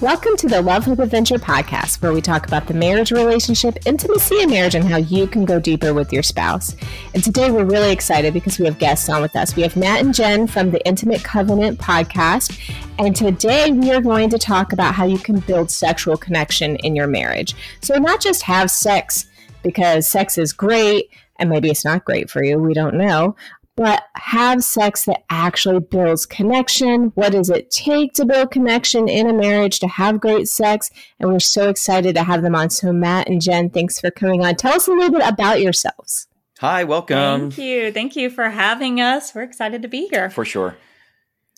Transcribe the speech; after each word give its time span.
Welcome 0.00 0.36
to 0.36 0.46
the 0.46 0.62
Love 0.62 0.84
Hope 0.84 1.00
Adventure 1.00 1.38
podcast, 1.38 2.00
where 2.00 2.12
we 2.12 2.20
talk 2.20 2.46
about 2.46 2.68
the 2.68 2.72
marriage 2.72 3.10
relationship, 3.10 3.78
intimacy 3.84 4.40
in 4.40 4.48
marriage, 4.48 4.76
and 4.76 4.84
how 4.84 4.98
you 4.98 5.26
can 5.26 5.44
go 5.44 5.58
deeper 5.58 5.92
with 5.92 6.12
your 6.12 6.22
spouse. 6.22 6.76
And 7.14 7.24
today 7.24 7.50
we're 7.50 7.64
really 7.64 7.90
excited 7.90 8.32
because 8.32 8.60
we 8.60 8.66
have 8.66 8.78
guests 8.78 9.08
on 9.08 9.22
with 9.22 9.34
us. 9.34 9.56
We 9.56 9.64
have 9.64 9.76
Matt 9.76 10.02
and 10.02 10.14
Jen 10.14 10.46
from 10.46 10.70
the 10.70 10.86
Intimate 10.86 11.24
Covenant 11.24 11.80
podcast. 11.80 12.56
And 13.00 13.16
today 13.16 13.72
we 13.72 13.90
are 13.90 14.00
going 14.00 14.30
to 14.30 14.38
talk 14.38 14.72
about 14.72 14.94
how 14.94 15.04
you 15.04 15.18
can 15.18 15.40
build 15.40 15.68
sexual 15.68 16.16
connection 16.16 16.76
in 16.76 16.94
your 16.94 17.08
marriage. 17.08 17.56
So, 17.80 17.96
not 17.96 18.20
just 18.20 18.42
have 18.42 18.70
sex 18.70 19.26
because 19.64 20.06
sex 20.06 20.38
is 20.38 20.52
great 20.52 21.10
and 21.40 21.50
maybe 21.50 21.70
it's 21.70 21.84
not 21.84 22.04
great 22.04 22.30
for 22.30 22.44
you, 22.44 22.58
we 22.58 22.74
don't 22.74 22.94
know, 22.94 23.34
but 23.78 24.02
have 24.16 24.64
sex 24.64 25.04
that 25.04 25.22
actually 25.30 25.78
builds 25.78 26.26
connection. 26.26 27.12
What 27.14 27.30
does 27.30 27.48
it 27.48 27.70
take 27.70 28.12
to 28.14 28.24
build 28.24 28.50
connection 28.50 29.08
in 29.08 29.30
a 29.30 29.32
marriage 29.32 29.78
to 29.78 29.86
have 29.86 30.20
great 30.20 30.48
sex? 30.48 30.90
And 31.20 31.30
we're 31.30 31.38
so 31.38 31.68
excited 31.68 32.16
to 32.16 32.24
have 32.24 32.42
them 32.42 32.56
on. 32.56 32.70
So, 32.70 32.92
Matt 32.92 33.28
and 33.28 33.40
Jen, 33.40 33.70
thanks 33.70 34.00
for 34.00 34.10
coming 34.10 34.44
on. 34.44 34.56
Tell 34.56 34.74
us 34.74 34.88
a 34.88 34.90
little 34.90 35.12
bit 35.12 35.22
about 35.24 35.60
yourselves. 35.60 36.26
Hi, 36.58 36.82
welcome. 36.82 37.52
Thank 37.52 37.58
you. 37.58 37.92
Thank 37.92 38.16
you 38.16 38.30
for 38.30 38.50
having 38.50 39.00
us. 39.00 39.32
We're 39.32 39.42
excited 39.42 39.82
to 39.82 39.88
be 39.88 40.08
here. 40.08 40.28
For 40.28 40.44
sure. 40.44 40.76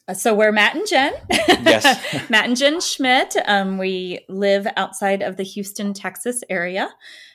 Uh, 0.07 0.13
so 0.13 0.35
we're 0.35 0.53
Matt 0.53 0.75
and 0.75 0.87
Jen. 0.87 1.15
Yes. 1.31 2.29
Matt 2.29 2.45
and 2.45 2.57
Jen 2.57 2.83
Schmidt. 2.83 3.35
Um, 3.47 3.79
we 3.79 4.27
live 4.29 4.67
outside 4.77 5.23
of 5.23 5.39
the 5.39 5.43
Houston, 5.43 5.95
Texas 5.95 6.45
area 6.51 6.91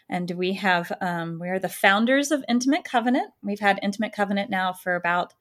and 0.09 0.29
we 0.31 0.53
have 0.53 0.91
um, 1.01 1.39
we 1.39 1.49
are 1.49 1.59
the 1.59 1.69
founders 1.69 2.31
of 2.31 2.43
intimate 2.47 2.83
covenant. 2.83 3.31
We've 3.43 3.59
had 3.59 3.79
intimate 3.81 4.13
covenant 4.13 4.49
now 4.49 4.73
for 4.73 4.95
about 4.95 5.33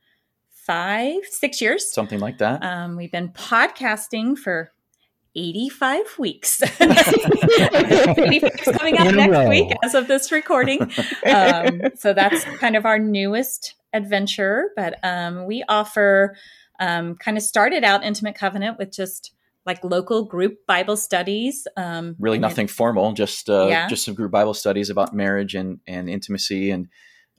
five 0.51 1.25
six 1.31 1.61
years. 1.61 1.93
Something 1.93 2.21
like 2.21 2.39
that. 2.39 2.63
um, 2.65 2.97
we've 2.97 3.13
been 3.13 3.29
podcasting 3.31 4.39
for 4.39 4.71
85 5.37 6.19
weeks. 6.19 6.63
85 6.81 8.53
coming 8.79 8.99
out 8.99 9.07
In 9.09 9.15
a 9.15 9.17
next 9.17 9.33
row. 9.33 9.49
week 9.49 9.73
as 9.83 9.95
of 9.95 10.07
this 10.09 10.31
recording. 10.33 10.83
Um, 11.27 11.83
so 11.97 12.13
that's 12.13 12.45
kind 12.59 12.77
of 12.77 12.87
our 12.87 12.99
newest 12.99 13.75
adventure. 13.93 14.71
But 14.77 14.99
um, 15.03 15.45
we 15.47 15.65
offer 15.69 16.37
um, 16.81 17.17
kind 17.17 17.37
of 17.37 17.43
started 17.43 17.83
out 17.85 18.05
intimate 18.05 18.35
covenant 18.37 18.79
with 18.79 18.93
just 18.93 19.33
like 19.67 19.83
local 19.83 20.25
group 20.25 20.59
bible 20.67 20.97
studies 20.97 21.67
um, 21.77 22.17
really 22.19 22.37
then- 22.37 22.43
nothing 22.43 22.67
formal, 22.67 23.13
just 23.13 23.49
uh, 23.49 23.67
Yeah. 23.69 23.89
just 23.89 24.05
some 24.05 24.15
group 24.15 24.31
Bible 24.31 24.55
studies 24.55 24.91
about 24.91 25.15
marriage 25.15 25.55
and, 25.55 25.81
and 25.87 26.09
intimacy 26.09 26.71
and 26.71 26.89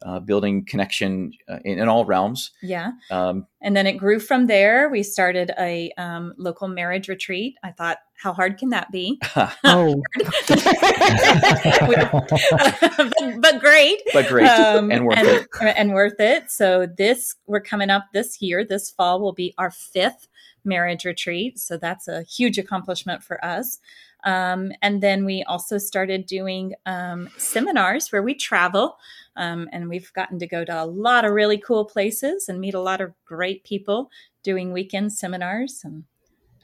uh, 0.06 0.20
building 0.20 0.66
connection 0.66 1.32
uh, 1.50 1.58
in, 1.66 1.80
in 1.80 1.88
all 1.90 2.06
realms. 2.06 2.52
yeah 2.62 2.92
Um, 3.12 3.48
And 3.62 3.76
then 3.76 3.88
it 3.88 3.94
grew 3.94 4.20
from 4.20 4.46
there. 4.48 4.90
We 4.90 5.02
started 5.04 5.52
a 5.60 5.92
um, 5.98 6.34
local 6.38 6.68
marriage 6.68 7.10
retreat. 7.10 7.56
I 7.64 7.72
thought, 7.72 7.98
how 8.18 8.32
hard 8.32 8.58
can 8.60 8.70
that 8.70 8.92
be? 8.92 9.20
Oh, 9.64 10.02
but, 10.16 10.48
but 13.40 13.60
great. 13.60 14.02
but 14.14 14.28
great 14.28 14.48
Um, 14.48 14.92
and 14.92 15.06
worth 15.06 15.18
and, 15.18 15.28
it. 15.28 15.48
and 15.78 15.94
worth 15.94 16.20
it. 16.20 16.52
So 16.52 16.86
this 16.86 17.36
we're 17.48 17.62
coming 17.62 17.90
up 17.90 18.06
this 18.14 18.42
year. 18.42 18.64
This 18.66 18.90
fall 18.92 19.22
will 19.22 19.34
be 19.34 19.54
our 19.58 19.72
fifth 19.72 20.28
marriage 20.64 21.06
retreat. 21.06 21.60
So 21.60 21.78
that's 21.78 22.08
a 22.08 22.24
huge 22.24 22.58
accomplishment 22.58 23.24
for 23.24 23.44
us. 23.44 23.80
Um, 24.24 24.72
and 24.82 25.04
then 25.04 25.26
we 25.26 25.44
also 25.44 25.78
started 25.78 26.26
doing 26.26 26.74
um, 26.88 27.30
seminars 27.38 28.12
where 28.12 28.24
we 28.24 28.34
travel, 28.34 28.98
um, 29.36 29.68
and 29.72 29.90
we've 29.90 30.12
gotten 30.14 30.40
to 30.40 30.48
go 30.48 30.64
to 30.66 30.84
a 30.84 30.86
lot 30.86 31.26
of 31.26 31.32
really 31.34 31.58
cool 31.58 31.86
places 31.86 32.48
and 32.50 32.60
meet 32.60 32.74
a 32.74 32.80
lot 32.82 33.02
of 33.02 33.14
great 33.26 33.64
people 33.64 34.10
doing 34.44 34.72
weekend 34.72 35.12
seminars. 35.14 35.82
And 35.84 36.04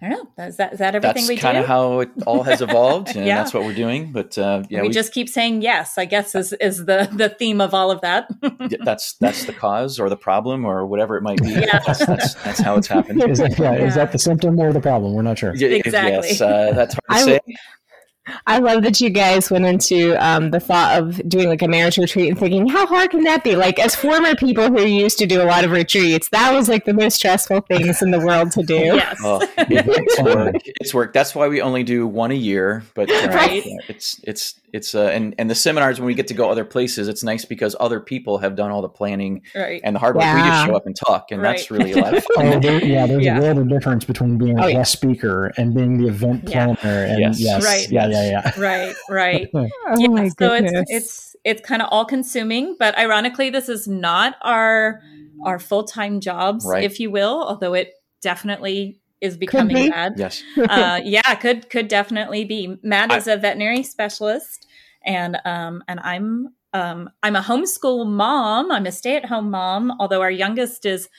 I 0.03 0.09
don't 0.09 0.36
know, 0.38 0.45
is 0.45 0.58
that 0.58 0.73
is 0.73 0.80
that 0.80 0.95
everything 0.95 1.13
That's 1.16 1.30
we 1.30 1.36
do? 1.36 1.41
That's 1.41 1.53
kind 1.53 1.58
of 1.59 1.67
how 1.67 2.00
it 2.00 2.09
all 2.25 2.41
has 2.41 2.59
evolved, 2.67 3.16
and 3.16 3.23
Yeah. 3.23 3.36
that's 3.38 3.53
what 3.53 3.63
we're 3.63 3.75
doing. 3.75 4.12
But 4.12 4.35
uh, 4.35 4.63
yeah, 4.68 4.81
we, 4.81 4.88
we, 4.88 4.94
just 4.94 5.13
keep 5.13 5.29
saying 5.29 5.62
yes. 5.62 5.97
I 6.00 6.06
guess 6.06 6.34
is 6.34 6.53
is 6.53 6.85
the 6.85 7.07
the 7.13 7.29
theme 7.29 7.62
of 7.62 7.75
all 7.75 7.91
of 7.91 8.01
that. 8.01 8.28
that's 8.84 9.13
that's 9.19 9.46
the 9.46 9.53
cause 9.53 10.00
or 10.00 10.09
the 10.09 10.17
problem 10.17 10.66
or 10.66 10.88
whatever 10.88 11.17
it 11.17 11.22
might 11.22 11.40
be. 11.41 11.50
Yeah. 11.51 11.79
That's, 11.85 12.03
that's, 12.06 12.34
that's 12.34 12.59
how 12.59 12.78
it's 12.78 12.88
happened. 12.96 13.22
is, 13.29 13.38
that, 13.38 13.59
yeah, 13.59 13.73
is 13.73 13.94
that 13.94 14.12
the 14.12 14.17
symptom 14.17 14.59
or 14.59 14.73
the 14.73 14.81
problem? 14.81 15.13
We're 15.13 15.22
not 15.22 15.38
sure. 15.38 15.56
Yeah, 15.56 15.67
Exactly. 15.67 16.29
Yes, 16.29 16.41
uh, 16.41 16.72
that's 16.73 16.96
hard 16.96 17.25
to 17.28 17.31
I- 17.34 17.38
say. 17.38 17.40
I 18.46 18.59
love 18.59 18.84
that 18.84 19.02
you 19.02 19.09
guys 19.09 19.50
went 19.50 19.66
into 19.66 20.16
um, 20.24 20.52
the 20.52 20.59
thought 20.59 21.00
of 21.02 21.28
doing 21.28 21.48
like 21.50 21.62
a 21.64 21.68
marriage 21.68 21.98
retreat 21.98 22.30
and 22.30 22.38
thinking, 22.40 22.68
how 22.68 22.86
hard 22.86 23.09
can 23.09 23.24
that 23.24 23.44
be? 23.44 23.56
Like, 23.56 23.80
as 23.80 23.96
former 23.96 24.36
people 24.36 24.68
who 24.68 24.84
used 24.86 25.18
to 25.20 25.26
do 25.26 25.42
a 25.42 25.46
lot 25.46 25.64
of 25.64 25.72
retreats, 25.72 26.30
that 26.30 26.54
was 26.54 26.70
like 26.70 26.86
the 26.86 26.94
most 26.94 27.16
stressful 27.16 27.62
things 27.62 28.02
in 28.02 28.12
the 28.12 28.20
world 28.20 28.52
to 28.52 28.64
do. 28.64 28.76
yes. 28.76 29.18
Oh, 29.24 29.40
it's 29.58 30.22
work. 30.22 30.56
It's 30.66 30.94
work. 30.94 31.14
That's 31.14 31.34
why 31.34 31.48
we 31.48 31.62
only 31.62 31.84
do 31.84 32.06
one 32.06 32.32
a 32.32 32.36
year. 32.36 32.84
But 32.94 33.09
uh, 33.09 33.30
Right. 33.32 33.66
yeah, 33.66 33.78
it's 33.88 34.20
it's 34.24 34.56
it's 34.74 34.96
uh, 34.96 35.06
and 35.08 35.36
and 35.38 35.50
the 35.50 35.56
seminars 35.56 36.00
when 36.00 36.08
we 36.08 36.14
get 36.14 36.28
to 36.28 36.34
go 36.34 36.50
other 36.50 36.64
places, 36.66 37.08
it's 37.08 37.24
nice 37.24 37.44
because 37.46 37.76
other 37.80 38.00
people 38.00 38.38
have 38.38 38.56
done 38.56 38.72
all 38.72 38.82
the 38.82 38.90
planning 38.90 39.42
Right. 39.56 39.82
and 39.84 39.96
the 39.96 40.00
hard 40.00 40.16
work. 40.16 40.24
We 40.26 40.42
just 40.42 40.66
show 40.66 40.76
up 40.76 40.86
and 40.86 40.96
talk, 40.96 41.32
and 41.32 41.44
that's 41.44 41.70
really 41.72 41.92
a 41.92 41.98
lot 41.98 42.14
of 42.16 42.24
fun. 42.36 42.48
Oh, 42.48 42.59
there, 42.59 42.84
yeah, 42.84 43.06
there's 43.08 43.24
Yeah. 43.26 43.38
a 43.38 43.42
world 43.42 43.58
of 43.59 43.70
difference 43.70 44.06
between 44.06 44.38
being 44.38 44.58
a 44.59 44.64
Oh, 44.64 44.68
yeah. 44.68 44.74
guest 44.78 44.92
speaker 44.94 45.52
and 45.58 45.74
being 45.74 45.98
the 45.98 46.08
event 46.08 46.44
Yeah. 46.48 46.76
planner. 46.76 47.03
And 47.06 47.20
Yes. 47.20 47.40
yes, 47.40 47.64
Right. 47.66 47.90
yeah, 47.92 48.08
yeah, 48.11 48.41
yeah. 48.55 48.59
right. 48.59 48.95
Right. 49.09 49.49
Oh 49.53 49.97
yeah, 49.99 50.07
my 50.07 50.27
so 50.27 50.33
goodness. 50.38 50.73
it's 50.73 50.91
it's 50.91 51.35
it's 51.44 51.67
kind 51.67 51.81
of 51.81 51.88
all 51.91 52.05
consuming, 52.05 52.75
but 52.79 52.97
ironically, 52.97 53.49
this 53.49 53.67
is 53.69 53.88
not 53.88 54.35
our 54.41 55.01
our 55.45 55.57
full 55.59 55.83
time 55.83 56.19
jobs, 56.19 56.66
Right. 56.66 56.83
if 56.83 56.99
you 56.99 57.09
will. 57.11 57.44
Although 57.44 57.73
it 57.73 57.94
definitely 58.22 58.99
is 59.22 59.38
becoming 59.38 59.75
be. 59.75 59.89
that. 59.89 60.13
Yes, 60.17 60.44
Uh, 60.57 60.99
yeah, 61.03 61.35
could 61.35 61.69
could 61.69 61.88
definitely 61.88 62.45
be. 62.45 62.77
Matt 62.83 63.11
I- 63.11 63.17
is 63.17 63.27
a 63.27 63.38
veterinary 63.38 63.83
specialist, 63.83 64.67
and 65.05 65.38
um 65.45 65.83
and 65.88 65.99
I'm 65.99 66.49
um 66.73 67.09
I'm 67.23 67.35
a 67.35 67.41
homeschool 67.41 68.07
mom. 68.07 68.72
I'm 68.72 68.85
a 68.85 68.91
stay 68.91 69.16
at 69.17 69.25
home 69.25 69.49
mom. 69.51 69.91
Although 69.99 70.22
our 70.22 70.31
youngest 70.31 70.85
is 70.85 71.09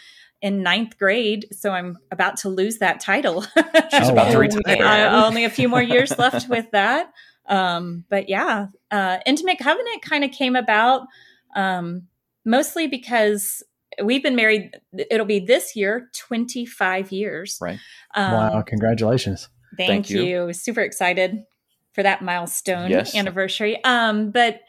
in 0.42 0.62
ninth 0.62 0.98
grade, 0.98 1.46
so 1.52 1.70
I'm 1.70 1.96
about 2.10 2.36
to 2.38 2.48
lose 2.48 2.78
that 2.78 3.00
title. 3.00 3.42
she's 3.90 4.08
Oh, 4.08 4.12
about 4.12 4.32
to 4.32 4.38
retire. 4.38 4.84
uh, 4.84 5.24
only 5.24 5.44
a 5.44 5.50
few 5.50 5.68
more 5.68 5.80
years 5.82 6.16
left 6.18 6.48
with 6.48 6.70
that. 6.72 7.12
Um, 7.46 8.04
but 8.10 8.28
yeah, 8.28 8.66
uh, 8.90 9.18
Intimate 9.24 9.58
Covenant 9.58 10.02
kind 10.02 10.24
of 10.24 10.32
came 10.32 10.56
about 10.56 11.06
um, 11.54 12.08
mostly 12.44 12.88
because 12.88 13.62
we've 14.02 14.22
been 14.22 14.36
married. 14.36 14.72
It'll 15.10 15.26
be 15.26 15.38
this 15.38 15.76
year, 15.76 16.08
25 16.18 17.12
years. 17.12 17.58
Right. 17.60 17.78
Um, 18.14 18.32
wow, 18.32 18.62
congratulations. 18.62 19.48
Thank, 19.76 20.06
Thank 20.06 20.10
you. 20.10 20.22
you. 20.48 20.52
Super 20.52 20.80
excited 20.80 21.44
for 21.92 22.02
that 22.02 22.22
milestone 22.22 22.90
Yes. 22.90 23.14
anniversary. 23.14 23.82
Um, 23.84 24.30
but 24.32 24.60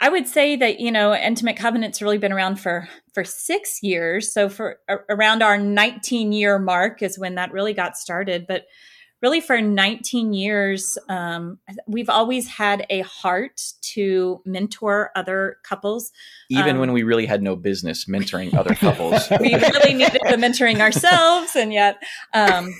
I 0.00 0.08
would 0.08 0.28
say 0.28 0.56
that 0.56 0.80
you 0.80 0.92
know, 0.92 1.14
Intimate 1.14 1.56
Covenant's 1.56 2.00
really 2.00 2.18
been 2.18 2.32
around 2.32 2.56
for 2.56 2.88
for 3.12 3.24
six 3.24 3.82
years. 3.82 4.32
So 4.32 4.48
for 4.48 4.78
a- 4.88 4.98
around 5.10 5.42
our 5.42 5.58
19 5.58 6.32
year 6.32 6.58
mark 6.58 7.02
is 7.02 7.18
when 7.18 7.34
that 7.34 7.52
really 7.52 7.72
got 7.72 7.96
started. 7.96 8.46
But 8.46 8.66
really, 9.20 9.40
for 9.40 9.60
19 9.60 10.32
years, 10.32 10.96
um, 11.08 11.58
we've 11.88 12.08
always 12.08 12.46
had 12.46 12.86
a 12.88 13.00
heart 13.00 13.60
to 13.82 14.40
mentor 14.44 15.10
other 15.16 15.56
couples. 15.64 16.12
Even 16.50 16.76
Um, 16.76 16.78
when 16.78 16.92
we 16.92 17.02
really 17.02 17.26
had 17.26 17.42
no 17.42 17.56
business 17.56 18.04
mentoring 18.04 18.54
other 18.54 18.74
couples. 18.76 19.28
we 19.40 19.54
really 19.54 19.94
needed 19.94 20.20
the 20.28 20.36
mentoring 20.36 20.80
ourselves 20.80 21.56
and 21.56 21.72
yet 21.72 21.96
um 22.34 22.72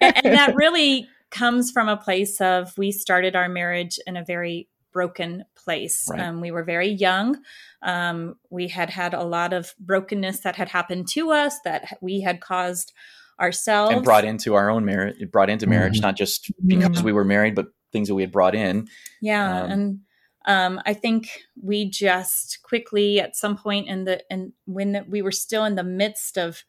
and, 0.00 0.26
and 0.26 0.34
that 0.34 0.54
really 0.56 1.08
comes 1.30 1.70
from 1.70 1.88
a 1.88 1.96
place 1.96 2.40
of 2.40 2.76
we 2.76 2.90
started 2.92 3.36
our 3.36 3.48
marriage 3.48 3.98
in 4.06 4.16
a 4.16 4.24
very 4.24 4.68
broken 4.94 5.44
place 5.56 6.08
Right. 6.10 6.20
um, 6.20 6.40
we 6.40 6.50
were 6.50 6.64
very 6.64 6.88
young 6.88 7.36
um, 7.82 8.36
we 8.48 8.68
had 8.68 8.88
had 8.88 9.12
a 9.12 9.24
lot 9.24 9.52
of 9.52 9.74
brokenness 9.78 10.40
that 10.40 10.56
had 10.56 10.68
happened 10.70 11.08
to 11.08 11.32
us 11.32 11.60
that 11.64 11.98
we 12.00 12.22
had 12.22 12.40
caused 12.40 12.92
ourselves 13.38 13.92
and 13.92 14.04
brought 14.04 14.24
into 14.24 14.54
our 14.54 14.70
own 14.70 14.84
marriage, 14.84 15.16
brought 15.32 15.50
into 15.50 15.66
marriage, 15.66 15.98
Mhm. 15.98 16.02
not 16.02 16.16
just 16.16 16.50
because 16.64 17.02
we 17.02 17.12
were 17.12 17.24
married, 17.24 17.56
but 17.56 17.66
things 17.92 18.06
that 18.08 18.14
we 18.14 18.22
had 18.22 18.30
brought 18.32 18.54
in. 18.54 18.86
Yeah, 19.20 19.62
Um, 19.64 19.70
and 19.72 19.98
um, 20.46 20.80
I 20.86 20.94
think 20.94 21.42
we 21.60 21.90
just 21.90 22.62
quickly 22.62 23.18
at 23.18 23.34
some 23.36 23.56
point 23.56 23.88
in 23.88 24.04
the 24.04 24.22
and 24.30 24.52
when 24.66 25.04
we 25.08 25.20
were 25.20 25.32
still 25.32 25.64
in 25.64 25.74
the 25.74 25.82
midst 25.82 26.38
of 26.38 26.62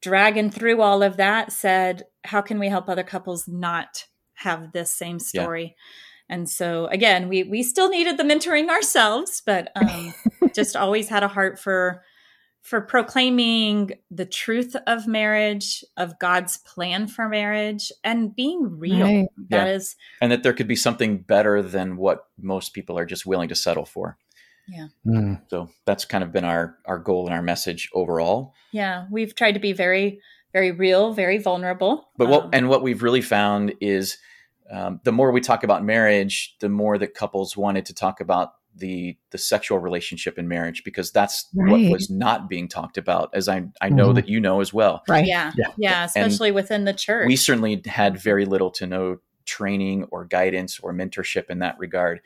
dragging 0.00 0.50
through 0.50 0.80
all 0.82 1.02
of 1.02 1.16
that, 1.16 1.52
said, 1.52 2.04
"How 2.24 2.40
can 2.40 2.58
we 2.58 2.68
help 2.68 2.88
other 2.88 3.02
couples 3.04 3.46
not 3.48 4.06
have 4.34 4.72
this 4.72 4.90
same 4.92 5.18
Yeah. 5.32 5.42
Story?" 6.28 6.38
And 6.38 6.48
so 6.50 6.86
again, 6.86 7.28
we 7.28 7.42
we 7.42 7.62
still 7.62 7.88
needed 7.88 8.16
the 8.16 8.24
mentoring 8.24 8.68
ourselves, 8.68 9.42
but 9.44 9.70
um, 9.76 10.14
just 10.54 10.76
always 10.76 11.08
had 11.08 11.22
a 11.22 11.28
heart 11.28 11.58
for 11.58 12.02
for 12.62 12.80
proclaiming 12.82 13.92
the 14.10 14.26
truth 14.26 14.76
of 14.86 15.06
marriage, 15.06 15.82
of 15.96 16.18
God's 16.18 16.58
plan 16.58 17.06
for 17.06 17.28
marriage, 17.28 17.90
and 18.04 18.34
being 18.36 18.78
real. 18.78 19.06
Right. 19.06 19.28
That 19.48 19.66
Yeah. 19.66 19.74
is 19.74 19.96
and 20.20 20.30
that 20.32 20.42
there 20.42 20.52
could 20.52 20.68
be 20.68 20.76
something 20.76 21.18
better 21.18 21.62
than 21.62 21.96
what 21.96 22.26
most 22.38 22.74
people 22.74 22.98
are 22.98 23.06
just 23.06 23.24
willing 23.26 23.48
to 23.48 23.54
settle 23.54 23.86
for. 23.86 24.18
Mm. 25.06 25.40
So 25.48 25.70
that's 25.86 26.04
kind 26.04 26.22
of 26.22 26.30
been 26.30 26.44
our 26.44 26.76
our 26.84 26.98
goal 26.98 27.24
and 27.26 27.34
our 27.34 27.40
message 27.42 27.88
overall. 27.94 28.52
Yeah, 28.72 29.06
we've 29.10 29.34
tried 29.34 29.52
to 29.52 29.60
be 29.60 29.72
very 29.72 30.20
very 30.52 30.72
real, 30.72 31.12
very 31.12 31.38
vulnerable. 31.38 32.08
But 32.16 32.28
what 32.28 32.44
Um, 32.44 32.50
and 32.52 32.68
what 32.68 32.82
we've 32.82 33.02
really 33.02 33.22
found 33.22 33.74
is 33.80 34.18
um, 34.70 35.00
the 35.04 35.12
more 35.12 35.30
we 35.32 35.40
talk 35.40 35.64
about 35.64 35.84
marriage, 35.84 36.56
the 36.60 36.68
more 36.68 36.98
that 36.98 37.14
couples 37.14 37.56
wanted 37.56 37.86
to 37.86 37.94
talk 37.94 38.20
about 38.20 38.52
the 38.76 39.16
the 39.30 39.38
sexual 39.38 39.78
relationship 39.78 40.38
in 40.38 40.46
marriage 40.46 40.84
because 40.84 41.10
that's 41.10 41.48
Right. 41.54 41.70
what 41.86 41.92
was 41.92 42.10
not 42.10 42.48
being 42.48 42.68
talked 42.68 42.96
about, 42.98 43.30
as 43.34 43.48
I 43.48 43.64
I 43.80 43.88
know 43.88 44.10
Mhm. 44.10 44.14
that 44.16 44.28
you 44.28 44.40
know 44.40 44.60
as 44.60 44.72
well. 44.72 45.02
Right. 45.08 45.26
yeah, 45.26 45.52
Yeah. 45.56 45.66
yeah, 45.76 46.04
especially 46.04 46.52
within 46.52 46.84
the 46.84 46.92
church. 46.92 47.26
We 47.26 47.34
certainly 47.36 47.82
had 47.86 48.18
very 48.20 48.44
little 48.44 48.70
to 48.72 48.86
no 48.86 49.18
training 49.46 50.04
or 50.10 50.24
guidance 50.26 50.78
or 50.78 50.92
mentorship 50.92 51.50
in 51.50 51.58
that 51.60 51.76
regard. 51.78 52.20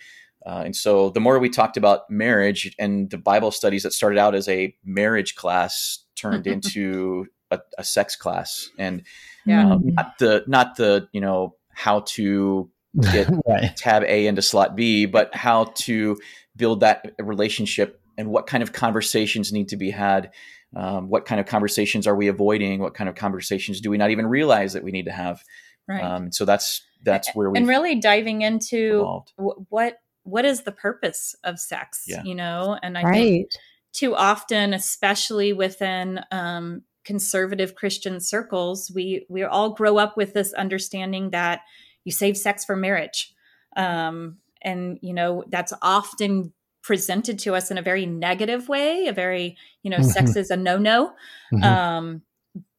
Uh, 0.44 0.62
and 0.66 0.74
so 0.76 1.08
the 1.10 1.20
more 1.20 1.38
we 1.38 1.48
talked 1.48 1.76
about 1.76 2.10
marriage 2.10 2.74
and 2.78 3.08
the 3.10 3.16
Bible 3.18 3.52
studies 3.52 3.84
that 3.84 3.92
started 3.92 4.18
out 4.18 4.34
as 4.34 4.48
a 4.48 4.76
marriage 4.84 5.36
class 5.36 6.00
turned 6.16 6.46
into 6.48 7.26
a, 7.52 7.60
a 7.78 7.84
sex 7.84 8.16
class 8.16 8.68
and 8.78 9.04
Yeah. 9.46 9.70
um, 9.74 9.82
not 9.94 10.18
the 10.18 10.44
not 10.48 10.76
the 10.76 11.08
you 11.12 11.20
know 11.20 11.54
how 11.72 12.00
to 12.00 12.70
get 13.12 13.28
right. 13.46 13.74
tab 13.76 14.02
A 14.04 14.26
into 14.26 14.42
slot 14.42 14.76
B, 14.76 15.06
but 15.06 15.34
how 15.34 15.64
to 15.76 16.18
build 16.56 16.80
that 16.80 17.12
relationship 17.18 18.00
and 18.18 18.28
what 18.30 18.46
kind 18.46 18.62
of 18.62 18.72
conversations 18.72 19.52
need 19.52 19.68
to 19.68 19.76
be 19.76 19.90
had. 19.90 20.30
Um, 20.74 21.08
what 21.08 21.24
kind 21.26 21.40
of 21.40 21.46
conversations 21.46 22.06
are 22.06 22.14
we 22.16 22.28
avoiding? 22.28 22.80
What 22.80 22.94
kind 22.94 23.08
of 23.08 23.14
conversations 23.14 23.80
do 23.80 23.90
we 23.90 23.98
not 23.98 24.10
even 24.10 24.26
realize 24.26 24.72
that 24.74 24.84
we 24.84 24.90
need 24.92 25.04
to 25.06 25.12
have? 25.12 25.42
right. 25.88 26.02
Um, 26.02 26.32
so 26.32 26.44
that's 26.44 26.82
that's 27.02 27.30
where 27.34 27.50
we 27.50 27.58
and 27.58 27.68
really 27.68 27.96
diving 27.96 28.42
into 28.42 29.00
evolved. 29.00 29.32
w- 29.36 29.66
what 29.68 29.98
what 30.22 30.44
is 30.44 30.62
the 30.62 30.70
purpose 30.72 31.34
of 31.42 31.58
sex 31.58 32.04
Yeah. 32.06 32.22
you 32.22 32.36
know 32.36 32.78
and 32.80 32.96
i 32.96 33.10
think 33.10 33.50
too 33.92 34.14
often 34.14 34.72
especially 34.72 35.52
within 35.52 36.20
um, 36.30 36.82
conservative 37.04 37.74
christian 37.74 38.20
circles 38.20 38.90
we 38.94 39.26
we 39.28 39.42
all 39.42 39.70
grow 39.70 39.98
up 39.98 40.16
with 40.16 40.32
this 40.34 40.52
understanding 40.54 41.30
that 41.30 41.60
you 42.04 42.12
save 42.12 42.36
sex 42.36 42.64
for 42.64 42.76
marriage 42.76 43.32
um, 43.76 44.38
and 44.62 44.98
you 45.02 45.12
know 45.14 45.44
that's 45.48 45.72
often 45.82 46.52
presented 46.82 47.38
to 47.38 47.54
us 47.54 47.70
in 47.70 47.78
a 47.78 47.82
very 47.82 48.06
negative 48.06 48.68
way 48.68 49.06
a 49.06 49.12
very 49.12 49.56
you 49.82 49.90
know 49.90 50.02
sex 50.02 50.36
is 50.36 50.50
a 50.50 50.56
no-no 50.56 51.12
Mhm. 51.52 51.62
um, 51.64 52.22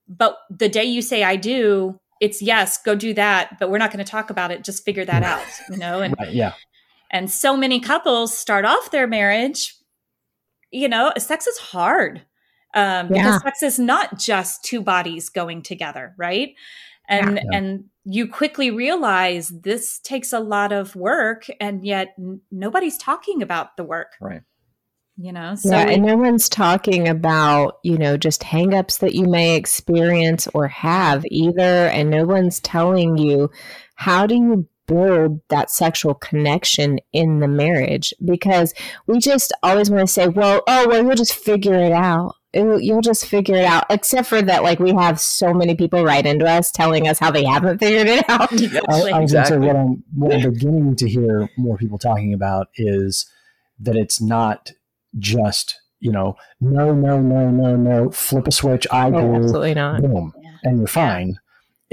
but 0.08 0.38
the 0.50 0.68
day 0.70 0.84
you 0.84 1.02
say 1.02 1.24
I 1.24 1.38
do, 1.38 1.98
it's 2.20 2.42
yes, 2.42 2.78
go 2.84 2.94
do 2.94 3.14
that, 3.14 3.58
but 3.58 3.72
we're 3.72 3.78
not 3.78 3.92
going 3.92 4.04
to 4.04 4.10
talk 4.12 4.30
about 4.30 4.52
it. 4.52 4.64
Just 4.64 4.84
figure 4.84 5.06
that 5.06 5.24
out, 5.24 5.42
you 5.72 5.78
know. 5.78 6.02
And 6.02 6.14
right. 6.20 6.31
Yeah. 6.31 6.54
and 7.10 7.31
so 7.31 7.56
many 7.56 7.80
couples 7.80 8.38
start 8.38 8.66
off 8.66 8.92
their 8.92 9.08
marriage, 9.08 9.75
you 10.72 10.90
know, 10.90 11.14
sex 11.18 11.48
is 11.48 11.58
hard 11.58 12.22
um, 12.74 13.10
Yeah. 13.14 13.24
because 13.38 13.42
sex 13.42 13.64
is 13.64 13.80
not 13.80 14.18
just 14.18 14.64
two 14.64 14.81
bodies 14.81 15.30
going 15.30 15.62
together, 15.62 16.14
right? 16.18 16.56
And 17.08 17.38
Yeah. 17.38 17.58
and 17.58 17.84
you 18.06 18.28
quickly 18.28 18.70
realize 18.72 19.50
this 19.50 20.00
takes 20.00 20.34
a 20.34 20.40
lot 20.40 20.72
of 20.72 20.96
work, 20.96 21.46
and 21.62 21.86
yet 21.86 22.10
n- 22.18 22.42
nobody's 22.52 22.98
talking 22.98 23.42
about 23.42 23.78
the 23.78 23.84
work, 23.84 24.14
Right. 24.20 24.42
you 25.18 25.31
know. 25.31 25.56
So 25.56 25.70
yeah, 25.70 25.90
and 25.90 26.04
no 26.04 26.18
one's 26.18 26.50
talking 26.50 27.08
about, 27.08 27.80
you 27.84 27.98
know, 27.98 28.18
just 28.18 28.42
hangups 28.42 29.00
that 29.00 29.16
you 29.16 29.28
may 29.28 29.56
experience 29.56 30.48
or 30.54 30.68
have 30.68 31.24
either. 31.30 31.88
And 31.88 32.10
no 32.10 32.25
one's 32.25 32.60
telling 32.60 33.18
you 33.18 33.50
how 33.96 34.25
do 34.28 34.36
you 34.36 34.68
build 34.86 35.40
that 35.50 35.72
sexual 35.72 36.14
connection 36.14 37.00
in 37.14 37.40
the 37.40 37.48
marriage? 37.48 38.14
Because 38.24 38.74
we 39.08 39.20
just 39.20 39.54
always 39.64 39.90
want 39.90 40.02
to 40.06 40.12
say, 40.12 40.28
well, 40.28 40.62
oh, 40.68 40.88
well, 40.90 41.04
you'll 41.04 41.16
just 41.16 41.36
figure 41.36 41.75
it 41.75 41.94
out. 41.94 42.36
It'll- 42.53 42.79
You'll 42.79 43.01
just 43.01 43.25
figure 43.25 43.55
it 43.55 43.65
out. 43.65 43.85
Except 43.89 44.27
for 44.27 44.41
that, 44.41 44.63
like 44.63 44.79
we 44.79 44.94
have 44.94 45.19
so 45.19 45.53
many 45.53 45.75
people 45.75 46.03
write 46.03 46.25
into 46.25 46.45
us 46.45 46.71
telling 46.71 47.07
us 47.07 47.19
how 47.19 47.31
they 47.31 47.44
haven't 47.44 47.79
figured 47.79 48.07
it 48.07 48.29
out. 48.29 48.51
I, 48.53 48.55
I 48.55 49.21
Exactly. 49.21 49.21
was 49.21 49.21
Exactly. 49.21 49.21
going 49.21 49.44
to 49.44 49.45
say 49.47 49.57
what 49.57 49.75
I'm, 49.75 50.03
what 50.15 50.33
I'm 50.33 50.53
beginning 50.53 50.95
to 50.97 51.09
hear 51.09 51.50
more 51.57 51.77
people 51.77 51.97
talking 51.97 52.33
about 52.33 52.67
is 52.75 53.29
that 53.79 53.95
it's 53.95 54.21
not 54.21 54.71
just, 55.17 55.79
you 56.00 56.11
know, 56.11 56.35
no, 56.61 56.94
no, 56.94 57.19
no, 57.21 57.50
no, 57.50 57.75
no, 57.75 58.11
flip 58.11 58.47
a 58.47 58.51
switch, 58.51 58.85
I 58.91 59.07
Oh, 59.07 59.11
do, 59.11 59.35
absolutely 59.35 59.73
not. 59.73 60.01
boom, 60.01 60.33
Yeah. 60.41 60.51
and 60.63 60.77
you're 60.77 60.88
fine. 60.88 61.38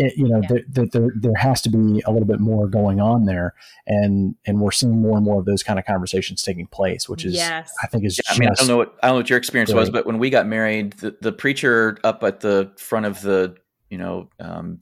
It, 0.00 0.16
you 0.16 0.26
know, 0.28 0.40
Yeah. 0.42 0.48
that 0.48 0.64
there, 0.74 0.86
there, 0.86 1.10
there 1.14 1.34
has 1.36 1.60
to 1.62 1.68
be 1.68 2.02
a 2.06 2.10
little 2.10 2.26
bit 2.26 2.40
more 2.40 2.66
going 2.66 3.00
on 3.00 3.26
there. 3.26 3.54
And, 3.86 4.34
and 4.46 4.60
we're 4.60 4.70
seeing 4.70 5.00
more 5.02 5.16
and 5.16 5.24
more 5.24 5.38
of 5.38 5.44
those 5.44 5.62
kind 5.62 5.78
of 5.78 5.84
conversations 5.84 6.42
taking 6.42 6.66
place, 6.66 7.06
which 7.08 7.24
is, 7.24 7.34
yes, 7.34 7.70
I 7.82 7.86
think 7.86 8.04
is 8.04 8.18
Yeah, 8.18 8.34
I 8.34 8.38
mean, 8.38 8.48
I 8.48 8.54
don't 8.54 8.66
know 8.66 8.78
what 8.78 8.96
I 9.02 9.08
don't 9.08 9.16
know 9.16 9.20
what 9.20 9.30
your 9.30 9.38
experience 9.38 9.72
was, 9.72 9.90
but 9.90 10.06
when 10.06 10.18
we 10.18 10.30
got 10.30 10.46
married, 10.46 10.94
the, 10.94 11.16
the 11.20 11.32
preacher 11.32 11.98
up 12.02 12.24
at 12.24 12.40
the 12.40 12.72
front 12.78 13.04
of 13.06 13.20
the 13.20 13.56
you 13.90 13.98
know 13.98 14.30
um, 14.40 14.78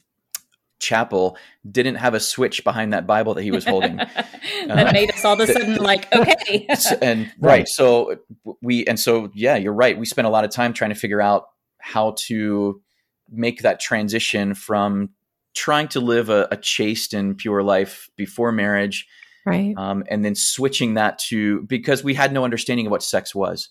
chapel 0.79 1.37
didn't 1.69 1.97
have 1.97 2.15
a 2.15 2.21
switch 2.21 2.63
behind 2.63 2.93
that 2.93 3.07
Bible 3.07 3.35
that 3.35 3.43
he 3.43 3.51
was 3.51 3.65
holding. 3.65 3.97
that 4.67 4.93
made 4.93 5.11
us 5.11 5.25
all 5.25 5.35
of 5.35 5.41
a 5.41 5.53
sudden 5.53 5.77
like, 5.77 6.13
okay, 6.15 6.67
and 7.03 7.27
right. 7.41 7.59
Right. 7.59 7.69
so 7.69 8.17
we 8.63 8.87
and 8.87 8.99
so 9.01 9.31
yeah 9.35 9.57
you're 9.57 9.73
right 9.73 9.99
we 9.99 10.07
spent 10.07 10.27
a 10.27 10.31
lot 10.31 10.45
of 10.45 10.51
time 10.51 10.73
trying 10.73 10.91
to 10.91 10.95
figure 10.97 11.21
out 11.21 11.47
how 11.79 12.15
to 12.27 12.81
make 13.31 13.63
that 13.63 13.81
transition 13.81 14.55
from 14.55 15.11
trying 15.55 15.89
to 15.89 16.01
live 16.01 16.31
a, 16.31 16.49
a 16.51 16.57
chaste 16.57 17.15
and 17.15 17.37
pure 17.37 17.63
life 17.63 18.09
before 18.17 18.53
marriage 18.53 19.07
Right. 19.47 19.75
um, 19.79 20.05
and 20.09 20.25
then 20.25 20.35
switching 20.35 20.95
that 20.95 21.19
to 21.31 21.63
because 21.63 22.05
we 22.05 22.13
had 22.13 22.33
no 22.35 22.45
understanding 22.45 22.87
of 22.87 22.91
what 22.91 23.03
sex 23.03 23.35
was 23.35 23.71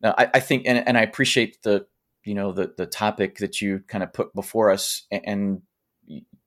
now, 0.00 0.14
I, 0.16 0.30
I 0.34 0.40
think 0.40 0.62
and, 0.66 0.86
and 0.88 0.96
i 0.96 1.02
appreciate 1.02 1.58
the 1.62 1.84
you 2.24 2.34
know 2.34 2.52
the 2.52 2.72
the 2.78 2.86
topic 2.86 3.36
that 3.38 3.60
you 3.60 3.82
kind 3.88 4.02
of 4.02 4.12
put 4.14 4.32
before 4.34 4.70
us 4.70 5.06
and, 5.10 5.22
and 5.26 5.62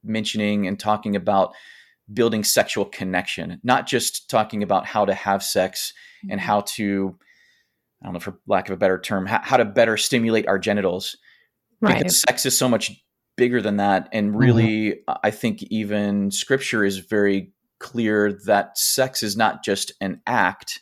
mentioning 0.03 0.65
and 0.65 0.79
talking 0.79 1.15
about 1.15 1.53
building 2.11 2.43
sexual 2.43 2.85
connection 2.85 3.59
not 3.63 3.85
just 3.85 4.29
talking 4.31 4.63
about 4.63 4.85
how 4.87 5.05
to 5.05 5.13
have 5.13 5.43
sex 5.43 5.93
and 6.29 6.41
how 6.41 6.61
to 6.61 7.15
i 8.01 8.05
don't 8.05 8.13
know 8.13 8.19
for 8.19 8.39
lack 8.47 8.67
of 8.67 8.73
a 8.73 8.77
better 8.77 8.99
term 8.99 9.27
how, 9.27 9.41
how 9.43 9.57
to 9.57 9.65
better 9.65 9.95
stimulate 9.95 10.47
our 10.47 10.57
genitals 10.57 11.17
Right. 11.85 11.97
because 11.99 12.21
sex 12.21 12.45
is 12.45 12.57
so 12.57 12.67
much 12.69 12.91
bigger 13.37 13.61
than 13.61 13.77
that 13.77 14.07
and 14.13 14.37
really 14.37 15.01
i 15.23 15.29
think 15.29 15.61
even 15.63 16.31
scripture 16.31 16.85
is 16.85 16.99
very 16.99 17.51
clear 17.79 18.31
that 18.45 18.77
sex 18.77 19.21
is 19.23 19.35
not 19.35 19.63
just 19.63 19.91
an 19.99 20.21
act 20.25 20.79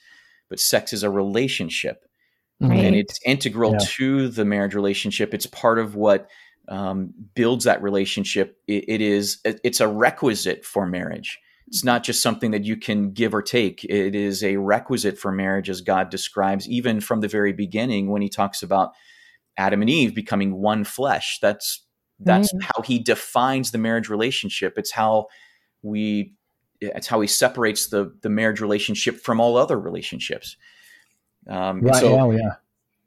but 0.50 0.60
sex 0.60 0.94
is 0.94 1.04
a 1.04 1.10
relationship 1.10 2.06
Right. 2.62 2.80
and 2.80 2.96
it's 2.96 3.20
integral 3.26 3.72
Yeah. 3.74 3.80
to 3.82 4.28
the 4.30 4.46
marriage 4.46 4.76
relationship 4.76 5.34
it's 5.34 5.48
part 5.48 5.80
of 5.80 5.96
what 5.96 6.30
um, 6.70 7.14
builds 7.36 7.66
that 7.66 7.82
relationship 7.82 8.58
it, 8.68 8.86
it 8.88 9.02
is 9.02 9.40
it- 9.44 9.60
it's 9.64 9.82
a 9.82 9.88
requisite 9.88 10.64
for 10.64 10.86
marriage 10.86 11.40
it's 11.68 11.84
not 11.84 12.04
just 12.04 12.22
something 12.22 12.52
that 12.52 12.64
you 12.66 12.78
can 12.78 13.12
give 13.12 13.34
or 13.34 13.42
take 13.42 13.84
it 13.86 14.14
is 14.16 14.44
a 14.44 14.58
requisite 14.58 15.18
for 15.18 15.32
marriage 15.32 15.70
as 15.70 15.82
god 15.82 16.10
describes 16.10 16.70
even 16.70 17.02
from 17.02 17.20
the 17.22 17.28
very 17.28 17.52
beginning 17.52 18.10
when 18.12 18.22
he 18.22 18.30
talks 18.30 18.62
about 18.64 18.92
adam 19.58 19.82
and 19.82 19.90
eve 19.90 20.14
becoming 20.16 20.56
one 20.62 20.84
flesh 20.84 21.40
that's 21.42 21.82
that's 22.20 22.54
Right. 22.54 22.64
how 22.76 22.82
he 22.84 23.00
defines 23.00 23.72
the 23.72 23.78
marriage 23.78 24.10
relationship 24.10 24.78
it's 24.78 24.92
how 24.92 25.28
we 25.82 26.34
it's 26.80 27.08
how 27.08 27.22
he 27.22 27.28
separates 27.28 27.88
the 27.88 28.14
the 28.22 28.30
marriage 28.30 28.62
relationship 28.62 29.18
from 29.20 29.40
all 29.40 29.58
other 29.58 29.80
relationships 29.80 30.56
um, 31.50 31.82
right. 31.82 31.96
so 31.96 32.32
yeah, 32.32 32.38
yeah. 32.38 32.52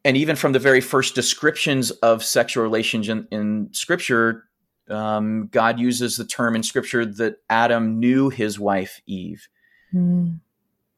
and 0.05 0.17
even 0.17 0.37
from 0.37 0.53
the 0.53 0.59
very 0.59 0.81
first 0.81 1.15
descriptions 1.15 1.91
of 1.91 2.23
sexual 2.23 2.63
relations 2.63 3.09
in, 3.09 3.27
in 3.31 3.69
scripture 3.73 4.45
um, 4.91 5.49
god 5.53 5.79
uses 5.81 6.17
the 6.17 6.25
term 6.25 6.55
in 6.55 6.63
scripture 6.63 7.05
that 7.07 7.37
adam 7.51 7.99
knew 7.99 8.29
his 8.31 8.59
wife 8.59 9.01
eve 9.07 9.49
Mm. 9.95 10.41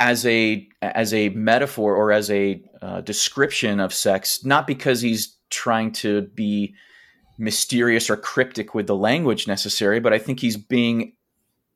as 0.00 0.24
a 0.24 0.66
as 0.80 1.12
a 1.12 1.28
metaphor 1.30 1.94
or 1.94 2.10
as 2.10 2.30
a 2.30 2.62
uh, 2.80 3.00
description 3.02 3.80
of 3.80 3.92
sex 3.92 4.44
not 4.44 4.66
because 4.66 5.02
he's 5.02 5.36
trying 5.50 5.92
to 5.92 6.22
be 6.34 6.74
mysterious 7.38 8.10
or 8.10 8.16
cryptic 8.16 8.74
with 8.74 8.86
the 8.86 8.96
language 8.96 9.46
necessary 9.46 10.00
but 10.00 10.12
i 10.12 10.18
think 10.18 10.40
he's 10.40 10.56
being 10.56 11.12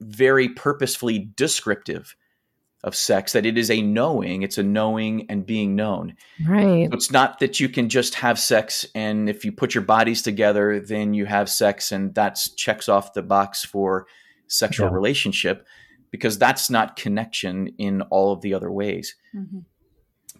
very 0.01 0.49
purposefully 0.49 1.31
descriptive 1.37 2.17
of 2.85 2.97
sex 2.97 3.33
that 3.33 3.47
it 3.47 3.57
is 3.57 3.71
a 3.71 3.81
knowing 3.81 4.43
it's 4.43 4.59
a 4.59 4.63
knowing 4.63 5.25
and 5.31 5.47
being 5.47 5.77
known 5.77 6.17
Right. 6.45 6.89
so 6.91 6.95
it's 6.97 7.13
not 7.13 7.39
that 7.39 7.61
you 7.61 7.69
can 7.69 7.89
just 7.89 8.17
have 8.17 8.41
sex 8.41 8.85
and 8.97 9.29
if 9.31 9.45
you 9.45 9.53
put 9.53 9.73
your 9.73 9.85
bodies 9.85 10.21
together, 10.23 10.81
then 10.81 11.15
you 11.15 11.27
have 11.27 11.49
sex 11.49 11.93
and 11.93 12.13
that's 12.13 12.51
checks 12.57 12.89
off 12.89 13.13
the 13.15 13.23
box 13.23 13.65
for 13.65 14.09
sexual 14.49 14.89
Yeah. 14.89 14.95
relationship 14.95 15.65
because 16.11 16.37
that's 16.39 16.69
not 16.71 16.97
connection 16.97 17.69
in 17.79 18.03
all 18.03 18.33
of 18.33 18.41
the 18.41 18.53
other 18.53 18.71
ways. 18.73 19.15
Mhm. 19.33 19.65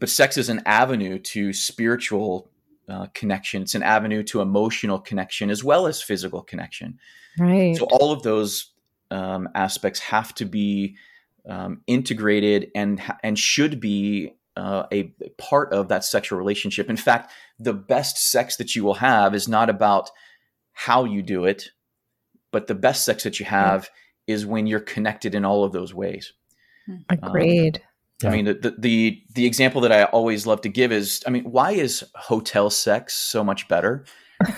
But 0.01 0.09
sex 0.09 0.37
is 0.37 0.49
an 0.49 0.63
avenue 0.67 1.21
to 1.21 1.53
spiritual 1.53 2.51
uh, 2.93 3.07
connection. 3.15 3.63
It's 3.63 3.75
an 3.75 3.83
avenue 3.83 4.23
to 4.25 4.43
emotional 4.43 4.99
connection 4.99 5.49
as 5.49 5.65
well 5.65 5.87
as 5.87 6.03
physical 6.03 6.43
connection. 6.43 6.99
Right. 7.39 7.77
So 7.77 7.87
all 7.87 8.13
of 8.13 8.23
those 8.23 8.73
um, 9.11 9.49
aspects 9.55 10.01
have 10.01 10.35
to 10.35 10.45
be 10.45 10.97
um, 11.49 11.81
integrated 11.87 12.71
and 12.75 13.01
and 13.23 13.39
should 13.39 13.81
be 13.81 14.35
uh, 14.57 14.85
a 14.93 15.15
part 15.39 15.73
of 15.73 15.89
that 15.89 16.05
sexual 16.05 16.39
relationship. 16.39 16.91
In 16.91 16.97
fact, 16.97 17.33
the 17.59 17.73
best 17.73 18.19
sex 18.19 18.57
that 18.57 18.77
you 18.77 18.85
will 18.85 18.95
have 18.95 19.35
is 19.35 19.49
not 19.49 19.71
about 19.71 20.11
how 20.73 21.05
you 21.05 21.23
do 21.23 21.47
it, 21.47 21.71
but 22.51 22.67
the 22.67 22.75
best 22.75 23.05
sex 23.05 23.25
that 23.25 23.41
you 23.41 23.47
have 23.47 23.89
is 24.27 24.45
when 24.45 24.67
you're 24.67 24.81
connected 24.81 25.35
in 25.35 25.45
all 25.45 25.65
of 25.65 25.73
those 25.73 25.95
ways. 25.95 26.33
Agreed. 27.09 27.77
Um, 27.77 27.83
yeah. 28.23 28.31
I 28.31 28.33
mean, 28.33 28.45
the, 28.45 28.75
the 28.79 29.23
the 29.35 29.47
example 29.47 29.81
that 29.83 29.93
I 29.93 30.05
always 30.05 30.47
love 30.47 30.61
to 30.63 30.69
give 30.69 30.93
is, 30.93 31.23
I 31.27 31.31
mean, 31.31 31.45
why 31.45 31.73
is 31.73 32.05
hotel 32.15 32.71
sex 32.71 33.15
so 33.15 33.43
much 33.45 33.69
better? 33.69 34.05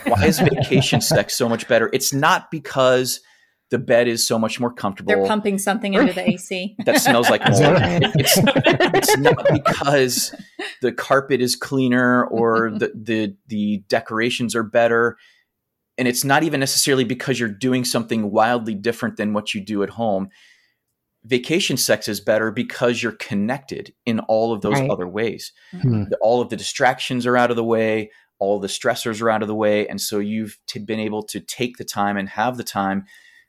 Why 0.07 0.27
is 0.27 0.39
vacation 0.55 1.01
sex 1.01 1.35
so 1.35 1.49
much 1.49 1.69
better? 1.69 1.91
It's 1.93 2.13
not 2.13 2.51
because 2.51 3.21
the 3.71 3.79
bed 3.79 4.09
is 4.09 4.27
so 4.27 4.39
much 4.39 4.61
more 4.61 4.73
comfortable. 4.73 5.09
They're 5.09 5.27
pumping 5.27 5.59
something 5.59 5.95
into 5.95 6.13
the 6.13 6.31
AC 6.31 6.77
that 6.85 7.01
smells 7.01 7.31
like 7.31 7.41
mold. 7.49 7.61
it's, 8.15 8.39
it's 8.39 9.17
not 9.19 9.47
because 9.53 10.35
the 10.81 10.93
carpet 10.93 11.41
is 11.41 11.57
cleaner 11.57 12.25
or 12.27 12.71
the, 12.71 12.93
the 12.95 13.37
the 13.47 13.85
decorations 13.89 14.55
are 14.55 14.63
better, 14.63 15.17
and 15.99 16.07
it's 16.07 16.25
not 16.25 16.43
even 16.43 16.61
necessarily 16.61 17.05
because 17.05 17.41
you're 17.41 17.49
doing 17.49 17.85
something 17.85 18.31
wildly 18.31 18.75
different 18.75 19.17
than 19.17 19.33
what 19.33 19.55
you 19.55 19.61
do 19.61 19.83
at 19.83 19.91
home 19.91 20.29
vacation 21.25 21.77
sex 21.77 22.09
is 22.09 22.21
better 22.21 22.51
because 22.51 23.03
you're 23.03 23.13
connected 23.13 23.95
in 24.05 24.21
all 24.21 24.53
of 24.53 24.61
those 24.61 24.79
right. 24.79 24.91
other 24.91 25.09
ways. 25.09 25.53
Mm-hmm. 25.73 26.05
All 26.21 26.41
of 26.41 26.51
the 26.51 26.57
distractions 26.57 27.27
are 27.27 27.37
out 27.37 27.51
of 27.51 27.57
the 27.57 27.65
way, 27.65 28.11
all 28.39 28.61
the 28.61 28.69
stressors 28.69 29.23
are 29.23 29.31
out 29.31 29.43
of 29.43 29.49
the 29.49 29.55
way. 29.55 29.89
And 29.89 30.01
so 30.01 30.19
you've 30.19 30.59
t- 30.67 30.81
been 30.81 31.01
able 31.01 31.23
to 31.25 31.41
take 31.41 31.77
the 31.77 31.85
time 31.85 32.17
and 32.17 32.29
have 32.29 32.57
the 32.57 32.65
time 32.65 33.05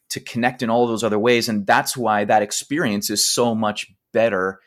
to 0.09 0.19
connect 0.19 0.63
in 0.63 0.69
all 0.69 0.87
those 0.87 1.03
other 1.03 1.19
ways. 1.19 1.49
And 1.49 1.67
that's 1.67 1.97
why 1.97 2.23
that 2.25 2.41
experience 2.41 3.09
is 3.09 3.27
so 3.27 3.53
much 3.53 3.87
better 4.13 4.59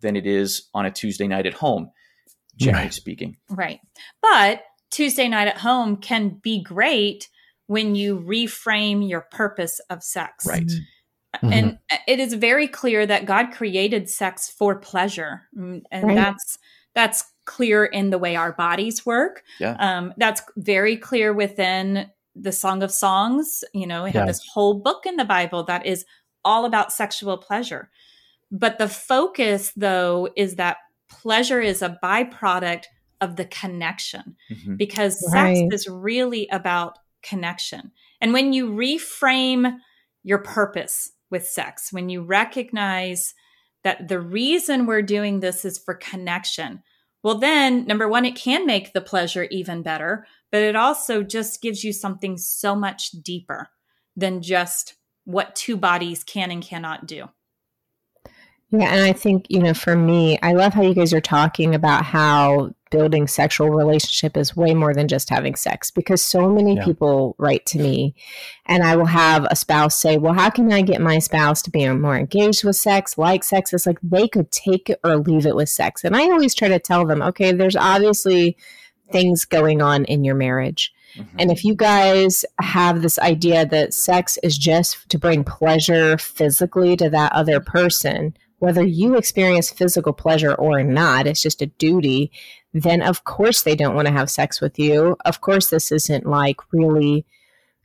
than 0.00 0.16
it 0.16 0.26
is 0.26 0.68
on 0.74 0.86
a 0.86 0.90
Tuesday 0.90 1.28
night 1.28 1.46
at 1.46 1.54
home, 1.54 1.90
generally 2.56 2.86
right. 2.86 2.94
speaking. 2.94 3.36
Right. 3.48 3.80
But 4.22 4.62
Tuesday 4.90 5.28
night 5.28 5.48
at 5.48 5.58
home 5.58 5.98
can 5.98 6.40
be 6.42 6.62
great 6.62 7.28
when 7.66 7.94
you 7.94 8.18
reframe 8.18 9.08
your 9.08 9.26
purpose 9.30 9.80
of 9.90 10.02
sex. 10.02 10.46
Right. 10.46 10.66
Mm-hmm 10.66 10.82
Mm-hmm. 11.42 11.52
And 11.52 11.78
it 12.06 12.20
is 12.20 12.34
very 12.34 12.68
clear 12.68 13.06
that 13.06 13.26
God 13.26 13.52
created 13.52 14.08
sex 14.08 14.48
for 14.50 14.76
pleasure. 14.76 15.42
Mm, 15.56 15.82
and 15.90 16.04
right. 16.04 16.14
that's 16.14 16.58
that's 16.94 17.24
clear 17.44 17.84
in 17.84 18.10
the 18.10 18.18
way 18.18 18.36
our 18.36 18.52
bodies 18.52 19.04
work. 19.04 19.42
Yeah. 19.60 19.76
Um, 19.78 20.14
that's 20.16 20.42
very 20.56 20.96
clear 20.96 21.32
within 21.32 22.10
the 22.34 22.52
Song 22.52 22.82
of 22.82 22.90
Songs. 22.90 23.62
You 23.72 23.86
know, 23.86 24.04
we 24.04 24.10
have 24.10 24.22
yeah. 24.22 24.26
this 24.26 24.42
whole 24.52 24.74
book 24.74 25.06
in 25.06 25.16
the 25.16 25.24
Bible 25.24 25.64
that 25.64 25.86
is 25.86 26.04
all 26.44 26.64
about 26.64 26.92
sexual 26.92 27.36
pleasure. 27.36 27.90
But 28.50 28.78
the 28.78 28.88
focus, 28.88 29.72
though, 29.76 30.28
is 30.36 30.56
that 30.56 30.78
pleasure 31.08 31.60
is 31.60 31.82
a 31.82 31.98
byproduct 32.02 32.84
of 33.20 33.36
the 33.36 33.46
connection 33.46 34.36
mm-hmm. 34.50 34.76
because 34.76 35.22
right. 35.32 35.56
sex 35.56 35.74
is 35.74 35.88
really 35.88 36.48
about 36.48 36.98
connection. 37.22 37.90
And 38.20 38.32
when 38.32 38.52
you 38.52 38.70
reframe 38.70 39.78
your 40.22 40.38
purpose 40.38 41.12
with 41.30 41.46
sex, 41.46 41.92
when 41.92 42.08
you 42.08 42.22
recognize 42.22 43.34
that 43.84 44.08
the 44.08 44.20
reason 44.20 44.86
we're 44.86 45.02
doing 45.02 45.40
this 45.40 45.64
is 45.64 45.78
for 45.78 45.94
connection, 45.94 46.82
well, 47.22 47.38
then, 47.38 47.86
number 47.86 48.08
one, 48.08 48.24
it 48.24 48.36
can 48.36 48.66
make 48.66 48.92
the 48.92 49.00
pleasure 49.00 49.48
even 49.50 49.82
better, 49.82 50.26
but 50.52 50.62
it 50.62 50.76
also 50.76 51.24
just 51.24 51.60
gives 51.60 51.82
you 51.82 51.92
something 51.92 52.38
so 52.38 52.76
much 52.76 53.10
deeper 53.10 53.68
than 54.14 54.42
just 54.42 54.94
what 55.24 55.56
two 55.56 55.76
bodies 55.76 56.22
can 56.22 56.52
and 56.52 56.62
cannot 56.62 57.06
do. 57.06 57.28
Yeah, 58.70 58.94
and 58.94 59.02
I 59.02 59.12
think, 59.12 59.46
you 59.48 59.60
know, 59.60 59.74
for 59.74 59.96
me, 59.96 60.38
I 60.40 60.52
love 60.52 60.72
how 60.72 60.82
you 60.82 60.94
guys 60.94 61.12
are 61.12 61.20
talking 61.20 61.74
about 61.74 62.04
how 62.04 62.75
building 62.90 63.26
sexual 63.26 63.70
relationship 63.70 64.36
is 64.36 64.56
way 64.56 64.74
more 64.74 64.94
than 64.94 65.08
just 65.08 65.28
having 65.28 65.54
sex 65.54 65.90
because 65.90 66.24
so 66.24 66.48
many 66.48 66.76
yeah. 66.76 66.84
people 66.84 67.34
write 67.38 67.66
to 67.66 67.78
me 67.78 68.14
and 68.66 68.82
I 68.82 68.96
will 68.96 69.06
have 69.06 69.46
a 69.50 69.56
spouse 69.56 70.00
say, 70.00 70.18
"Well, 70.18 70.34
how 70.34 70.50
can 70.50 70.72
I 70.72 70.82
get 70.82 71.00
my 71.00 71.18
spouse 71.18 71.62
to 71.62 71.70
be 71.70 71.88
more 71.88 72.16
engaged 72.16 72.64
with 72.64 72.76
sex, 72.76 73.18
like 73.18 73.44
sex?" 73.44 73.72
It's 73.72 73.86
like 73.86 73.98
they 74.02 74.28
could 74.28 74.50
take 74.50 74.90
it 74.90 75.00
or 75.04 75.16
leave 75.16 75.46
it 75.46 75.56
with 75.56 75.68
sex. 75.68 76.04
And 76.04 76.16
I 76.16 76.22
always 76.22 76.54
try 76.54 76.68
to 76.68 76.78
tell 76.78 77.06
them, 77.06 77.22
"Okay, 77.22 77.52
there's 77.52 77.76
obviously 77.76 78.56
things 79.10 79.44
going 79.44 79.82
on 79.82 80.04
in 80.04 80.24
your 80.24 80.34
marriage." 80.34 80.92
Mm-hmm. 81.16 81.36
And 81.38 81.50
if 81.50 81.64
you 81.64 81.74
guys 81.74 82.44
have 82.60 83.02
this 83.02 83.18
idea 83.18 83.66
that 83.66 83.94
sex 83.94 84.38
is 84.42 84.58
just 84.58 85.08
to 85.10 85.18
bring 85.18 85.44
pleasure 85.44 86.18
physically 86.18 86.96
to 86.96 87.08
that 87.10 87.32
other 87.32 87.60
person, 87.60 88.36
whether 88.58 88.82
you 88.82 89.16
experience 89.16 89.70
physical 89.70 90.12
pleasure 90.12 90.54
or 90.54 90.82
not, 90.82 91.26
it's 91.26 91.42
just 91.42 91.62
a 91.62 91.66
duty, 91.66 92.30
then 92.82 93.02
of 93.02 93.24
course 93.24 93.62
they 93.62 93.74
don't 93.74 93.94
want 93.94 94.06
to 94.06 94.12
have 94.12 94.30
sex 94.30 94.60
with 94.60 94.78
you. 94.78 95.16
Of 95.24 95.40
course, 95.40 95.70
this 95.70 95.90
isn't 95.92 96.26
like 96.26 96.56
really 96.72 97.24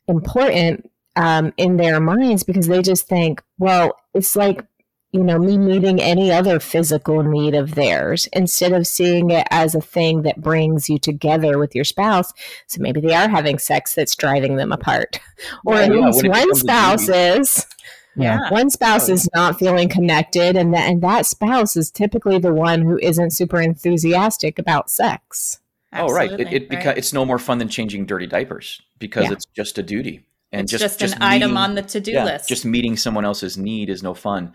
important 0.07 0.89
um, 1.15 1.53
in 1.57 1.77
their 1.77 1.99
minds 1.99 2.43
because 2.43 2.67
they 2.67 2.81
just 2.81 3.07
think, 3.07 3.41
well, 3.57 3.97
it's 4.13 4.35
like, 4.35 4.65
you 5.11 5.23
know, 5.23 5.37
me 5.37 5.57
meeting 5.57 6.01
any 6.01 6.31
other 6.31 6.59
physical 6.59 7.21
need 7.21 7.53
of 7.53 7.75
theirs 7.75 8.29
instead 8.31 8.71
of 8.71 8.87
seeing 8.87 9.29
it 9.29 9.45
as 9.51 9.75
a 9.75 9.81
thing 9.81 10.21
that 10.21 10.41
brings 10.41 10.89
you 10.89 10.97
together 10.97 11.57
with 11.57 11.75
your 11.75 11.83
spouse. 11.83 12.31
So 12.67 12.81
maybe 12.81 13.01
they 13.01 13.13
are 13.13 13.27
having 13.27 13.59
sex 13.59 13.93
that's 13.93 14.15
driving 14.15 14.55
them 14.55 14.71
apart. 14.71 15.19
Or 15.65 15.75
yeah, 15.75 15.83
at 15.83 15.91
least 15.91 16.27
one 16.27 16.55
spouse 16.55 17.09
is 17.09 17.65
yeah. 18.15 18.49
One 18.49 18.69
spouse 18.69 19.09
is 19.09 19.29
not 19.33 19.57
feeling 19.59 19.89
connected, 19.89 20.55
and 20.55 20.73
that, 20.73 20.89
and 20.89 21.01
that 21.01 21.25
spouse 21.25 21.75
is 21.75 21.91
typically 21.91 22.39
the 22.39 22.53
one 22.53 22.81
who 22.81 22.97
isn't 22.99 23.31
super 23.31 23.61
enthusiastic 23.61 24.59
about 24.59 24.89
sex. 24.89 25.59
Absolutely, 25.93 26.13
oh, 26.13 26.37
right. 26.37 26.53
It, 26.53 26.71
it 26.71 26.85
right. 26.85 26.97
It's 26.97 27.13
no 27.13 27.25
more 27.25 27.39
fun 27.39 27.57
than 27.57 27.67
changing 27.69 28.05
dirty 28.05 28.27
diapers 28.27 28.81
because 28.99 29.25
yeah. 29.25 29.33
it's 29.33 29.45
just 29.55 29.77
a 29.77 29.83
duty. 29.83 30.25
And 30.53 30.63
it's 30.63 30.71
just, 30.71 30.81
just, 30.81 30.99
just 30.99 31.13
an 31.15 31.19
meeting, 31.21 31.43
item 31.43 31.57
on 31.57 31.75
the 31.75 31.81
to-do 31.81 32.11
yeah, 32.11 32.25
list. 32.25 32.49
Just 32.49 32.65
meeting 32.65 32.97
someone 32.97 33.23
else's 33.23 33.57
need 33.57 33.89
is 33.89 34.03
no 34.03 34.13
fun. 34.13 34.53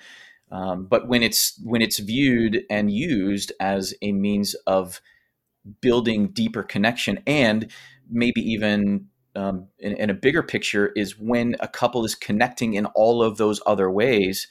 Um, 0.51 0.87
but 0.87 1.09
when 1.09 1.23
it's 1.23 1.59
when 1.65 1.83
it's 1.83 1.99
viewed 1.99 2.65
and 2.71 2.91
used 2.91 3.53
as 3.61 3.95
a 4.03 4.13
means 4.13 4.55
of 4.67 5.01
building 5.81 6.29
deeper 6.29 6.63
connection 6.63 7.23
and 7.27 7.71
maybe 8.09 8.41
even 8.41 9.09
um, 9.37 9.69
in, 9.78 9.93
in, 9.97 10.11
a 10.11 10.14
bigger 10.14 10.43
picture 10.43 10.93
is 10.97 11.19
when 11.19 11.57
a 11.61 11.69
couple 11.69 12.05
is 12.05 12.14
connecting 12.14 12.75
in 12.75 12.87
all 12.87 13.23
of 13.23 13.37
those 13.37 13.61
other 13.66 13.90
ways 13.90 14.49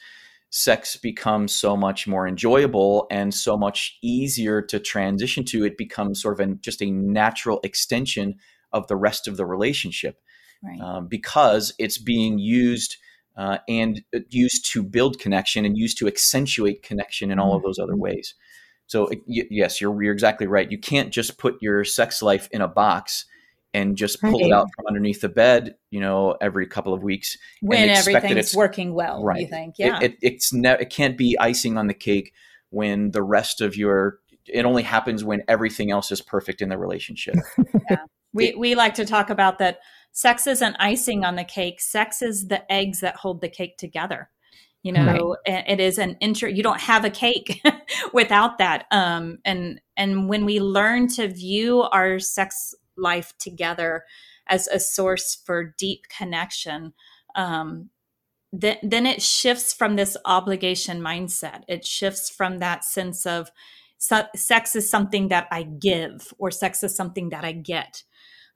sex 0.50 0.96
becomes 0.96 1.54
so 1.54 1.76
much 1.76 2.06
more 2.06 2.26
enjoyable 2.26 3.06
and 3.10 3.34
so 3.34 3.56
much 3.56 3.98
easier 4.02 4.62
to 4.62 4.78
transition 4.78 5.44
to 5.44 5.64
it 5.64 5.76
becomes 5.76 6.22
sort 6.22 6.40
of 6.40 6.60
just 6.60 6.80
a 6.80 6.90
natural 6.90 7.60
extension 7.64 8.34
of 8.72 8.86
the 8.86 8.96
rest 8.96 9.26
of 9.26 9.36
the 9.36 9.44
relationship 9.44 10.20
right. 10.64 10.80
um, 10.80 11.08
because 11.08 11.74
it's 11.78 11.98
being 11.98 12.38
used 12.38 12.96
uh, 13.36 13.58
and 13.68 14.02
uh, 14.14 14.20
used 14.30 14.64
to 14.72 14.82
build 14.82 15.18
connection 15.18 15.64
and 15.64 15.76
used 15.76 15.98
to 15.98 16.06
accentuate 16.06 16.82
connection 16.82 17.30
in 17.30 17.38
all 17.38 17.54
of 17.54 17.62
those 17.62 17.78
other 17.78 17.92
mm-hmm. 17.92 18.02
ways 18.02 18.34
so 18.86 19.10
yes 19.26 19.80
you're, 19.80 20.00
you're 20.02 20.12
exactly 20.12 20.46
right 20.46 20.70
you 20.70 20.78
can't 20.78 21.12
just 21.12 21.38
put 21.38 21.56
your 21.60 21.84
sex 21.84 22.22
life 22.22 22.48
in 22.52 22.62
a 22.62 22.68
box 22.68 23.26
and 23.74 23.96
just 23.96 24.20
pull 24.20 24.40
right. 24.40 24.46
it 24.46 24.52
out 24.52 24.68
from 24.74 24.86
underneath 24.86 25.20
the 25.20 25.28
bed, 25.28 25.76
you 25.90 26.00
know, 26.00 26.36
every 26.40 26.66
couple 26.66 26.94
of 26.94 27.02
weeks. 27.02 27.36
When 27.60 27.90
everything's 27.90 28.54
working 28.54 28.94
well, 28.94 29.22
right. 29.22 29.40
you 29.40 29.46
think, 29.48 29.74
yeah. 29.78 30.00
It, 30.00 30.12
it, 30.12 30.18
it's 30.22 30.52
ne- 30.52 30.78
it 30.80 30.90
can't 30.90 31.18
be 31.18 31.36
icing 31.38 31.76
on 31.76 31.86
the 31.86 31.94
cake 31.94 32.32
when 32.70 33.10
the 33.10 33.22
rest 33.22 33.60
of 33.60 33.76
your, 33.76 34.20
it 34.46 34.64
only 34.64 34.82
happens 34.82 35.24
when 35.24 35.42
everything 35.48 35.90
else 35.90 36.10
is 36.10 36.22
perfect 36.22 36.62
in 36.62 36.68
the 36.68 36.78
relationship. 36.78 37.34
yeah. 37.90 37.98
We, 38.32 38.54
we 38.54 38.74
like 38.74 38.94
to 38.94 39.04
talk 39.04 39.30
about 39.30 39.58
that 39.58 39.78
sex 40.12 40.46
isn't 40.46 40.76
icing 40.78 41.24
on 41.24 41.36
the 41.36 41.44
cake. 41.44 41.80
Sex 41.80 42.22
is 42.22 42.48
the 42.48 42.70
eggs 42.72 43.00
that 43.00 43.16
hold 43.16 43.40
the 43.40 43.48
cake 43.48 43.76
together. 43.76 44.30
You 44.82 44.92
know, 44.92 45.36
right. 45.48 45.64
it 45.68 45.80
is 45.80 45.98
an 45.98 46.16
intro. 46.20 46.48
You 46.48 46.62
don't 46.62 46.80
have 46.80 47.04
a 47.04 47.10
cake 47.10 47.60
without 48.12 48.58
that. 48.58 48.86
Um, 48.92 49.38
and 49.44 49.80
and 49.96 50.28
when 50.28 50.44
we 50.44 50.60
learn 50.60 51.08
to 51.08 51.26
view 51.26 51.82
our 51.82 52.20
sex 52.20 52.72
life 52.96 53.34
together 53.38 54.04
as 54.46 54.68
a 54.68 54.78
source 54.78 55.34
for 55.34 55.74
deep 55.76 56.06
connection, 56.08 56.92
um, 57.34 57.90
then, 58.52 58.76
then 58.82 59.06
it 59.06 59.22
shifts 59.22 59.72
from 59.72 59.96
this 59.96 60.16
obligation 60.24 61.00
mindset. 61.00 61.62
It 61.68 61.84
shifts 61.84 62.30
from 62.30 62.58
that 62.58 62.84
sense 62.84 63.26
of 63.26 63.50
so, 63.98 64.24
sex 64.34 64.76
is 64.76 64.90
something 64.90 65.28
that 65.28 65.48
I 65.50 65.62
give 65.62 66.32
or 66.38 66.50
sex 66.50 66.82
is 66.82 66.94
something 66.94 67.30
that 67.30 67.44
I 67.44 67.52
get. 67.52 68.02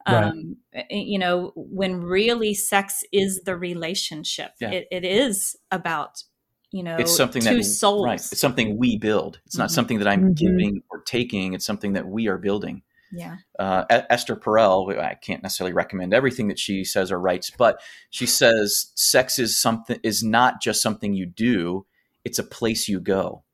Right. 0.09 0.25
Um, 0.25 0.56
you 0.88 1.18
know, 1.18 1.52
when 1.56 2.00
really 2.00 2.54
sex 2.54 3.04
is 3.12 3.42
the 3.44 3.56
relationship, 3.56 4.52
yeah. 4.61 4.70
it, 4.70 4.88
it 4.90 5.04
is 5.04 5.56
about 5.70 6.25
you 6.73 6.82
know 6.82 6.97
it's 6.97 7.14
something 7.14 7.42
two 7.42 7.56
that 7.56 7.64
souls. 7.64 8.06
Right. 8.06 8.14
It's 8.14 8.40
something 8.40 8.78
we 8.78 8.97
build. 8.97 9.40
It's 9.44 9.56
mm-hmm. 9.56 9.62
not 9.62 9.70
something 9.70 9.99
that 9.99 10.09
I'm 10.09 10.32
mm-hmm. 10.32 10.32
giving 10.32 10.82
or 10.90 11.02
taking. 11.02 11.52
It's 11.52 11.66
something 11.66 11.94
that 11.94 12.06
we 12.06 12.28
are 12.28 12.38
building. 12.38 12.82
Yeah. 13.12 13.37
Uh, 13.59 13.85
Esther 13.88 14.37
Perel, 14.37 14.99
I 14.99 15.14
can't 15.14 15.43
necessarily 15.43 15.73
recommend 15.73 16.14
everything 16.14 16.49
that 16.49 16.59
she 16.59 16.85
says 16.85 17.11
or 17.11 17.19
writes, 17.19 17.50
but 17.50 17.81
she 18.11 18.26
says 18.26 18.93
sex 18.95 19.38
is 19.38 19.59
something 19.59 19.99
is 20.02 20.23
not 20.23 20.62
just 20.62 20.83
something 20.83 21.14
you 21.14 21.26
do; 21.26 21.87
it's 22.25 22.38
a 22.38 22.45
place 22.45 22.88
you 22.88 23.00
go. 23.00 23.45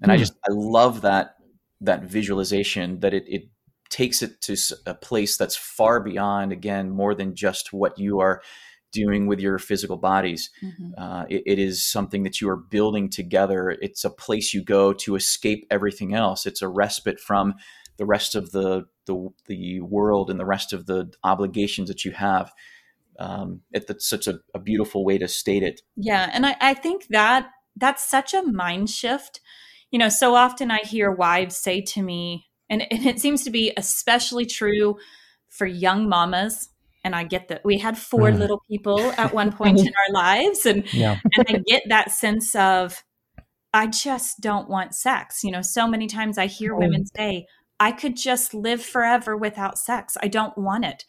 And 0.00 0.10
I 0.10 0.16
hmm. 0.16 0.20
just 0.20 0.34
I 0.48 0.52
love 0.52 1.02
that 1.02 1.36
that 1.80 2.04
visualization 2.04 3.00
that 3.00 3.14
it, 3.14 3.24
it 3.26 3.48
takes 3.90 4.22
it 4.22 4.40
to 4.42 4.56
a 4.86 4.94
place 4.94 5.36
that's 5.36 5.56
far 5.56 6.00
beyond, 6.00 6.52
again, 6.52 6.90
more 6.90 7.14
than 7.14 7.34
just 7.34 7.72
what 7.72 7.98
you 7.98 8.20
are 8.20 8.42
doing 8.92 9.26
with 9.26 9.38
your 9.38 9.58
physical 9.58 9.96
bodies. 9.96 10.50
Mm-hmm. 10.62 10.92
Uh, 10.96 11.24
it, 11.28 11.42
it 11.46 11.58
is 11.58 11.84
something 11.84 12.22
that 12.22 12.40
you 12.40 12.48
are 12.48 12.56
building 12.56 13.10
together. 13.10 13.76
It's 13.82 14.04
a 14.04 14.10
place 14.10 14.54
you 14.54 14.62
go 14.62 14.92
to 14.94 15.14
escape 15.14 15.66
everything 15.70 16.14
else. 16.14 16.46
It's 16.46 16.62
a 16.62 16.68
respite 16.68 17.20
from 17.20 17.54
the 17.98 18.06
rest 18.06 18.34
of 18.34 18.52
the 18.52 18.86
the, 19.06 19.28
the 19.46 19.80
world 19.80 20.30
and 20.30 20.38
the 20.38 20.46
rest 20.46 20.72
of 20.72 20.86
the 20.86 21.12
obligations 21.24 21.88
that 21.88 22.04
you 22.04 22.12
have. 22.12 22.52
Um, 23.18 23.62
it, 23.72 23.86
that's 23.88 24.08
such 24.08 24.28
a, 24.28 24.38
a 24.54 24.60
beautiful 24.60 25.04
way 25.04 25.18
to 25.18 25.26
state 25.26 25.64
it. 25.64 25.80
Yeah, 25.96 26.30
and 26.32 26.46
I, 26.46 26.56
I 26.60 26.74
think 26.74 27.08
that 27.08 27.50
that's 27.74 28.08
such 28.08 28.32
a 28.32 28.42
mind 28.42 28.90
shift. 28.90 29.40
You 29.90 29.98
know, 29.98 30.08
so 30.08 30.34
often 30.34 30.70
I 30.70 30.78
hear 30.78 31.10
wives 31.10 31.56
say 31.56 31.80
to 31.80 32.02
me, 32.02 32.46
and, 32.70 32.86
and 32.92 33.06
it 33.06 33.18
seems 33.18 33.42
to 33.44 33.50
be 33.50 33.72
especially 33.76 34.46
true 34.46 34.98
for 35.48 35.66
young 35.66 36.08
mamas 36.08 36.68
and 37.04 37.14
I 37.14 37.24
get 37.24 37.48
that 37.48 37.64
we 37.64 37.78
had 37.78 37.96
four 37.96 38.30
mm. 38.30 38.38
little 38.38 38.62
people 38.70 39.00
at 39.16 39.32
one 39.32 39.52
point 39.52 39.78
in 39.78 39.86
our 39.86 40.12
lives, 40.12 40.66
and 40.66 40.92
yeah. 40.92 41.18
and 41.36 41.46
I 41.48 41.62
get 41.66 41.84
that 41.88 42.10
sense 42.10 42.54
of 42.54 43.02
I 43.72 43.86
just 43.86 44.40
don't 44.40 44.68
want 44.68 44.94
sex. 44.94 45.42
You 45.42 45.50
know, 45.50 45.62
so 45.62 45.86
many 45.86 46.06
times 46.06 46.38
I 46.38 46.46
hear 46.46 46.74
oh. 46.74 46.78
women 46.78 47.04
say, 47.16 47.46
"I 47.80 47.92
could 47.92 48.16
just 48.16 48.54
live 48.54 48.82
forever 48.82 49.36
without 49.36 49.78
sex. 49.78 50.16
I 50.22 50.28
don't 50.28 50.56
want 50.56 50.84
it." 50.84 51.04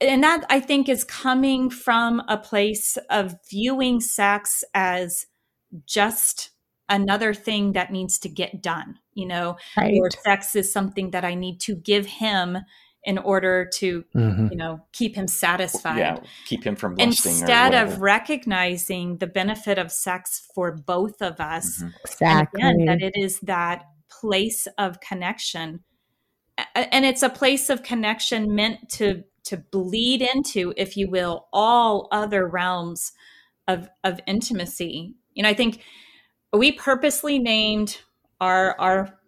And 0.00 0.22
that 0.22 0.44
I 0.50 0.60
think 0.60 0.88
is 0.88 1.04
coming 1.04 1.70
from 1.70 2.22
a 2.28 2.36
place 2.36 2.98
of 3.08 3.36
viewing 3.48 4.00
sex 4.00 4.62
as 4.74 5.26
just 5.86 6.50
another 6.88 7.34
thing 7.34 7.72
that 7.72 7.90
needs 7.90 8.18
to 8.20 8.28
get 8.28 8.62
done, 8.62 8.98
you 9.14 9.26
know, 9.26 9.56
right. 9.76 9.94
or 9.98 10.10
sex 10.10 10.54
is 10.54 10.72
something 10.72 11.10
that 11.10 11.24
I 11.24 11.34
need 11.34 11.60
to 11.60 11.74
give 11.74 12.06
him 12.06 12.58
in 13.06 13.18
order 13.18 13.64
to 13.72 14.04
mm-hmm. 14.14 14.48
you 14.50 14.56
know 14.56 14.80
keep 14.92 15.14
him 15.14 15.28
satisfied 15.28 15.98
yeah 15.98 16.18
keep 16.44 16.64
him 16.64 16.74
from 16.74 16.96
lusting 16.96 17.30
instead 17.30 17.72
of 17.72 18.00
recognizing 18.00 19.16
the 19.18 19.28
benefit 19.28 19.78
of 19.78 19.92
sex 19.92 20.48
for 20.54 20.72
both 20.72 21.22
of 21.22 21.38
us 21.38 21.78
mm-hmm. 21.78 21.90
exactly 22.04 22.60
again, 22.60 22.84
that 22.84 23.00
it 23.00 23.16
is 23.16 23.38
that 23.40 23.84
place 24.10 24.66
of 24.78 25.00
connection 25.00 25.80
and 26.74 27.04
it's 27.04 27.22
a 27.22 27.28
place 27.28 27.68
of 27.68 27.82
connection 27.82 28.54
meant 28.54 28.88
to 28.88 29.22
to 29.44 29.56
bleed 29.56 30.22
into 30.22 30.72
if 30.76 30.96
you 30.96 31.08
will 31.08 31.48
all 31.52 32.08
other 32.10 32.46
realms 32.46 33.12
of 33.68 33.88
of 34.04 34.20
intimacy 34.26 35.14
you 35.34 35.42
know 35.42 35.48
i 35.48 35.54
think 35.54 35.82
we 36.52 36.72
purposely 36.72 37.38
named 37.38 37.98
our 38.40 38.78
our 38.78 39.18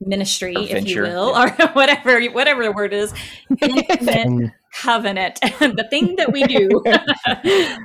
ministry, 0.00 0.54
if 0.56 0.86
you 0.86 1.02
will, 1.02 1.32
yeah. 1.32 1.42
or 1.60 1.68
whatever 1.72 2.22
whatever 2.30 2.64
the 2.64 2.72
word 2.72 2.92
is, 2.92 3.12
intimate 3.60 4.52
covenant, 4.72 5.38
the 5.42 5.86
thing 5.90 6.16
that 6.16 6.32
we 6.32 6.44
do. 6.44 6.68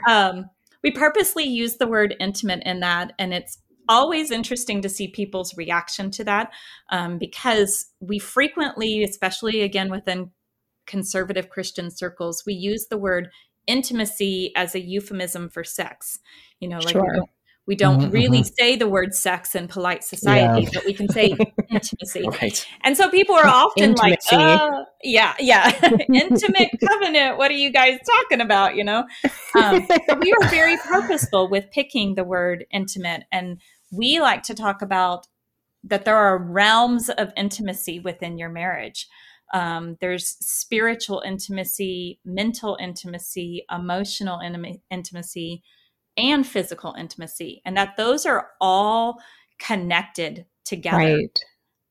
um, 0.12 0.50
we 0.84 0.92
purposely 0.92 1.44
use 1.44 1.78
the 1.78 1.88
word 1.88 2.16
intimate 2.20 2.64
in 2.64 2.80
that, 2.82 3.14
and 3.20 3.34
it's 3.34 3.58
always 3.88 4.32
interesting 4.32 4.82
to 4.82 4.90
see 4.90 5.08
people's 5.08 5.56
reaction 5.58 6.12
to 6.12 6.24
that 6.24 6.52
um, 6.92 7.18
because 7.18 7.86
we 8.00 8.20
frequently, 8.20 9.04
especially 9.04 9.62
again 9.62 9.90
within 9.90 10.32
conservative 10.86 11.50
Christian 11.50 11.90
circles, 11.90 12.44
we 12.46 12.54
use 12.54 12.88
the 12.90 12.98
word 12.98 13.30
intimacy 13.68 14.52
as 14.56 14.76
a 14.76 14.80
euphemism 14.80 15.50
for 15.50 15.64
sex. 15.64 16.20
You 16.60 16.70
know, 16.70 16.80
like 16.80 16.94
sure. 16.94 17.02
we 17.02 17.18
don't 17.18 17.30
we 17.68 17.76
don't 17.76 18.00
mm-hmm. 18.00 18.12
really 18.12 18.40
mm-hmm. 18.42 18.54
say 18.60 18.76
the 18.76 18.88
word 18.88 19.16
sex 19.16 19.56
in 19.56 19.68
polite 19.68 20.04
society, 20.04 20.64
yeah. 20.64 20.70
but 20.72 20.86
we 20.86 20.94
can 20.94 21.10
say 21.10 21.36
intimacy. 21.70 22.26
Right. 22.42 22.68
And 22.84 22.98
so 22.98 23.10
people 23.10 23.36
are 23.36 23.48
often 23.48 23.92
Intimacy. 23.92 24.36
like, 24.36 24.62
uh, 24.62 24.84
yeah, 25.04 25.34
yeah, 25.40 25.72
intimate 26.14 26.70
covenant. 26.88 27.38
What 27.38 27.50
are 27.50 27.56
you 27.56 27.72
guys 27.72 27.98
talking 28.06 28.42
about? 28.42 28.76
You 28.76 28.84
know, 28.84 29.06
um, 29.56 29.88
we 30.20 30.34
are 30.34 30.50
very 30.50 30.78
purposeful 30.78 31.50
with 31.50 31.72
picking 31.72 32.16
the 32.16 32.24
word 32.24 32.66
intimate. 32.72 33.24
And 33.32 33.60
we 33.92 34.20
like 34.20 34.44
to 34.44 34.56
talk 34.56 34.82
about 34.82 35.28
that 35.84 36.06
there 36.06 36.18
are 36.18 36.38
realms 36.38 37.10
of 37.10 37.32
intimacy 37.38 38.00
within 38.00 38.38
your 38.38 38.50
marriage. 38.50 39.08
Um, 39.54 39.98
there's 40.02 40.28
spiritual 40.40 41.22
intimacy, 41.26 42.20
mental 42.26 42.78
intimacy, 42.82 43.66
emotional 43.72 44.42
intimacy 44.90 45.64
and 46.18 46.46
physical 46.46 46.96
intimacy 46.98 47.62
and 47.66 47.76
that 47.78 47.98
those 47.98 48.26
are 48.26 48.52
all 48.62 49.18
connected 49.60 50.46
together 50.64 50.98
right. 50.98 51.40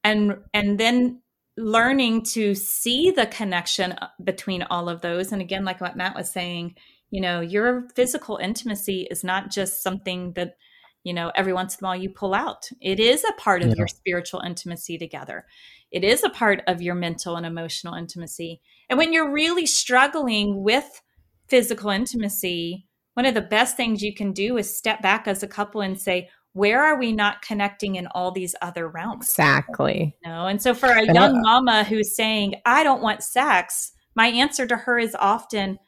and 0.03 0.37
and 0.53 0.79
then 0.79 1.21
learning 1.57 2.23
to 2.23 2.55
see 2.55 3.11
the 3.11 3.27
connection 3.27 3.93
uh, 3.93 4.09
between 4.23 4.63
all 4.65 4.89
of 4.89 5.01
those 5.03 5.33
and 5.33 5.41
again 5.41 5.65
like 5.65 5.81
what 5.81 5.97
matt 5.97 6.17
was 6.17 6.31
saying 6.31 6.75
you 7.11 7.21
know 7.21 7.41
your 7.41 7.89
physical 7.95 8.39
intimacy 8.39 9.07
is 9.11 9.23
not 9.23 9.51
just 9.51 9.83
something 9.83 10.33
that 10.33 10.57
you 11.05 11.13
know 11.13 11.31
every 11.35 11.53
once 11.53 11.77
in 11.77 11.85
a 11.85 11.89
while 11.89 11.97
you 11.97 12.11
pull 12.11 12.35
out 12.35 12.69
it 12.81 12.99
is 12.99 13.25
a 13.25 13.33
part 13.35 13.63
of 13.63 13.69
yeah. 13.69 13.75
your 13.79 13.89
spiritual 13.89 14.41
intimacy 14.41 14.99
together 14.99 15.47
it 15.93 16.03
is 16.03 16.25
a 16.25 16.31
part 16.31 16.63
of 16.67 16.83
your 16.83 16.95
mental 16.95 17.37
and 17.37 17.47
emotional 17.47 17.95
intimacy 17.95 18.61
and 18.91 18.99
when 18.99 19.13
you're 19.13 19.33
really 19.33 19.67
struggling 19.67 20.63
with 20.63 21.03
physical 21.47 21.91
intimacy 21.91 22.87
one 23.15 23.27
of 23.27 23.35
the 23.35 23.41
best 23.41 23.77
things 23.77 24.03
you 24.03 24.13
can 24.13 24.33
do 24.33 24.59
is 24.59 24.77
step 24.77 25.01
back 25.01 25.27
as 25.27 25.43
a 25.43 25.49
couple 25.49 25.81
and 25.81 26.01
say, 26.01 26.29
where 26.53 26.85
are 26.85 26.99
we 26.99 27.13
not 27.13 27.43
connecting 27.43 27.97
in 27.97 28.07
all 28.09 28.31
these 28.31 28.55
other 28.61 28.89
realms? 28.89 29.29
Exactly. 29.29 30.17
You 30.25 30.31
know? 30.31 30.47
And 30.47 30.61
so 30.61 30.75
for 30.75 30.89
a 30.89 31.09
uh, 31.09 31.13
young 31.13 31.41
mama 31.41 31.85
who's 31.85 32.15
saying, 32.15 32.57
I 32.67 32.85
don't 32.85 33.03
want 33.03 33.23
sex, 33.23 33.93
my 34.15 34.29
answer 34.29 34.67
to 34.67 34.77
her 34.77 34.99
is 34.99 35.17
often, 35.19 35.79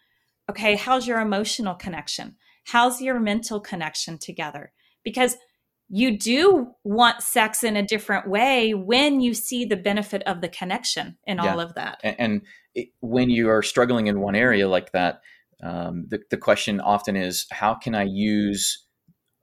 okay, 0.50 0.76
how's 0.76 1.06
your 1.06 1.20
emotional 1.20 1.74
connection? 1.74 2.36
How's 2.64 3.00
your 3.00 3.20
mental 3.20 3.60
connection 3.60 4.18
together? 4.18 4.72
Because 5.06 5.36
you 5.88 6.18
do 6.18 6.72
want 6.84 7.22
sex 7.22 7.62
in 7.62 7.76
a 7.76 7.82
different 7.82 8.28
way 8.28 8.74
when 8.74 9.20
you 9.20 9.34
see 9.34 9.64
the 9.64 9.76
benefit 9.76 10.22
of 10.24 10.40
the 10.40 10.48
connection 10.48 11.16
in 11.26 11.38
yeah. 11.38 11.52
all 11.52 11.60
of 11.60 11.74
that. 11.74 12.00
And, 12.02 12.16
and 12.18 12.42
it, 12.74 12.88
when 13.00 13.30
you 13.30 13.48
are 13.48 13.62
struggling 13.62 14.08
in 14.08 14.20
one 14.20 14.34
area 14.34 14.68
like 14.68 14.92
that, 14.92 15.20
um, 15.62 16.06
the, 16.08 16.20
the 16.30 16.36
question 16.36 16.80
often 16.80 17.16
is 17.16 17.46
how 17.52 17.74
can 17.74 17.94
I 17.94 18.02
use 18.02 18.84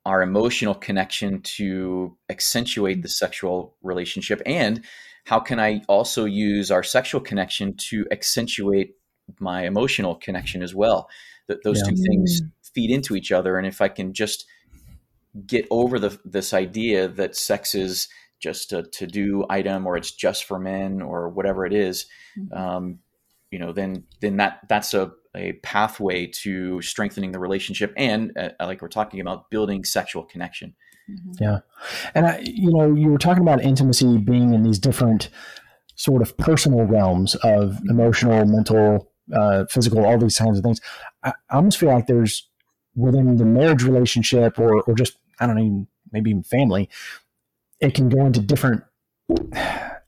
our 0.06 0.21
emotional 0.21 0.76
connection 0.76 1.41
to 1.41 2.17
accentuate 2.30 3.02
the 3.02 3.10
sexual 3.10 3.78
relationship? 3.82 4.41
And 4.45 4.84
how 5.26 5.39
can 5.39 5.60
I 5.60 5.82
also 5.88 6.26
use 6.26 6.71
our 6.71 6.84
sexual 6.84 7.21
connection 7.21 7.76
to 7.78 8.06
accentuate 8.12 8.95
my 9.39 9.65
emotional 9.65 10.15
connection 10.15 10.62
as 10.62 10.76
well? 10.76 11.08
That 11.47 11.63
those 11.63 11.80
yeah. 11.80 11.91
two 11.91 11.95
things 11.95 12.41
mm. 12.41 12.49
feed 12.76 12.91
into 12.91 13.15
each 13.15 13.32
other. 13.32 13.58
And 13.58 13.65
if 13.65 13.82
I 13.82 13.88
can 13.88 14.13
just 14.13 14.45
get 15.46 15.67
over 15.72 16.00
the, 16.00 16.19
this 16.26 16.54
idea 16.54 17.08
that 17.08 17.36
sex 17.36 17.76
is 17.76 18.08
just 18.39 18.74
a 18.74 18.84
to 18.84 19.08
do 19.08 19.46
item 19.50 19.88
or 19.88 19.96
it's 19.96 20.12
just 20.12 20.43
for 20.43 20.60
men 20.60 21.02
or 21.02 21.30
whatever 21.30 21.65
it 21.65 21.74
is, 21.74 22.06
mm-hmm. 22.38 22.54
um, 22.54 23.00
you 23.52 23.60
know, 23.60 23.72
then 23.72 24.04
then 24.19 24.38
that 24.38 24.60
that's 24.67 24.93
a 24.93 25.12
a 25.36 25.54
pathway 25.63 26.28
to 26.28 26.82
strengthening 26.82 27.32
the 27.32 27.39
relationship 27.39 27.93
and 27.98 28.32
uh, 28.38 28.50
like 28.62 28.82
we're 28.82 28.88
talking 28.88 29.19
about 29.19 29.50
building 29.50 29.84
sexual 29.84 30.24
connection 30.24 30.76
mm-hmm. 31.10 31.32
yeah 31.43 31.60
and 32.13 32.28
I, 32.28 32.39
you 32.43 32.72
know 32.72 32.93
you 32.93 33.10
were 33.10 33.17
talking 33.17 33.41
about 33.41 33.63
intimacy 33.63 34.17
being 34.17 34.54
in 34.54 34.63
these 34.63 34.80
different 34.80 35.30
sort 35.96 36.22
of 36.22 36.38
personal 36.38 36.86
realms 36.86 37.36
of 37.36 37.80
emotional 37.89 38.46
mental 38.46 39.12
uh, 39.34 39.65
physical 39.69 40.06
all 40.06 40.19
these 40.19 40.38
kinds 40.38 40.58
of 40.58 40.63
things 40.63 40.80
I, 41.24 41.34
I 41.50 41.56
almost 41.58 41.80
feel 41.80 41.89
like 41.89 42.08
there's 42.08 42.48
within 42.96 43.38
the 43.38 43.46
marriage 43.46 43.84
relationship 43.84 44.60
or, 44.60 44.84
or 44.84 44.93
just 44.93 45.17
i 45.39 45.48
don't 45.48 45.56
know 45.56 45.88
maybe 46.12 46.30
even 46.30 46.43
family 46.43 46.89
it 47.80 47.93
can 47.93 48.10
go 48.10 48.26
into 48.26 48.39
different 48.39 48.84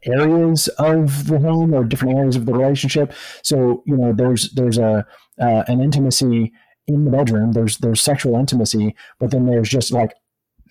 areas 0.06 0.68
of 0.80 1.28
the 1.28 1.40
home 1.40 1.74
or 1.74 1.84
different 1.84 2.18
areas 2.18 2.36
of 2.36 2.46
the 2.46 2.54
relationship. 2.54 3.14
So 3.44 3.84
you 3.86 3.98
know, 3.98 4.14
there's 4.14 4.52
there's 4.54 4.78
a 4.78 5.06
uh, 5.40 5.64
an 5.68 5.82
intimacy 5.82 6.54
in 6.88 7.06
the 7.06 7.12
bedroom. 7.12 7.52
There's 7.52 7.78
there's 7.78 8.02
sexual 8.02 8.36
intimacy, 8.36 8.96
but 9.20 9.32
then 9.32 9.46
there's 9.46 9.70
just 9.70 9.92
like 9.92 10.14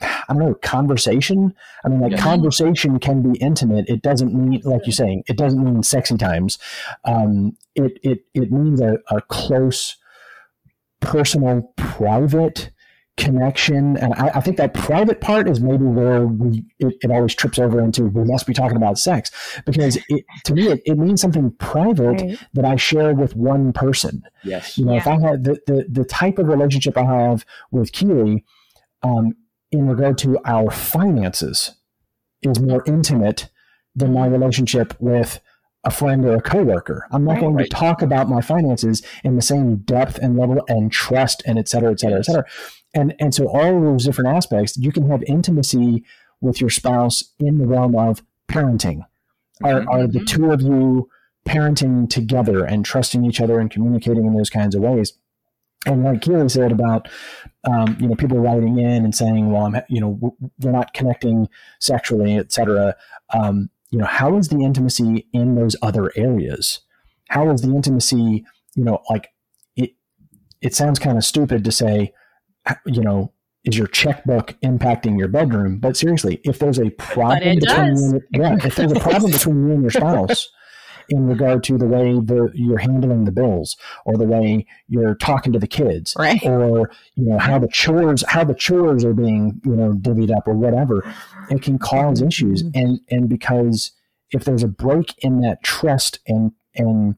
I 0.01 0.25
don't 0.29 0.39
know, 0.39 0.55
conversation. 0.55 1.55
I 1.85 1.89
mean, 1.89 2.01
like 2.01 2.13
yeah. 2.13 2.19
conversation 2.19 2.99
can 2.99 3.23
be 3.23 3.39
intimate. 3.39 3.89
It 3.89 4.03
doesn't 4.03 4.35
mean, 4.35 4.61
like 4.65 4.87
you're 4.87 4.93
saying, 4.93 5.25
it 5.29 5.37
doesn't 5.37 5.63
mean 5.63 5.83
sexy 5.83 6.17
times. 6.17 6.59
Um, 7.05 7.57
it 7.75 7.99
it 8.03 8.25
it 8.35 8.51
means 8.51 8.81
a, 8.81 8.99
a 9.11 9.21
close, 9.23 9.97
personal, 11.01 11.73
private 11.77 12.71
connection 13.17 13.97
and 13.97 14.13
I, 14.15 14.27
I, 14.35 14.41
think 14.41 14.57
that 14.57 14.75
private 14.75 15.21
part 15.21 15.49
is 15.49 15.61
maybe 15.61 15.85
where 15.85 16.27
we 16.27 16.65
it, 16.81 16.97
it, 17.01 17.11
always 17.13 17.33
trips 17.33 17.61
over 17.61 17.81
into 17.81 18.07
we 18.07 18.25
must 18.25 18.45
be 18.45 18.53
talking 18.53 18.77
about 18.77 18.99
sex 18.99 19.31
because 19.65 19.99
it, 20.09 20.25
to 20.45 20.53
me 20.53 20.67
it, 20.67 20.83
it 20.85 20.99
means 20.99 21.21
something 21.21 21.53
private 21.53 22.21
right. 22.21 22.39
that 22.55 22.65
i 22.65 22.75
share 22.75 23.15
with 23.15 23.37
one 23.37 23.73
person 23.73 24.25
yes 24.43 24.77
you 24.77 24.85
know 24.85 24.93
yeah. 24.93 24.99
if 24.99 25.07
i 25.07 25.21
had 25.21 25.45
the, 25.45 25.57
the 25.69 25.87
the 25.89 26.05
type 26.05 26.39
of 26.39 26.49
relationship 26.49 26.99
i 26.99 27.05
have 27.05 27.47
with 27.71 27.93
keely 27.93 28.45
um, 29.05 29.37
in 29.71 29.87
regard 29.87 30.19
to 30.19 30.37
our 30.45 30.73
finances 30.73 31.77
is 32.43 32.59
more 32.59 32.83
intimate 32.85 33.49
than 33.95 34.13
my 34.13 34.27
relationship 34.27 34.93
with 34.99 35.41
a 35.85 35.91
friend 35.91 36.25
or 36.25 36.35
a 36.35 36.41
coworker. 36.41 37.07
I'm 37.11 37.25
not 37.25 37.33
Right. 37.33 37.41
going 37.41 37.55
Right. 37.57 37.71
to 37.71 37.77
talk 37.77 38.03
about 38.03 38.29
my 38.29 38.41
finances 38.41 39.03
in 39.23 39.37
the 39.37 39.43
same 39.43 39.77
depth 39.77 40.19
and 40.19 40.37
level 40.39 40.63
and 40.69 40.91
trust 40.91 41.43
and 41.47 41.59
et 41.59 41.69
cetera, 41.69 41.93
et 41.93 42.01
cetera, 42.01 42.19
et 42.19 42.25
cetera. 42.25 42.45
And 42.95 43.15
and 43.21 43.35
so 43.35 43.49
all 43.49 43.77
of 43.77 43.83
those 43.83 44.05
different 44.05 44.35
aspects, 44.37 44.77
you 44.77 44.93
can 44.93 45.09
have 45.11 45.23
intimacy 45.27 46.05
with 46.41 46.61
your 46.61 46.71
spouse 46.71 47.25
in 47.39 47.59
the 47.59 47.67
realm 47.67 47.97
of 47.97 48.23
parenting. 48.49 49.03
Are 49.63 49.81
Mhm. 49.83 49.87
are 49.93 50.07
the 50.07 50.21
Mhm. 50.21 50.27
two 50.27 50.51
of 50.53 50.61
you 50.63 51.09
parenting 51.47 52.09
together 52.09 52.65
and 52.65 52.85
trusting 52.85 53.25
each 53.25 53.41
other 53.41 53.59
and 53.61 53.71
communicating 53.71 54.25
in 54.27 54.35
those 54.35 54.51
kinds 54.51 54.75
of 54.75 54.83
ways? 54.83 55.13
And 55.87 56.03
like 56.03 56.23
Keely 56.23 56.49
said 56.49 56.73
about, 56.73 57.09
um, 57.65 57.99
you 58.01 58.09
know, 58.09 58.15
people 58.15 58.39
writing 58.39 58.79
in 58.79 59.05
and 59.05 59.15
saying, 59.15 59.53
"Well, 59.53 59.67
I'm, 59.67 59.77
you 59.89 60.01
know, 60.01 60.35
we're 60.61 60.71
not 60.73 60.95
connecting 60.95 61.49
sexually, 61.79 62.37
et 62.39 62.53
cetera." 62.53 62.97
Um, 63.35 63.69
you 63.95 64.01
know, 64.01 64.07
how 64.07 64.37
is 64.37 64.49
the 64.49 64.59
intimacy 64.59 65.29
in 65.33 65.55
those 65.55 65.77
other 65.81 66.11
areas? 66.17 66.81
How 67.29 67.49
is 67.53 67.63
the 67.63 67.69
intimacy, 67.69 68.45
you 68.75 68.85
know, 68.85 69.01
like 69.09 69.29
it? 69.77 69.93
It 70.61 70.75
sounds 70.75 70.99
kind 70.99 71.17
of 71.17 71.25
stupid 71.25 71.63
to 71.63 71.71
say, 71.71 72.13
you 72.87 73.03
know, 73.03 73.33
is 73.65 73.79
your 73.79 73.87
checkbook 73.87 74.57
impacting 74.65 75.17
your 75.17 75.29
bedroom? 75.29 75.79
But 75.79 75.97
seriously, 75.97 76.41
if 76.43 76.59
there's 76.59 76.81
a 76.81 76.91
problem 76.91 77.61
between 77.61 77.97
you 77.97 78.15
and, 78.15 78.23
yeah, 78.33 78.67
if 78.67 78.75
there's 78.75 78.91
a 78.91 78.99
problem 78.99 79.31
between 79.31 79.69
you 79.69 79.75
and 79.75 79.83
your 79.83 79.93
spouse 79.93 80.49
in 81.09 81.27
regard 81.27 81.63
to 81.65 81.77
the 81.79 81.87
way 81.87 82.13
the, 82.15 82.51
you're 82.55 82.79
handling 82.79 83.25
the 83.25 83.33
bills 83.33 83.77
or 84.07 84.17
the 84.17 84.25
way 84.25 84.67
you're 84.89 85.15
talking 85.15 85.53
to 85.53 85.59
the 85.59 85.67
kids 85.67 86.15
Right. 86.19 86.43
or 86.45 86.91
you 87.15 87.27
know 87.29 87.39
how 87.39 87.59
the 87.59 87.69
chores 87.69 88.25
how 88.29 88.45
the 88.45 88.55
chores 88.55 89.05
are 89.05 89.15
being 89.15 89.61
you 89.65 89.77
know 89.77 89.93
divvied 89.93 90.35
up 90.35 90.47
or 90.49 90.55
whatever 90.55 91.03
it 91.51 91.63
can 91.63 91.79
cause 91.79 92.23
issues 92.23 92.63
and 92.75 93.01
and 93.11 93.29
because 93.29 93.93
if 94.31 94.45
there's 94.45 94.63
a 94.63 94.69
break 94.69 95.15
in 95.19 95.41
that 95.41 95.63
trust 95.63 96.21
and 96.27 96.53
and 96.75 97.17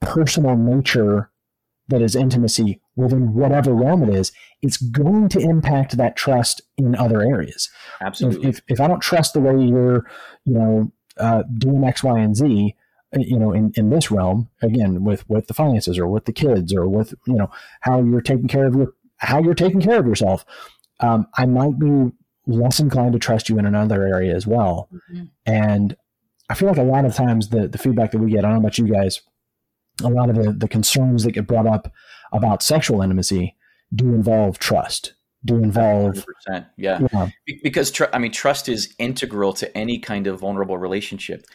personal 0.00 0.56
nature 0.56 1.30
that 1.88 2.00
is 2.02 2.14
intimacy 2.14 2.80
within 2.96 3.34
whatever 3.34 3.74
realm 3.74 4.02
it 4.02 4.14
is 4.14 4.30
it's 4.62 4.76
going 4.76 5.28
to 5.28 5.38
impact 5.40 5.96
that 5.96 6.16
trust 6.16 6.60
in 6.76 6.94
other 6.94 7.20
areas 7.22 7.68
if, 8.00 8.06
Absolutely. 8.06 8.48
if, 8.48 8.60
if 8.68 8.80
i 8.80 8.86
don't 8.86 9.02
trust 9.02 9.32
the 9.34 9.40
way 9.40 9.52
you're 9.64 10.06
you 10.44 10.54
know 10.54 10.92
uh, 11.18 11.42
doing 11.58 11.82
x 11.82 12.04
y 12.04 12.18
and 12.20 12.36
z 12.36 12.76
you 13.16 13.38
know 13.38 13.52
in, 13.52 13.72
in 13.76 13.90
this 13.90 14.10
realm 14.10 14.48
again 14.62 15.04
with 15.04 15.28
with 15.30 15.46
the 15.46 15.54
finances 15.54 15.98
or 15.98 16.06
with 16.06 16.24
the 16.26 16.32
kids 16.32 16.74
or 16.74 16.86
with 16.88 17.14
you 17.26 17.34
know 17.34 17.50
how 17.80 18.02
you're 18.02 18.20
taking 18.20 18.48
care 18.48 18.66
of 18.66 18.74
your 18.74 18.92
how 19.18 19.42
you're 19.42 19.54
taking 19.54 19.80
care 19.80 19.98
of 19.98 20.06
yourself 20.06 20.44
um, 21.00 21.26
i 21.36 21.46
might 21.46 21.78
be 21.78 22.10
less 22.46 22.80
inclined 22.80 23.12
to 23.12 23.18
trust 23.18 23.48
you 23.48 23.58
in 23.58 23.66
another 23.66 24.06
area 24.06 24.34
as 24.34 24.46
well 24.46 24.88
Mhm. 25.12 25.28
and 25.46 25.96
i 26.50 26.54
feel 26.54 26.68
like 26.68 26.78
a 26.78 26.82
lot 26.82 27.04
of 27.04 27.14
times 27.14 27.48
the 27.48 27.66
the 27.68 27.78
feedback 27.78 28.10
that 28.10 28.18
we 28.18 28.30
get 28.30 28.40
i 28.44 28.48
don't 28.48 28.52
know 28.52 28.58
about 28.60 28.78
you 28.78 28.86
guys 28.88 29.20
a 30.04 30.08
lot 30.08 30.30
of 30.30 30.36
the, 30.36 30.52
the 30.52 30.68
concerns 30.68 31.24
that 31.24 31.32
get 31.32 31.46
brought 31.46 31.66
up 31.66 31.92
about 32.32 32.62
sexual 32.62 33.02
intimacy 33.02 33.56
do 33.94 34.14
involve 34.14 34.58
trust 34.58 35.14
do 35.44 35.56
involve 35.56 36.24
100%. 36.48 36.66
Yeah. 36.76 36.98
yeah, 37.12 37.28
Because, 37.62 37.90
tr- 37.90 38.04
I 38.12 38.18
mean, 38.18 38.32
trust 38.32 38.68
is 38.68 38.94
integral 38.98 39.52
to 39.54 39.76
any 39.78 39.98
kind 39.98 40.26
of 40.26 40.40
vulnerable 40.40 40.76
relationship. 40.78 41.46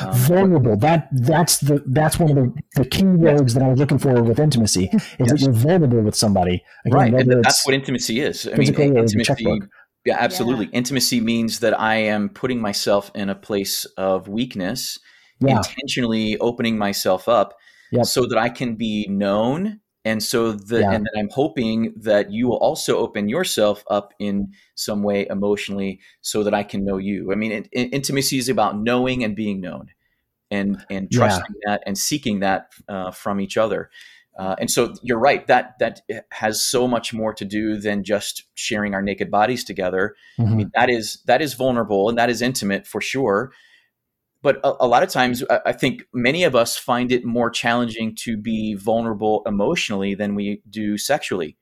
Um, 0.00 0.12
vulnerable 0.14 0.76
that 0.78 1.08
that's 1.12 1.58
the 1.58 1.82
that's 1.86 2.18
one 2.18 2.30
of 2.30 2.36
the, 2.36 2.54
the 2.76 2.84
key 2.88 3.04
words 3.04 3.54
that 3.54 3.62
i 3.62 3.68
was 3.68 3.78
looking 3.78 3.98
for 3.98 4.22
with 4.22 4.38
intimacy 4.38 4.90
is 5.18 5.28
that 5.30 5.40
you're 5.40 5.52
vulnerable 5.52 6.00
with 6.02 6.14
somebody 6.14 6.62
Again, 6.86 6.96
right. 6.98 7.04
And 7.06 7.14
whether 7.14 7.24
th- 7.24 7.38
it's- 7.38 7.44
that's 7.54 7.66
what 7.66 7.74
intimacy 7.74 8.20
is. 8.20 8.46
I 8.46 8.50
mean, 8.50 8.58
physical 8.58 8.84
or 8.84 8.92
the 8.94 8.98
intimacy. 9.00 9.24
checkbook. 9.44 9.68
Yeah, 10.04 10.16
absolutely. 10.20 10.66
Intimacy 10.66 11.20
means 11.20 11.58
that 11.60 11.78
I 11.80 11.96
am 11.96 12.28
putting 12.28 12.60
myself 12.60 13.10
in 13.14 13.28
a 13.28 13.34
place 13.34 13.84
of 13.96 14.28
weakness, 14.28 14.98
yeah 15.40 15.56
intentionally 15.58 16.38
opening 16.38 16.78
myself 16.78 17.28
up 17.28 17.54
Yep. 17.92 18.06
so 18.06 18.26
that 18.26 18.38
I 18.38 18.48
can 18.48 18.76
be 18.76 19.06
known. 19.08 19.80
And 20.06 20.22
so 20.22 20.52
that, 20.52 20.80
Yeah. 20.82 20.92
and 20.94 21.04
then 21.04 21.20
I'm 21.20 21.30
hoping 21.30 21.92
that 21.96 22.30
you 22.30 22.46
will 22.48 22.58
also 22.68 22.96
open 22.98 23.28
yourself 23.28 23.82
up 23.90 24.14
in 24.20 24.52
some 24.76 25.02
way 25.02 25.26
emotionally 25.28 25.98
so 26.20 26.44
that 26.44 26.54
I 26.54 26.62
can 26.62 26.84
know 26.84 26.96
you. 26.98 27.32
I 27.32 27.34
mean, 27.34 27.50
in, 27.52 27.64
in- 27.72 27.90
intimacy 27.90 28.38
is 28.38 28.48
about 28.48 28.78
knowing 28.78 29.24
and 29.24 29.34
being 29.34 29.60
known 29.60 29.88
and, 30.50 30.70
and 30.88 31.08
Yeah. 31.10 31.18
trusting 31.18 31.56
that 31.66 31.82
and 31.86 31.98
seeking 31.98 32.40
that 32.40 32.60
uh, 32.88 33.10
from 33.10 33.40
each 33.40 33.56
other. 33.56 33.90
Uh, 34.38 34.54
and 34.60 34.70
so 34.70 34.94
you're 35.02 35.18
right 35.30 35.46
that 35.46 35.74
that 35.80 36.02
has 36.30 36.62
so 36.62 36.86
much 36.86 37.12
more 37.14 37.32
to 37.34 37.44
do 37.44 37.76
than 37.80 38.04
just 38.04 38.44
sharing 38.54 38.94
our 38.94 39.02
naked 39.02 39.30
bodies 39.30 39.64
together. 39.64 40.14
I 40.38 40.42
Mhm. 40.42 40.56
mean, 40.56 40.70
that 40.74 40.88
is 40.90 41.22
that 41.26 41.40
is 41.42 41.54
vulnerable 41.54 42.08
and 42.10 42.18
that 42.18 42.28
is 42.30 42.42
intimate 42.42 42.86
for 42.86 43.00
sure. 43.00 43.50
But 44.46 44.60
a, 44.62 44.74
a 44.78 44.86
lot 44.86 45.02
of 45.02 45.08
times, 45.08 45.42
I, 45.50 45.58
I 45.66 45.72
think 45.72 46.04
many 46.14 46.44
of 46.44 46.54
us 46.54 46.76
find 46.76 47.10
it 47.10 47.24
more 47.24 47.50
challenging 47.50 48.14
to 48.20 48.36
be 48.36 48.74
vulnerable 48.74 49.42
emotionally 49.44 50.14
than 50.14 50.36
we 50.36 50.62
do 50.70 50.96
sexually, 50.98 51.56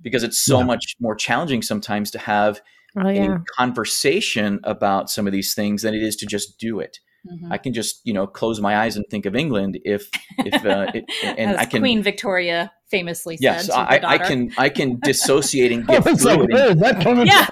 because 0.00 0.24
it's 0.24 0.40
so 0.40 0.58
Yeah. 0.58 0.64
much 0.64 0.96
more 0.98 1.14
challenging 1.14 1.62
sometimes 1.62 2.10
to 2.10 2.18
have 2.18 2.60
Oh 2.96 3.08
a 3.08 3.38
conversation 3.56 4.58
about 4.64 5.10
some 5.10 5.28
of 5.28 5.32
these 5.32 5.54
things 5.54 5.82
than 5.82 5.94
it 5.94 6.02
is 6.02 6.16
to 6.16 6.26
just 6.26 6.58
do 6.58 6.80
it. 6.80 6.98
Mhm. 7.26 7.50
I 7.50 7.56
can 7.58 7.72
just 7.72 8.00
you 8.04 8.12
know 8.12 8.26
close 8.26 8.60
my 8.60 8.76
eyes 8.78 8.96
and 8.96 9.04
think 9.10 9.24
of 9.26 9.34
England 9.34 9.78
if 9.84 10.10
if 10.38 10.54
uh, 10.66 10.86
it, 10.94 11.04
and 11.22 11.56
I 11.56 11.64
can 11.64 11.80
Queen 11.80 12.02
Victoria 12.02 12.70
famously 12.90 13.38
yes 13.40 13.66
said 13.66 13.72
to 13.72 13.78
I, 13.78 14.12
I 14.14 14.18
can 14.18 14.52
I 14.58 14.68
can 14.68 14.98
dissociate 15.02 15.72
and 15.72 15.84
I 15.90 15.94
get 16.00 16.04
was 16.04 16.22
through 16.22 16.30
like, 16.36 16.50
it. 16.50 16.70
and- 16.72 16.82
that 16.82 17.02
coming 17.02 17.26
Yeah. 17.26 17.46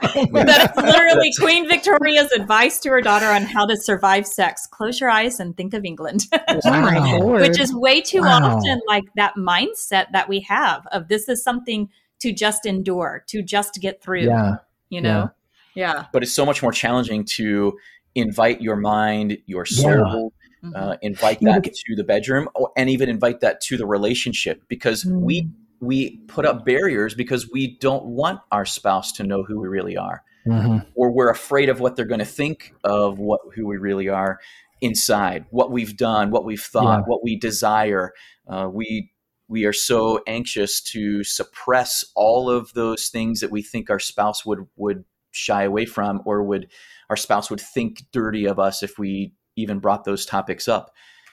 That's 0.44 0.76
literally 0.76 1.30
Queen 1.38 1.66
Victoria's 1.68 2.30
advice 2.32 2.80
to 2.80 2.90
her 2.90 3.00
daughter 3.00 3.26
on 3.26 3.42
how 3.42 3.64
to 3.66 3.76
survive 3.76 4.26
sex. 4.26 4.66
Close 4.70 5.00
your 5.00 5.08
eyes 5.10 5.40
and 5.40 5.56
think 5.56 5.72
of 5.74 5.84
England. 5.86 6.26
Oh 6.48 6.60
Wow. 6.64 7.40
Which 7.40 7.58
is 7.58 7.72
way 7.74 8.02
too 8.02 8.20
Wow. 8.20 8.56
often 8.56 8.80
like 8.86 9.04
that 9.16 9.34
mindset 9.36 10.06
that 10.12 10.28
we 10.28 10.40
have 10.40 10.86
of 10.92 11.08
this 11.08 11.28
is 11.30 11.42
something 11.42 11.88
to 12.20 12.32
just 12.32 12.66
endure, 12.66 13.24
to 13.28 13.42
just 13.42 13.80
get 13.80 14.02
through. 14.02 14.26
yeah 14.26 14.56
You 14.90 15.00
know? 15.00 15.30
Yeah. 15.74 16.04
but 16.12 16.22
it's 16.22 16.32
so 16.32 16.44
much 16.44 16.62
more 16.62 16.70
challenging 16.72 17.24
to 17.36 17.78
invite 18.14 18.60
your 18.60 18.76
mind, 18.76 19.38
your 19.46 19.64
soul, 19.64 20.32
Mhm. 20.64 20.72
uh, 20.76 20.96
invite 21.02 21.40
that 21.40 21.62
because- 21.62 21.78
to 21.86 21.96
the 21.96 22.04
bedroom, 22.04 22.48
or, 22.54 22.70
and 22.76 22.88
even 22.90 23.08
invite 23.08 23.40
that 23.40 23.60
to 23.62 23.76
the 23.76 23.86
relationship 23.86 24.62
because 24.68 25.04
Mm. 25.04 25.20
we 25.22 25.48
we 25.80 26.18
put 26.28 26.46
up 26.46 26.64
barriers 26.64 27.12
because 27.12 27.50
we 27.50 27.76
don't 27.78 28.04
want 28.04 28.38
our 28.52 28.64
spouse 28.64 29.10
to 29.10 29.24
know 29.24 29.42
who 29.42 29.58
we 29.60 29.66
really 29.66 29.96
are, 29.96 30.22
Mhm. 30.46 30.86
or 30.94 31.10
we're 31.10 31.28
afraid 31.28 31.68
of 31.68 31.80
what 31.80 31.96
they're 31.96 32.04
going 32.04 32.20
to 32.20 32.24
think 32.24 32.72
of 32.84 33.18
what 33.18 33.40
who 33.56 33.66
we 33.66 33.76
really 33.78 34.08
are 34.08 34.38
inside, 34.80 35.44
what 35.50 35.72
we've 35.72 35.96
done, 35.96 36.30
what 36.30 36.44
we've 36.44 36.62
thought, 36.62 37.00
Yeah. 37.00 37.04
what 37.06 37.24
we 37.24 37.36
desire. 37.36 38.12
Uh, 38.46 38.68
we 38.72 39.10
we 39.48 39.64
are 39.66 39.72
so 39.72 40.20
anxious 40.28 40.80
to 40.80 41.24
suppress 41.24 42.04
all 42.14 42.48
of 42.48 42.72
those 42.74 43.08
things 43.08 43.40
that 43.40 43.50
we 43.50 43.60
think 43.60 43.90
our 43.90 43.98
spouse 43.98 44.46
would 44.46 44.60
would 44.76 45.04
shy 45.32 45.64
away 45.64 45.84
from 45.84 46.22
or 46.24 46.42
would 46.44 46.68
our 47.12 47.16
spouse 47.16 47.50
would 47.50 47.60
think 47.60 48.02
dirty 48.10 48.46
of 48.46 48.58
us 48.58 48.82
if 48.82 48.98
we 48.98 49.34
even 49.56 49.78
brought 49.78 50.04
those 50.04 50.24
topics 50.24 50.66
up 50.66 50.90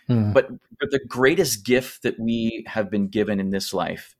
Mhm. 0.09 0.33
but, 0.33 0.49
but 0.79 0.91
the 0.91 0.99
greatest 1.07 1.63
gift 1.65 2.01
that 2.03 2.19
we 2.19 2.65
have 2.67 2.89
been 2.91 3.07
given 3.07 3.39
in 3.39 3.49
this 3.51 3.73
life 3.73 4.15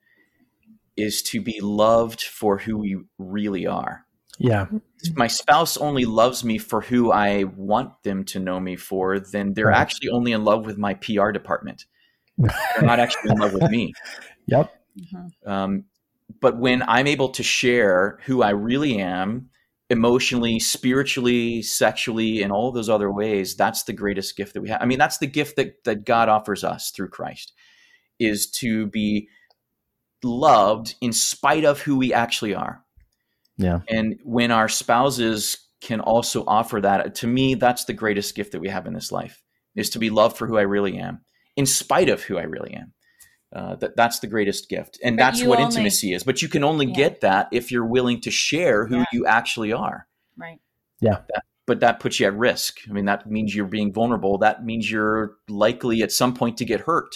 is 0.95 1.22
to 1.24 1.41
be 1.41 1.60
loved 1.62 2.22
for 2.22 2.58
who 2.60 2.78
we 2.78 2.98
really 3.17 3.67
are 3.67 4.06
yeah 4.38 4.67
if 5.04 5.15
my 5.17 5.28
spouse 5.28 5.76
only 5.78 6.06
loves 6.06 6.43
me 6.45 6.58
for 6.58 6.80
who 6.82 7.12
I 7.12 7.43
want 7.43 7.91
them 8.04 8.24
to 8.26 8.39
know 8.39 8.60
me 8.60 8.76
for, 8.76 9.19
then 9.19 9.54
they're 9.54 9.67
Right. 9.67 9.82
actually 9.84 10.10
only 10.10 10.32
in 10.34 10.43
love 10.43 10.65
with 10.65 10.78
my 10.78 10.93
PR 10.95 11.32
department. 11.32 11.86
They're 12.38 12.84
not 12.93 13.00
actually 13.00 13.32
in 13.32 13.38
love 13.39 13.54
with 13.54 13.69
me. 13.69 13.93
yep 14.48 14.67
Mhm. 15.00 15.32
Um, 15.45 15.86
but 16.41 16.58
when 16.58 16.82
I'm 16.84 17.08
able 17.08 17.30
to 17.30 17.43
share 17.43 18.19
who 18.26 18.41
I 18.43 18.50
really 18.52 19.00
am, 19.00 19.50
emotionally, 19.89 20.60
spiritually, 20.60 21.62
sexually, 21.62 22.43
and 22.43 22.52
all 22.52 22.71
those 22.71 22.89
other 22.89 23.12
ways, 23.12 23.56
that's 23.56 23.84
the 23.84 23.93
greatest 23.93 24.38
gift 24.38 24.54
that 24.54 24.62
we 24.62 24.69
have. 24.69 24.82
I 24.82 24.86
mean, 24.86 24.99
that's 24.99 25.17
the 25.17 25.28
gift 25.28 25.56
that, 25.56 25.84
that 25.86 26.06
God 26.06 26.30
offers 26.30 26.63
us 26.63 26.91
through 26.91 27.10
Christ, 27.10 27.54
is 28.19 28.49
to 28.52 28.86
be 28.88 29.30
loved 30.23 30.95
in 31.02 31.13
spite 31.13 31.65
of 31.65 31.82
who 31.82 31.97
we 31.97 32.13
actually 32.13 32.54
are. 32.54 32.84
yeah 33.58 33.80
And 33.88 34.19
when 34.23 34.52
our 34.52 34.69
spouses 34.69 35.58
can 35.82 36.02
also 36.02 36.43
offer 36.45 36.82
that, 36.82 37.15
to 37.15 37.28
me, 37.28 37.56
that's 37.56 37.86
the 37.86 37.93
greatest 37.93 38.36
gift 38.36 38.52
that 38.52 38.60
we 38.60 38.69
have 38.69 38.86
in 38.86 38.93
this 38.93 39.12
life, 39.12 39.41
is 39.75 39.89
to 39.91 39.99
be 39.99 40.10
loved 40.10 40.38
for 40.38 40.45
who 40.45 40.58
I 40.58 40.63
really 40.63 40.97
am, 40.97 41.21
in 41.56 41.65
spite 41.65 42.10
of 42.10 42.21
who 42.21 42.38
I 42.38 42.43
really 42.43 42.73
am. 42.73 42.93
Uh, 43.51 43.75
that 43.77 43.95
that's 43.95 44.19
the 44.19 44.27
greatest 44.27 44.69
gift, 44.69 44.99
and 45.03 45.17
But 45.17 45.23
that's 45.23 45.43
what 45.43 45.57
only- 45.59 45.71
intimacy 45.71 46.13
is. 46.13 46.23
But 46.23 46.41
you 46.43 46.47
can 46.47 46.63
only 46.63 46.85
Yeah. 46.85 46.93
get 46.93 47.21
that 47.21 47.47
if 47.51 47.71
you're 47.71 47.85
willing 47.85 48.21
to 48.21 48.29
share 48.29 48.85
who 48.85 48.97
Yeah. 48.97 49.05
you 49.12 49.25
actually 49.25 49.73
are. 49.73 50.07
Right. 50.38 50.59
Yeah. 51.01 51.21
But 51.65 51.79
that 51.79 51.99
puts 51.99 52.19
you 52.19 52.27
at 52.27 52.35
risk. 52.35 52.77
I 52.88 52.93
mean, 52.93 53.05
that 53.05 53.25
means 53.29 53.55
you're 53.55 53.65
being 53.65 53.91
vulnerable. 53.91 54.38
That 54.38 54.63
means 54.63 54.91
you're 54.91 55.38
likely 55.47 56.03
at 56.03 56.12
some 56.12 56.35
point 56.35 56.57
to 56.57 56.65
get 56.65 56.81
hurt, 56.81 57.15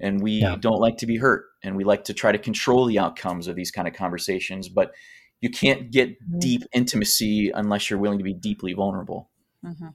and 0.00 0.20
we 0.20 0.40
Yeah. 0.40 0.56
don't 0.56 0.80
like 0.80 0.96
to 0.98 1.06
be 1.06 1.18
hurt, 1.18 1.44
and 1.62 1.76
we 1.76 1.84
like 1.84 2.02
to 2.04 2.14
try 2.14 2.32
to 2.32 2.38
control 2.38 2.86
the 2.86 2.98
outcomes 2.98 3.46
of 3.46 3.54
these 3.54 3.70
kind 3.70 3.86
of 3.86 3.94
conversations. 3.94 4.68
But 4.68 4.92
you 5.40 5.48
can't 5.50 5.92
get 5.92 6.10
Mhm. 6.10 6.40
deep 6.40 6.62
intimacy 6.72 7.50
unless 7.54 7.88
you're 7.88 8.00
willing 8.00 8.18
to 8.18 8.24
be 8.24 8.34
deeply 8.34 8.72
vulnerable. 8.72 9.30
Mhm. 9.64 9.94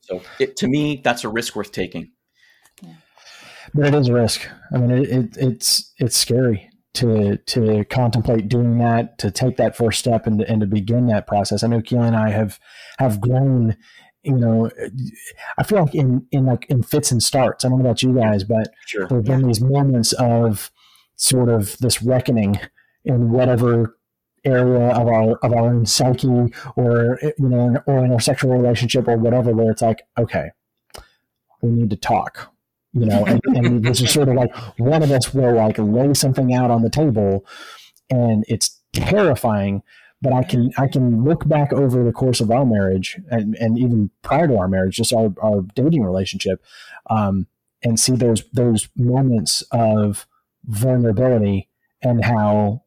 So 0.00 0.22
it, 0.38 0.56
to 0.56 0.68
me, 0.68 1.02
that's 1.04 1.22
a 1.24 1.28
risk 1.28 1.54
worth 1.54 1.72
taking. 1.72 2.12
But 3.72 3.86
it 3.86 3.94
is 3.94 4.08
a 4.08 4.12
risk. 4.12 4.48
I 4.72 4.78
mean, 4.78 4.90
it, 4.90 5.08
it, 5.08 5.36
it's 5.36 5.92
it's 5.98 6.16
scary 6.16 6.68
to 6.94 7.36
to 7.38 7.84
contemplate 7.86 8.48
doing 8.48 8.78
that, 8.78 9.18
to 9.18 9.30
take 9.30 9.56
that 9.56 9.76
first 9.76 9.98
step, 9.98 10.26
and, 10.26 10.40
and 10.42 10.60
to 10.60 10.66
begin 10.66 11.06
that 11.06 11.26
process. 11.26 11.62
I 11.62 11.68
know 11.68 11.80
Keely 11.80 12.06
and 12.06 12.16
I 12.16 12.30
have 12.30 12.58
have 12.98 13.20
grown. 13.20 13.76
You 14.22 14.36
know, 14.36 14.70
I 15.58 15.62
feel 15.64 15.84
like 15.84 15.94
in 15.94 16.26
in 16.32 16.46
like 16.46 16.66
in 16.68 16.82
fits 16.82 17.10
and 17.10 17.22
starts. 17.22 17.64
I 17.64 17.68
don't 17.68 17.78
know 17.78 17.84
about 17.84 18.02
you 18.02 18.14
guys, 18.14 18.42
but 18.44 18.72
Sure. 18.86 19.06
there 19.06 19.18
have 19.18 19.24
been 19.24 19.46
these 19.46 19.60
moments 19.60 20.12
of 20.14 20.70
sort 21.16 21.48
of 21.48 21.76
this 21.78 22.02
reckoning 22.02 22.58
in 23.04 23.30
whatever 23.30 23.98
area 24.44 24.88
of 24.90 25.08
our 25.08 25.36
of 25.38 25.52
our 25.52 25.70
own 25.70 25.86
psyche 25.86 26.52
or 26.76 27.18
you 27.22 27.48
know 27.48 27.82
or 27.86 28.04
in 28.04 28.12
our 28.12 28.20
sexual 28.20 28.50
relationship 28.52 29.08
or 29.08 29.16
whatever 29.16 29.52
where 29.52 29.70
it's 29.70 29.80
like 29.80 30.02
okay 30.18 30.50
we 31.62 31.70
need 31.70 31.88
to 31.88 31.96
talk 31.96 32.53
you 32.94 33.06
know 33.06 33.24
and, 33.26 33.40
and 33.46 33.84
this 33.84 34.00
is 34.00 34.10
sort 34.10 34.28
of 34.28 34.34
like 34.34 34.54
one 34.78 35.02
of 35.02 35.10
us 35.10 35.34
will 35.34 35.54
like 35.54 35.76
lay 35.78 36.14
something 36.14 36.54
out 36.54 36.70
on 36.70 36.82
the 36.82 36.90
table 36.90 37.44
and 38.08 38.44
it's 38.48 38.80
terrifying 38.92 39.82
but 40.22 40.32
i 40.32 40.42
can 40.42 40.70
i 40.78 40.86
can 40.86 41.24
look 41.24 41.46
back 41.46 41.72
over 41.72 42.04
the 42.04 42.12
course 42.12 42.40
of 42.40 42.50
our 42.50 42.64
marriage 42.64 43.18
and, 43.30 43.56
and 43.56 43.78
even 43.78 44.10
prior 44.22 44.46
to 44.46 44.56
our 44.56 44.68
marriage 44.68 44.96
just 44.96 45.12
our, 45.12 45.34
our 45.42 45.62
dating 45.74 46.02
relationship 46.02 46.64
um, 47.10 47.46
and 47.82 47.98
see 47.98 48.14
those 48.14 48.44
those 48.52 48.88
moments 48.96 49.62
of 49.72 50.26
vulnerability 50.64 51.68
and 52.02 52.24
how 52.24 52.82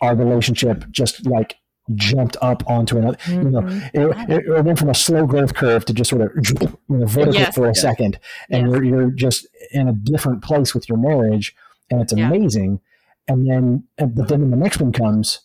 our 0.00 0.14
relationship 0.14 0.84
just 0.90 1.26
like 1.26 1.56
jumped 1.96 2.36
up 2.42 2.62
onto 2.68 2.98
another 2.98 3.16
you 3.28 3.42
know 3.42 3.60
Mhm. 3.62 3.90
it, 3.94 4.30
it, 4.30 4.46
it 4.46 4.64
went 4.64 4.78
from 4.78 4.88
a 4.90 4.94
slow 4.94 5.26
growth 5.26 5.54
curve 5.54 5.84
to 5.86 5.92
just 5.94 6.10
sort 6.10 6.22
of 6.22 6.30
you 6.36 6.68
know, 6.98 7.06
vertical 7.06 7.34
Yes. 7.40 7.54
for 7.54 7.68
a 7.68 7.74
second 7.74 8.18
and 8.50 8.66
Yes. 8.68 8.74
you're, 8.74 8.84
you're 8.84 9.10
just 9.10 9.46
in 9.72 9.88
a 9.88 9.92
different 9.92 10.42
place 10.42 10.74
with 10.74 10.88
your 10.88 10.98
marriage 10.98 11.54
and 11.90 12.00
it's 12.00 12.12
Yeah. 12.12 12.28
amazing 12.28 12.80
and 13.28 13.48
then 13.48 13.84
but 13.96 14.28
then 14.28 14.40
when 14.42 14.50
the 14.50 14.56
next 14.56 14.80
one 14.80 14.92
comes 14.92 15.40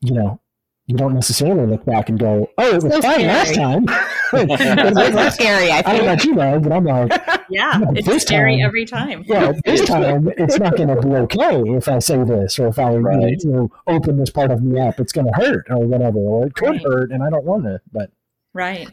you 0.00 0.12
know 0.14 0.40
you 0.86 0.96
don't 0.96 1.14
necessarily 1.14 1.66
look 1.66 1.84
back 1.84 2.08
and 2.08 2.18
go 2.18 2.48
oh 2.58 2.74
it 2.76 2.82
was 2.82 2.92
So 2.92 3.00
fine 3.02 3.26
last 3.26 3.54
time 3.54 3.86
It's 4.48 5.14
so 5.14 5.28
scary. 5.42 5.70
I 5.70 5.78
I 5.78 5.82
don't 5.82 6.04
know 6.06 6.16
think. 6.16 6.24
about 6.24 6.24
you 6.24 6.34
guys, 6.36 6.62
but 6.62 6.72
I'm 6.72 6.84
like, 6.84 7.12
Yeah, 7.50 7.78
Yeah, 7.78 7.90
it's 7.94 8.06
this 8.08 8.22
scary 8.22 8.56
time- 8.58 8.66
every 8.66 8.84
time. 8.84 9.24
yeah, 9.26 9.52
this 9.64 9.84
time 9.86 10.28
it's 10.36 10.58
not 10.58 10.76
going 10.76 10.88
to 10.88 11.00
be 11.00 11.08
okay 11.14 11.62
if 11.76 11.88
I 11.88 11.98
say 11.98 12.22
this 12.24 12.58
or 12.58 12.68
if 12.68 12.78
I 12.78 12.94
Right. 12.96 13.36
you 13.42 13.50
know, 13.50 13.70
open 13.86 14.16
this 14.18 14.30
part 14.30 14.50
of 14.50 14.62
me 14.62 14.80
up. 14.80 14.98
It's 15.00 15.12
going 15.12 15.26
to 15.26 15.32
hurt 15.32 15.66
or 15.70 15.86
whatever, 15.86 16.18
or 16.18 16.46
it 16.46 16.54
could 16.54 16.68
Right. 16.70 16.82
hurt, 16.84 17.10
and 17.12 17.22
I 17.22 17.30
don't 17.30 17.44
want 17.44 17.66
it. 17.66 17.80
But 17.92 18.10
Right. 18.52 18.88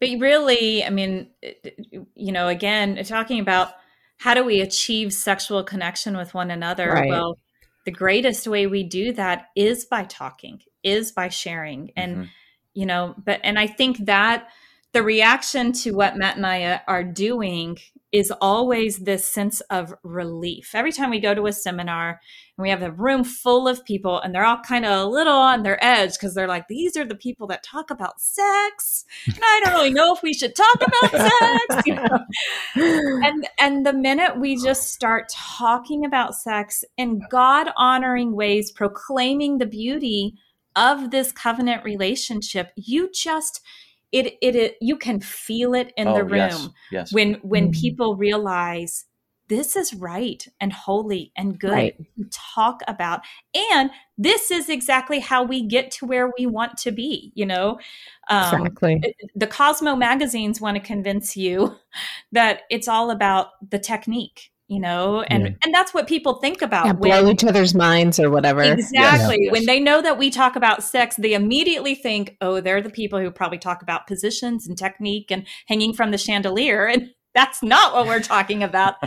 But 0.00 0.08
really, 0.18 0.84
I 0.84 0.90
mean, 0.90 1.28
it- 1.42 1.60
it- 1.64 2.06
you 2.14 2.32
know, 2.32 2.48
again, 2.48 3.02
talking 3.04 3.40
about 3.40 3.72
how 4.18 4.34
do 4.34 4.44
we 4.44 4.60
achieve 4.60 5.12
sexual 5.12 5.62
connection 5.64 6.16
with 6.16 6.34
one 6.34 6.50
another? 6.50 6.90
Right. 6.92 7.08
Well, 7.10 7.38
the 7.86 7.90
greatest 7.90 8.46
way 8.46 8.66
we 8.66 8.82
do 8.82 9.12
that 9.14 9.46
is 9.56 9.84
by 9.86 10.04
talking, 10.04 10.60
is 10.82 11.10
by 11.12 11.28
sharing. 11.28 11.90
And, 11.96 12.16
Mhm. 12.16 12.28
you 12.74 12.86
know, 12.86 13.14
but, 13.24 13.40
and 13.42 13.58
I 13.58 13.66
think 13.66 14.04
that 14.06 14.46
the 14.92 15.02
reaction 15.02 15.72
to 15.72 15.92
what 15.92 16.16
Matt 16.16 16.36
and 16.36 16.46
I 16.46 16.64
uh, 16.64 16.78
are 16.88 17.04
doing 17.04 17.78
is 18.12 18.32
always 18.40 18.98
this 18.98 19.24
sense 19.24 19.60
of 19.70 19.94
relief. 20.02 20.72
Every 20.74 20.90
time 20.90 21.10
we 21.10 21.20
go 21.20 21.32
to 21.32 21.46
a 21.46 21.52
seminar 21.52 22.20
and 22.58 22.62
we 22.62 22.70
have 22.70 22.82
a 22.82 22.90
room 22.90 23.22
full 23.22 23.68
of 23.68 23.84
people 23.84 24.20
and 24.20 24.34
they're 24.34 24.44
all 24.44 24.58
kind 24.66 24.84
of 24.84 24.90
a 24.90 25.08
little 25.08 25.36
on 25.36 25.62
their 25.62 25.82
edge 25.84 26.14
because 26.14 26.34
they're 26.34 26.48
like, 26.48 26.66
these 26.66 26.96
are 26.96 27.04
the 27.04 27.14
people 27.14 27.46
that 27.48 27.62
talk 27.62 27.92
about 27.92 28.20
sex. 28.20 29.04
And 29.26 29.38
I 29.40 29.60
don't 29.64 29.74
really 29.74 29.92
know 29.92 30.12
if 30.12 30.24
we 30.24 30.34
should 30.34 30.56
talk 30.56 30.82
about 30.82 31.30
sex. 31.30 31.86
You 31.86 31.94
know? 31.94 32.18
And 33.22 33.46
and 33.60 33.86
the 33.86 33.92
minute 33.92 34.40
we 34.40 34.56
just 34.56 34.92
start 34.92 35.28
talking 35.32 36.04
about 36.04 36.34
sex 36.34 36.84
in 36.96 37.20
God 37.30 37.68
honoring 37.76 38.34
ways, 38.34 38.72
proclaiming 38.72 39.58
the 39.58 39.66
beauty 39.66 40.34
of 40.74 41.10
this 41.10 41.30
covenant 41.30 41.84
relationship, 41.84 42.72
you 42.76 43.10
just 43.12 43.60
it 44.12 44.38
it, 44.40 44.56
it 44.56 44.76
you 44.80 44.96
can 44.96 45.20
feel 45.20 45.74
it 45.74 45.92
in 45.96 46.08
the 46.08 46.24
Oh, 46.24 46.24
room 46.24 46.36
yes, 46.36 46.68
yes. 46.90 47.12
when 47.12 47.34
when 47.42 47.68
Mhm. 47.68 47.74
people 47.80 48.16
realize 48.16 49.04
this 49.48 49.74
is 49.74 49.92
right 49.94 50.46
and 50.60 50.72
holy 50.72 51.32
and 51.36 51.58
good 51.58 51.72
Right. 51.72 51.96
to 52.16 52.24
talk 52.54 52.82
about 52.86 53.20
and 53.72 53.90
this 54.16 54.50
is 54.50 54.68
exactly 54.68 55.18
how 55.18 55.42
we 55.42 55.66
get 55.66 55.90
to 55.90 56.06
where 56.06 56.32
we 56.38 56.46
want 56.46 56.76
to 56.78 56.92
be 56.92 57.32
you 57.34 57.44
know 57.46 57.78
um, 58.28 58.62
Exactly. 58.62 59.14
the 59.34 59.46
cosmo 59.46 59.96
magazines 59.96 60.60
want 60.60 60.76
to 60.76 60.82
convince 60.82 61.36
you 61.36 61.76
that 62.32 62.62
it's 62.70 62.88
all 62.88 63.10
about 63.10 63.48
the 63.70 63.78
technique 63.78 64.52
you 64.70 64.80
know 64.80 65.20
and 65.22 65.42
Yeah. 65.42 65.52
and 65.64 65.74
that's 65.74 65.92
what 65.92 66.06
people 66.06 66.34
think 66.34 66.62
about 66.62 66.86
Yeah, 66.86 66.92
when- 66.92 67.10
blow 67.22 67.30
each 67.30 67.44
other's 67.44 67.74
minds 67.74 68.18
or 68.20 68.30
whatever. 68.30 68.62
Exactly. 68.62 69.36
Yes. 69.40 69.52
When 69.52 69.66
they 69.66 69.80
know 69.80 70.00
that 70.00 70.16
we 70.16 70.30
talk 70.30 70.54
about 70.56 70.82
sex, 70.84 71.16
they 71.16 71.34
immediately 71.34 71.94
think, 71.96 72.36
oh, 72.40 72.60
they're 72.60 72.80
the 72.80 72.88
people 72.90 73.18
who 73.18 73.30
probably 73.30 73.58
talk 73.58 73.82
about 73.82 74.06
positions 74.06 74.66
and 74.68 74.78
technique 74.78 75.30
and 75.30 75.46
hanging 75.66 75.92
from 75.92 76.12
the 76.12 76.18
chandelier. 76.18 76.86
And 76.94 77.10
that's 77.34 77.62
not 77.62 77.92
what 77.94 78.06
we're 78.06 78.20
talking 78.20 78.62
about. 78.62 78.94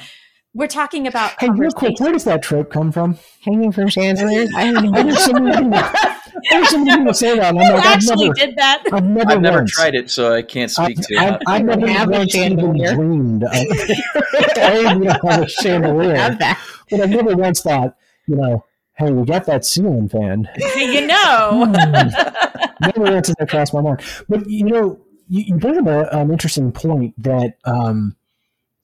We're 0.55 0.67
talking 0.67 1.07
about 1.07 1.31
hey, 1.39 1.49
real 1.49 1.71
quick, 1.71 1.99
where 1.99 2.11
does 2.11 2.25
that 2.25 2.43
trope 2.43 2.69
come 2.69 2.91
from? 2.91 3.17
Hanging 3.41 3.71
from 3.71 3.87
chandeliers. 3.87 4.51
I 4.55 4.71
don't 4.71 4.95
I 4.95 5.01
know. 5.01 5.09
heard 5.09 5.19
so 5.19 5.33
many 5.33 5.57
people, 5.57 5.73
I 5.73 6.09
heard 6.51 6.65
so 6.67 6.77
many 6.77 6.97
people 6.99 7.13
say 7.15 7.35
that. 7.39 7.45
I'm 7.45 7.55
Who 7.55 7.61
like, 7.63 7.73
I've 7.73 7.85
actually 7.85 8.27
never, 8.29 8.33
did 8.35 8.55
that? 8.57 8.83
I've 8.93 9.03
never, 9.03 9.31
I've 9.31 9.41
never 9.41 9.65
tried 9.65 9.95
it, 9.95 10.11
so 10.11 10.31
I 10.31 10.43
can't 10.43 10.71
I've, 10.77 10.93
speak 10.93 11.07
to 11.07 11.17
I've, 11.17 11.33
it. 11.33 11.41
I've 11.47 11.65
never 11.65 11.87
have 11.87 12.07
a 12.07 12.11
once 12.11 12.35
even 12.35 12.59
chandelier. 12.59 12.93
dreamed 12.93 13.43
of 13.43 13.49
I 13.51 14.81
don't 14.83 15.25
have 15.25 15.41
a 15.41 15.49
chandelier. 15.49 16.15
Have 16.15 16.37
that. 16.37 16.63
But 16.91 17.01
I've 17.01 17.09
never 17.09 17.35
once 17.35 17.61
thought, 17.61 17.95
you 18.27 18.35
know, 18.35 18.63
hey, 18.97 19.11
we 19.11 19.25
got 19.25 19.45
that 19.47 19.65
ceiling 19.65 20.07
fan. 20.07 20.47
you 20.75 21.07
know. 21.07 21.65
never 21.65 23.11
once 23.11 23.27
has 23.29 23.35
that 23.39 23.49
crossed 23.49 23.73
my 23.73 23.81
mind. 23.81 24.01
But 24.29 24.47
you 24.47 24.65
know, 24.65 25.01
you, 25.29 25.45
you 25.47 25.55
bring 25.55 25.79
up 25.87 26.13
an 26.13 26.29
interesting 26.31 26.71
point 26.71 27.15
that 27.23 27.55
um, 27.65 28.15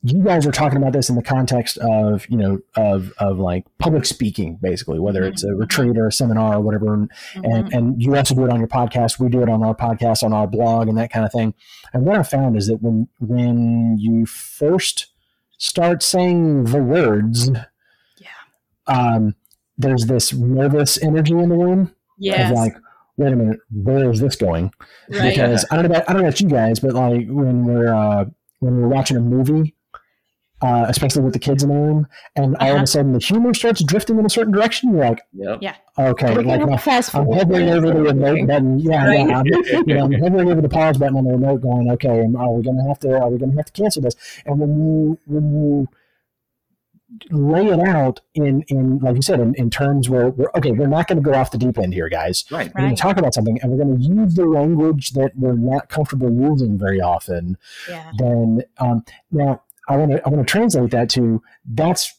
you 0.02 0.24
guys 0.24 0.48
are 0.48 0.52
talking 0.52 0.78
about 0.78 0.94
this 0.94 1.10
in 1.10 1.16
the 1.18 1.22
context 1.22 1.78
of 1.80 2.26
you 2.30 2.38
know 2.38 2.60
of 2.78 3.12
of 3.18 3.38
like 3.40 3.66
public 3.80 4.06
speaking, 4.06 4.58
basically, 4.62 4.98
whether 5.00 5.24
it's 5.24 5.44
a 5.44 5.54
retreat 5.54 5.98
or 5.98 6.08
a 6.08 6.12
seminar 6.12 6.56
or 6.56 6.62
whatever. 6.62 6.94
And, 6.94 7.12
and 7.36 7.74
and 7.74 8.02
you 8.02 8.16
also 8.16 8.34
do 8.34 8.46
it 8.46 8.50
on 8.52 8.60
your 8.60 8.68
podcast. 8.70 9.20
We 9.20 9.28
do 9.30 9.42
it 9.42 9.50
on 9.50 9.64
our 9.64 9.76
podcast, 9.76 10.24
on 10.24 10.32
our 10.32 10.48
blog, 10.48 10.88
and 10.88 10.98
that 10.98 11.12
kind 11.12 11.26
of 11.26 11.32
thing. 11.34 11.54
And 11.94 12.06
what 12.06 12.18
I 12.18 12.24
found 12.24 12.56
is 12.56 12.68
that 12.68 12.82
when 12.82 13.08
when 13.20 13.98
you 14.00 14.26
first 14.26 15.08
start 15.58 16.02
saying 16.02 16.66
the 16.66 16.82
words, 16.82 17.50
Yeah. 18.20 18.30
um, 18.88 19.36
there's 19.78 20.06
this 20.06 20.32
nervous 20.34 21.02
energy 21.04 21.34
in 21.34 21.50
the 21.50 21.56
room 21.58 21.94
yeah 22.18 22.52
like, 22.52 22.76
wait 23.18 23.32
a 23.32 23.36
minute, 23.36 23.60
where 23.72 24.10
is 24.12 24.20
this 24.22 24.36
going? 24.36 24.72
right. 25.10 25.30
Because 25.30 25.66
I 25.72 25.76
don't 25.76 25.86
know 25.90 25.92
about 25.98 26.10
I 26.10 26.14
don't 26.14 26.22
know 26.22 26.28
about 26.30 26.40
you 26.42 26.48
guys, 26.50 26.80
but 26.80 26.94
like 26.94 27.28
when 27.28 27.66
we're 27.66 27.94
uh, 27.94 28.26
when 28.60 28.80
we're 28.80 28.88
watching 28.88 29.18
a 29.18 29.22
movie, 29.22 29.76
uh, 30.62 30.86
especially 30.90 31.22
with 31.24 31.34
the 31.34 31.40
kids 31.40 31.64
in 31.64 31.70
the 31.70 31.76
room, 31.76 32.08
and 32.36 32.56
all 32.58 32.68
of 32.70 32.74
Uh-huh. 32.76 32.84
a 32.84 32.88
sudden 32.88 33.14
the 33.14 33.20
humor 33.20 33.54
starts 33.54 33.84
drifting 33.84 34.20
in 34.20 34.26
a 34.26 34.30
certain 34.30 34.52
direction, 34.52 34.92
you're 34.92 35.06
like, 35.06 35.22
Yep. 35.34 35.62
okay, 35.98 36.34
We're 36.36 36.42
like 36.42 36.60
gonna 36.60 36.78
fast 36.78 37.16
I'm 37.16 37.32
hovering 37.32 37.70
over 37.70 37.88
the 37.92 38.02
remote 38.02 38.46
button. 38.48 38.80
Yeah, 38.80 39.06
Right. 39.06 39.28
yeah. 39.28 39.40
I'm, 39.40 39.46
you 39.46 39.96
know, 39.96 40.04
I'm 40.06 40.12
hovering 40.14 40.52
over 40.52 40.62
the 40.62 40.70
pause 40.70 40.98
button 40.98 41.16
on 41.18 41.24
the 41.26 41.32
remote, 41.32 41.62
going, 41.62 41.90
okay, 41.92 42.20
are 42.22 42.52
we 42.52 42.62
going 42.64 42.78
to 42.78 42.84
have 42.88 43.00
to? 43.00 43.20
Are 43.20 43.30
we 43.30 43.38
going 43.38 43.52
to 43.52 43.58
have 43.58 43.66
to 43.66 43.72
cancel 43.74 44.02
this? 44.02 44.16
And 44.46 44.60
when 44.60 44.70
you 44.78 45.18
when 45.28 45.54
you 45.54 45.88
lay 47.32 47.66
it 47.66 47.80
out 47.80 48.22
in 48.36 48.62
in 48.68 49.00
like 49.00 49.16
you 49.16 49.22
said 49.24 49.40
in, 49.40 49.56
in 49.56 49.70
terms 49.72 50.10
where 50.10 50.30
we're 50.30 50.52
okay, 50.56 50.72
we're 50.72 50.86
not 50.88 51.08
going 51.08 51.18
to 51.18 51.24
go 51.24 51.34
off 51.34 51.50
the 51.52 51.58
deep 51.58 51.78
end 51.80 51.94
here, 51.94 52.08
guys. 52.08 52.46
Right. 52.52 52.72
We're 52.76 52.82
going 52.82 52.96
to 52.96 53.02
talk 53.02 53.18
about 53.18 53.34
something, 53.34 53.60
and 53.62 53.72
we're 53.72 53.84
going 53.84 53.98
to 53.98 54.04
use 54.04 54.36
the 54.36 54.46
language 54.46 55.12
that 55.12 55.32
we're 55.36 55.54
not 55.56 55.90
comfortable 55.90 56.32
using 56.32 56.78
very 56.78 57.02
often. 57.02 57.58
Yeah. 57.90 58.12
Then 58.20 58.62
um, 58.78 59.04
now 59.32 59.64
I 59.90 59.98
want 59.98 60.12
to 60.12 60.22
I 60.26 60.30
want 60.30 60.48
to 60.48 60.52
translate 60.52 60.92
that 60.92 61.10
to 61.12 61.42
that's 61.66 62.14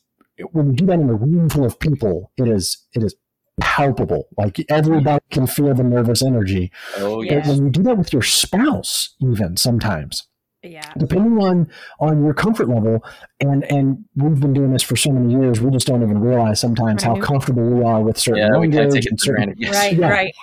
when 0.53 0.69
you 0.69 0.73
do 0.75 0.87
that 0.87 0.99
in 1.01 1.09
a 1.09 1.15
room 1.15 1.49
full 1.49 1.65
of 1.65 1.79
people, 1.79 2.33
it 2.37 2.49
is 2.49 2.87
it 2.95 3.03
is 3.03 3.15
palpable. 3.61 4.27
Like 4.37 4.65
everybody 4.71 5.23
can 5.31 5.47
feel 5.47 5.75
the 5.75 5.83
nervous 5.85 6.23
energy. 6.25 6.73
Oh 6.97 7.23
Yeah. 7.23 7.47
When 7.49 7.65
you 7.67 7.71
do 7.71 7.83
that 7.85 7.97
with 7.99 8.13
your 8.13 8.23
spouse, 8.23 9.15
even 9.21 9.57
sometimes, 9.57 10.27
Yeah. 10.63 10.91
depending 10.97 11.39
on 11.43 11.71
on 12.01 12.25
your 12.25 12.35
comfort 12.35 12.69
level, 12.69 13.05
and 13.41 13.65
and 13.71 14.05
we've 14.17 14.41
been 14.41 14.55
doing 14.55 14.73
this 14.73 14.83
for 14.83 14.97
so 14.97 15.11
many 15.11 15.33
years, 15.35 15.61
we 15.61 15.71
just 15.71 15.87
don't 15.87 16.03
even 16.03 16.21
realize 16.21 16.59
sometimes 16.61 17.03
how 17.03 17.17
comfortable 17.17 17.63
we 17.69 17.83
are 17.85 18.03
with 18.03 18.17
certain 18.19 18.51
Yeah, 18.53 18.59
we 18.59 18.69
kind 18.71 18.87
of 18.87 18.95
take 18.95 19.05
it 19.05 19.11
and 19.11 19.21
for 19.21 19.25
certain 19.27 19.45
granted. 19.45 19.59
Yes. 19.61 19.77
Right. 19.77 19.97
Yeah. 19.99 20.09
Right. 20.11 20.35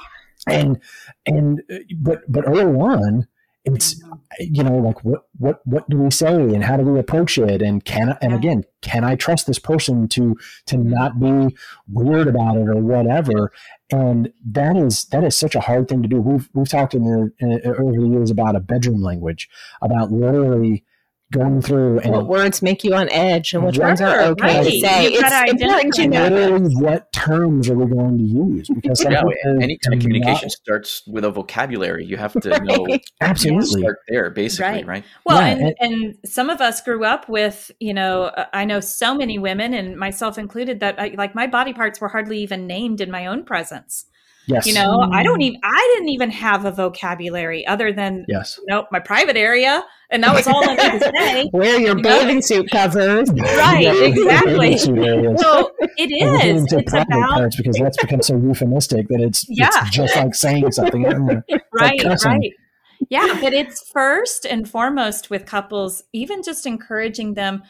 and 0.47 0.79
and 1.25 1.61
but 1.97 2.19
but 2.31 2.47
early 2.47 2.63
on 2.63 3.27
it's 3.75 4.01
you 4.39 4.63
know 4.63 4.77
like 4.77 5.03
what 5.03 5.23
what 5.37 5.59
what 5.65 5.89
do 5.89 5.97
we 5.97 6.11
say 6.11 6.33
and 6.33 6.63
how 6.63 6.77
do 6.77 6.83
we 6.83 6.99
approach 6.99 7.37
it? 7.37 7.61
And 7.61 7.83
can 7.83 8.09
I, 8.09 8.17
and 8.21 8.33
again 8.33 8.63
can 8.81 9.03
I 9.03 9.15
trust 9.15 9.47
this 9.47 9.59
person 9.59 10.07
to 10.09 10.35
to 10.67 10.77
not 10.77 11.19
be 11.19 11.55
weird 11.91 12.27
about 12.27 12.57
it 12.57 12.69
or 12.69 12.77
whatever? 12.77 13.51
And 13.91 14.31
that 14.45 14.75
is 14.75 15.05
that 15.05 15.23
is 15.23 15.37
such 15.37 15.55
a 15.55 15.61
hard 15.61 15.87
thing 15.87 16.01
to 16.03 16.09
do. 16.09 16.21
We've 16.21 16.49
we've 16.53 16.69
talked 16.69 16.93
in 16.93 17.03
the 17.03 17.31
in, 17.39 17.61
over 17.65 17.99
the 17.99 18.07
years 18.07 18.31
about 18.31 18.55
a 18.55 18.59
bedroom 18.59 19.01
language 19.01 19.49
about 19.81 20.11
literally 20.11 20.83
going 21.33 21.61
through 21.61 21.99
and 21.99 22.13
what 22.13 22.25
words 22.27 22.61
make 22.61 22.83
you 22.85 22.93
on 22.95 23.09
edge 23.09 23.53
and 23.53 23.65
which 23.65 23.77
Right, 23.77 23.87
ones 23.87 24.01
are 24.01 24.21
okay 24.21 24.57
right. 24.59 24.63
to 24.63 24.71
say. 24.79 25.03
You've 25.11 25.23
It's 25.25 25.61
important 25.61 25.93
to 25.95 26.07
know. 26.07 26.23
literally 26.27 26.75
what 26.75 27.11
terms 27.11 27.69
are 27.69 27.75
we 27.75 27.85
going 27.85 28.17
to 28.17 28.23
use 28.23 28.69
because 28.69 29.03
Yeah, 29.03 29.21
any 29.61 29.77
kind 29.79 29.93
of 29.95 29.99
communication 29.99 30.45
not- 30.45 30.51
starts 30.51 31.03
with 31.05 31.25
a 31.25 31.31
vocabulary. 31.31 32.05
You 32.05 32.15
have 32.15 32.31
to 32.41 32.49
know 32.63 32.85
absolutely 33.21 33.81
start 33.81 33.99
there, 34.07 34.29
basically, 34.29 34.65
Right. 34.83 34.87
right? 34.87 35.03
Well, 35.25 35.41
Yeah, 35.41 35.73
and, 35.79 35.93
and 35.93 36.17
some 36.25 36.49
of 36.49 36.61
us 36.61 36.79
grew 36.81 37.03
up 37.03 37.27
with, 37.27 37.71
you 37.79 37.93
know, 37.93 38.23
uh, 38.25 38.45
I 38.53 38.63
know 38.63 38.79
so 38.79 39.13
many 39.13 39.37
women, 39.37 39.73
and 39.73 39.97
myself 39.97 40.37
included, 40.37 40.79
that 40.79 40.97
I, 40.99 41.13
like 41.17 41.35
my 41.35 41.47
body 41.47 41.73
parts 41.73 41.99
were 41.99 42.07
hardly 42.07 42.39
even 42.39 42.67
named 42.67 43.01
in 43.01 43.11
my 43.11 43.25
own 43.25 43.43
presence. 43.43 44.05
Yes 44.47 44.65
You 44.65 44.73
know, 44.73 45.07
I 45.11 45.23
don't 45.23 45.41
even, 45.41 45.59
I 45.63 45.93
didn't 45.95 46.09
even 46.09 46.29
have 46.31 46.65
a 46.65 46.71
vocabulary 46.71 47.65
other 47.67 47.91
than, 47.93 48.25
yes 48.27 48.57
you 48.59 48.65
know, 48.73 48.85
my 48.91 48.99
private 48.99 49.37
area, 49.37 49.83
and 50.09 50.23
that 50.23 50.33
was 50.33 50.47
all 50.47 50.63
I 50.67 50.75
needed 50.75 50.99
to 51.01 51.11
say. 51.17 51.49
Wear 51.53 51.79
your 51.79 51.89
You 51.89 51.95
know? 51.95 52.01
bathing 52.01 52.41
suit 52.41 52.69
covers. 52.71 53.29
Right, 53.31 53.81
Yeah, 53.83 53.93
exactly. 53.93 54.53
bathing 54.59 54.77
suit 54.77 54.99
areas. 54.99 55.41
So 55.41 55.71
it 55.79 55.89
And 55.99 56.31
we're 56.31 56.37
getting 56.37 56.55
is. 56.57 56.73
It's 56.73 56.93
about 56.93 57.07
parts 57.09 57.55
because 57.57 57.77
that's 57.77 57.97
become 57.97 58.21
so 58.21 58.37
euphemistic 58.37 59.07
that 59.09 59.19
it's, 59.21 59.45
Yeah. 59.49 59.69
it's 59.73 59.89
just 59.91 60.15
like 60.15 60.33
saying 60.35 60.71
something. 60.71 61.03
Right 61.73 61.99
cussing. 62.01 62.31
right 62.31 62.53
yeah 63.11 63.37
but 63.39 63.53
it's 63.53 63.87
first 63.91 64.43
and 64.45 64.67
foremost 64.67 65.29
with 65.29 65.45
couples 65.45 66.03
even 66.13 66.41
just 66.41 66.65
encouraging 66.65 67.35
them 67.35 67.61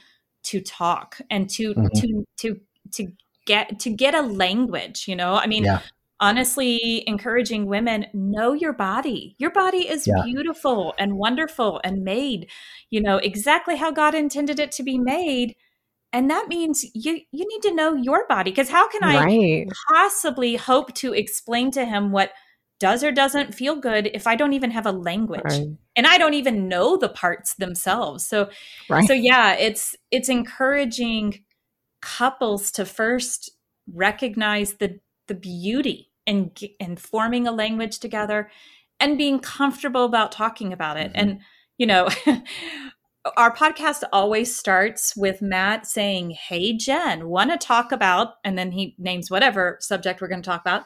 to 0.44 0.62
talk 0.62 1.20
and 1.30 1.50
to 1.50 1.74
Mhm. 1.74 1.92
to 2.00 2.26
to 2.38 2.62
to 2.94 3.12
get 3.46 3.78
to 3.80 3.90
get 3.90 4.16
a 4.16 4.22
language 4.22 5.06
you 5.10 5.16
know 5.18 5.34
i 5.36 5.46
mean 5.46 5.66
Yeah. 5.66 5.82
Honestly 6.20 7.04
encouraging 7.08 7.66
women 7.68 8.06
know 8.14 8.54
your 8.54 8.74
body 8.74 9.36
your 9.38 9.52
body 9.52 9.88
is 9.90 10.08
Yeah. 10.08 10.24
beautiful 10.24 10.94
and 11.00 11.18
wonderful 11.18 11.80
and 11.84 12.04
made 12.04 12.50
you 12.90 13.02
know 13.02 13.18
exactly 13.18 13.76
how 13.76 13.92
god 13.92 14.16
intended 14.16 14.60
it 14.60 14.72
to 14.72 14.84
be 14.84 14.98
made 14.98 15.56
and 16.14 16.30
that 16.30 16.48
means 16.48 16.86
you 16.96 17.20
you 17.32 17.46
need 17.48 17.62
to 17.62 17.76
know 17.76 17.96
your 17.96 18.26
body 18.28 18.52
because 18.52 18.70
how 18.70 18.88
can 18.90 19.04
i 19.04 19.26
Right. 19.26 19.68
possibly 19.92 20.56
hope 20.56 20.94
to 20.96 21.14
explain 21.14 21.72
to 21.72 21.86
him 21.86 22.12
what 22.12 22.32
does 22.80 23.04
or 23.04 23.12
doesn't 23.12 23.56
feel 23.56 23.76
good 23.76 24.10
if 24.14 24.28
I 24.28 24.36
don't 24.36 24.54
even 24.54 24.72
have 24.72 24.86
a 24.86 24.92
language 24.92 25.44
Right. 25.44 25.68
and 25.96 26.06
I 26.06 26.18
don't 26.18 26.36
even 26.36 26.68
know 26.68 26.96
the 26.98 27.10
parts 27.10 27.56
themselves. 27.56 28.28
So 28.28 28.50
Right. 28.90 29.08
so 29.08 29.14
yeah, 29.14 29.54
it's 29.56 29.96
it's 30.12 30.30
encouraging 30.30 31.44
couples 32.02 32.72
to 32.74 32.86
first 32.86 33.52
recognize 33.94 34.76
the 34.76 35.00
the 35.28 35.36
beauty 35.36 36.12
and 36.26 36.58
and 36.80 37.00
forming 37.00 37.48
a 37.48 37.52
language 37.52 38.00
together 38.00 38.50
and 39.00 39.18
being 39.18 39.40
comfortable 39.40 40.06
about 40.06 40.32
talking 40.32 40.74
about 40.74 40.98
it. 40.98 41.14
Mhm. 41.14 41.22
And 41.22 41.40
you 41.78 41.86
know, 41.86 42.10
our 43.38 43.54
podcast 43.54 44.04
always 44.14 44.56
starts 44.56 45.16
with 45.16 45.42
Matt 45.42 45.86
saying, 45.86 46.32
"Hey 46.32 46.74
Jen, 46.76 47.28
want 47.30 47.52
to 47.52 47.58
talk 47.58 47.92
about?" 47.92 48.36
and 48.44 48.58
then 48.58 48.72
he 48.72 48.96
names 48.98 49.30
whatever 49.30 49.78
subject 49.82 50.22
we're 50.22 50.28
going 50.28 50.42
to 50.42 50.50
talk 50.50 50.62
about. 50.62 50.84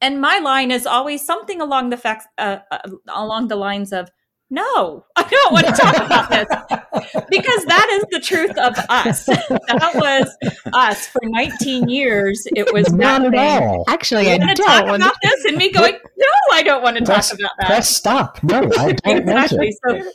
And 0.00 0.20
my 0.20 0.38
line 0.38 0.70
is 0.70 0.86
always 0.86 1.24
something 1.24 1.60
along 1.60 1.90
the 1.90 1.96
facts, 1.96 2.26
uh, 2.36 2.58
uh, 2.70 2.78
along 3.14 3.48
the 3.48 3.56
lines 3.56 3.92
of, 3.92 4.10
"No, 4.50 5.04
I 5.16 5.22
don't 5.28 5.52
want 5.52 5.66
to 5.66 5.72
talk 5.72 5.96
about 5.96 6.30
this." 6.30 6.46
because 7.30 7.64
that 7.66 7.88
is 7.92 8.04
the 8.10 8.20
truth 8.20 8.56
of 8.58 8.76
us. 8.88 9.24
that 9.26 9.92
was 9.94 10.36
us 10.72 11.06
for 11.06 11.20
19 11.24 11.88
years. 11.88 12.46
It 12.54 12.72
was 12.72 12.92
Not 12.92 13.22
Matt 13.22 13.34
at 13.34 13.62
all. 13.62 13.84
Actually, 13.88 14.24
"You 14.28 14.34
I 14.34 14.38
want 14.38 14.50
to 14.50 14.54
don't 14.56 14.66
talk 14.66 14.86
want 14.86 15.02
about 15.02 15.16
this, 15.22 15.44
and 15.46 15.56
me 15.56 15.70
going, 15.72 15.92
"No, 15.92 16.26
I 16.52 16.62
don't 16.62 16.82
want 16.82 16.96
to 16.98 17.04
Press- 17.04 17.30
talk 17.30 17.38
about 17.38 17.52
that." 17.58 17.66
Press 17.66 17.88
stop. 17.88 18.42
No, 18.42 18.58
I 18.78 18.92
don't 18.92 19.18
exactly. 19.18 19.74
want 19.84 20.02
to. 20.02 20.02
So 20.04 20.10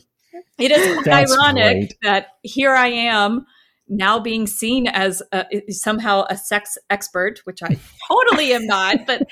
it 0.57 0.71
is 0.71 1.03
That's 1.05 1.31
ironic 1.31 1.77
great. 1.77 1.97
that 2.03 2.27
here 2.43 2.73
I 2.73 2.87
am 2.87 3.45
now 3.89 4.19
being 4.19 4.47
seen 4.47 4.87
as 4.87 5.21
a, 5.31 5.45
somehow 5.69 6.25
a 6.29 6.37
sex 6.37 6.77
expert, 6.89 7.39
which 7.43 7.61
I 7.63 7.77
totally 8.07 8.53
am 8.53 8.65
not, 8.65 9.05
but, 9.07 9.27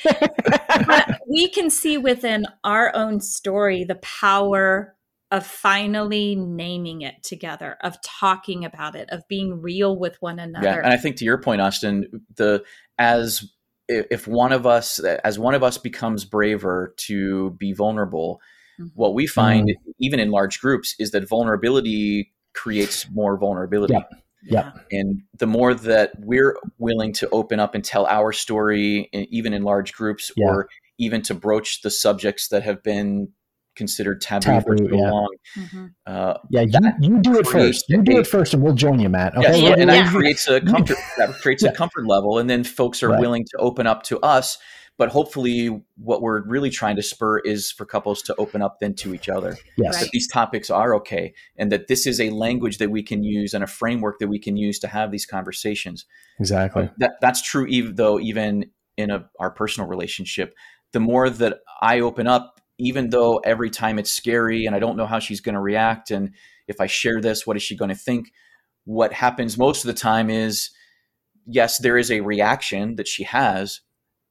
but 0.88 1.22
we 1.30 1.48
can 1.50 1.70
see 1.70 1.98
within 1.98 2.46
our 2.64 2.94
own 2.96 3.22
story 3.22 3.84
the 3.84 3.96
power 3.96 4.96
of 5.30 5.46
finally 5.46 6.36
naming 6.36 7.02
it 7.02 7.22
together, 7.22 7.78
of 7.82 8.02
talking 8.02 8.66
about 8.66 8.96
it, 8.96 9.10
of 9.12 9.28
being 9.28 9.62
real 9.62 9.98
with 9.98 10.18
one 10.22 10.40
another. 10.40 10.66
Yeah, 10.66 10.78
and 10.78 10.88
I 10.88 10.98
think 10.98 11.18
to 11.18 11.26
your 11.26 11.38
point, 11.38 11.62
Austin, 11.62 12.26
the 12.36 12.64
as 12.98 13.44
if 13.90 14.28
one 14.28 14.52
of 14.52 14.66
us 14.66 15.00
as 15.00 15.38
one 15.38 15.54
of 15.54 15.64
us 15.64 15.78
becomes 15.78 16.26
braver 16.26 16.94
to 16.98 17.52
be 17.52 17.74
vulnerable, 17.74 18.42
Mhm. 18.80 18.92
what 18.96 19.14
we 19.14 19.28
find 19.28 19.74
even 20.00 20.20
in 20.20 20.30
large 20.32 20.60
groups 20.60 20.96
is 21.00 21.12
that 21.12 21.28
vulnerability 21.28 22.34
creates 22.54 23.10
more 23.12 23.38
vulnerability. 23.38 23.94
Yep. 23.94 24.10
Yeah. 24.50 24.72
And 24.92 25.22
the 25.38 25.48
more 25.48 25.74
that 25.74 26.12
we're 26.20 26.58
willing 26.78 27.14
to 27.14 27.30
open 27.30 27.60
up 27.60 27.76
and 27.76 27.84
tell 27.84 28.06
our 28.08 28.32
story, 28.32 29.10
even 29.14 29.54
in 29.54 29.64
large 29.64 29.94
groups, 29.94 30.32
Yeah. 30.36 30.48
or 30.48 30.70
even 30.98 31.22
to 31.24 31.34
broach 31.34 31.82
the 31.82 31.90
subjects 31.92 32.48
that 32.50 32.64
have 32.64 32.82
been 32.84 33.30
considered 33.76 34.20
taboo, 34.22 34.60
for 34.62 34.76
Taboo, 34.76 34.90
so 34.90 34.96
yeah. 34.96 35.12
long, 35.12 35.36
Mhm. 35.56 35.90
uh, 36.08 36.34
Yeah, 36.50 36.62
you, 36.62 36.80
you 37.00 37.22
do 37.22 37.38
it 37.38 37.46
first. 37.46 37.86
You 37.90 38.02
do 38.02 38.18
it 38.18 38.26
first, 38.26 38.56
and 38.56 38.64
we'll 38.64 38.74
join 38.74 39.00
you, 39.00 39.08
Matt. 39.08 39.38
Okay, 39.38 39.44
Yes, 39.44 39.62
Yeah, 39.62 39.70
and 39.74 39.80
yeah. 39.92 40.04
that 40.04 40.12
creates 40.12 40.48
a 40.48 40.60
comfort 40.62 40.98
that 41.18 41.30
creates 41.42 41.62
Yeah. 41.62 41.70
a 41.70 41.76
comfort 41.76 42.08
level, 42.08 42.40
and 42.40 42.50
then 42.50 42.64
folks 42.64 43.04
are 43.04 43.10
Right. 43.10 43.20
willing 43.20 43.46
to 43.46 43.58
open 43.60 43.86
up 43.86 44.02
to 44.04 44.20
us. 44.22 44.58
But 44.98 45.10
hopefully, 45.10 45.84
what 45.96 46.22
we're 46.22 46.42
really 46.48 46.72
trying 46.72 46.96
to 46.96 47.04
spur 47.04 47.40
is 47.40 47.72
for 47.72 47.86
couples 47.86 48.24
to 48.24 48.36
open 48.38 48.64
up 48.64 48.80
then 48.80 48.96
to 48.96 49.14
each 49.14 49.30
other. 49.30 49.56
yes, 49.78 49.96
Right. 49.96 50.04
That 50.04 50.10
these 50.12 50.28
topics 50.28 50.70
are 50.70 50.96
okay, 50.96 51.34
and 51.56 51.72
that 51.72 51.88
this 51.88 52.08
is 52.08 52.20
a 52.20 52.32
language 52.32 52.80
that 52.80 52.90
we 52.90 53.04
can 53.04 53.24
use 53.24 53.54
and 53.54 53.64
a 53.64 53.68
framework 53.68 54.18
that 54.20 54.28
we 54.28 54.40
can 54.40 54.58
use 54.58 54.80
to 54.80 54.88
have 54.88 55.12
these 55.12 55.26
conversations. 55.26 56.06
exactly. 56.40 56.90
That 56.98 57.14
that's 57.22 57.42
true, 57.42 57.68
even 57.68 57.96
though 57.96 58.20
even 58.20 58.72
in 58.98 59.12
a, 59.12 59.30
our 59.40 59.52
personal 59.52 59.88
relationship, 59.88 60.56
the 60.94 61.00
more 61.00 61.30
that 61.30 61.60
I 61.82 62.00
open 62.00 62.26
up, 62.28 62.60
even 62.80 63.10
though 63.10 63.38
every 63.38 63.70
time 63.70 64.00
it's 64.00 64.12
scary 64.12 64.66
and 64.66 64.76
I 64.76 64.80
don't 64.80 64.98
know 64.98 65.06
how 65.06 65.20
she's 65.20 65.42
going 65.42 65.56
to 65.56 65.62
react, 65.62 66.12
and 66.12 66.34
if 66.68 66.82
I 66.82 66.88
share 66.88 67.22
this, 67.22 67.46
what 67.46 67.58
is 67.58 67.64
she 67.64 67.76
going 67.76 67.90
to 67.90 67.96
think? 67.96 68.32
What 68.86 69.14
happens 69.14 69.58
most 69.58 69.84
of 69.84 69.88
the 69.88 70.00
time 70.00 70.30
is, 70.30 70.72
yes, 71.46 71.78
there 71.78 71.98
is 71.98 72.12
a 72.12 72.22
reaction 72.22 72.96
that 72.96 73.08
she 73.08 73.24
has, 73.24 73.82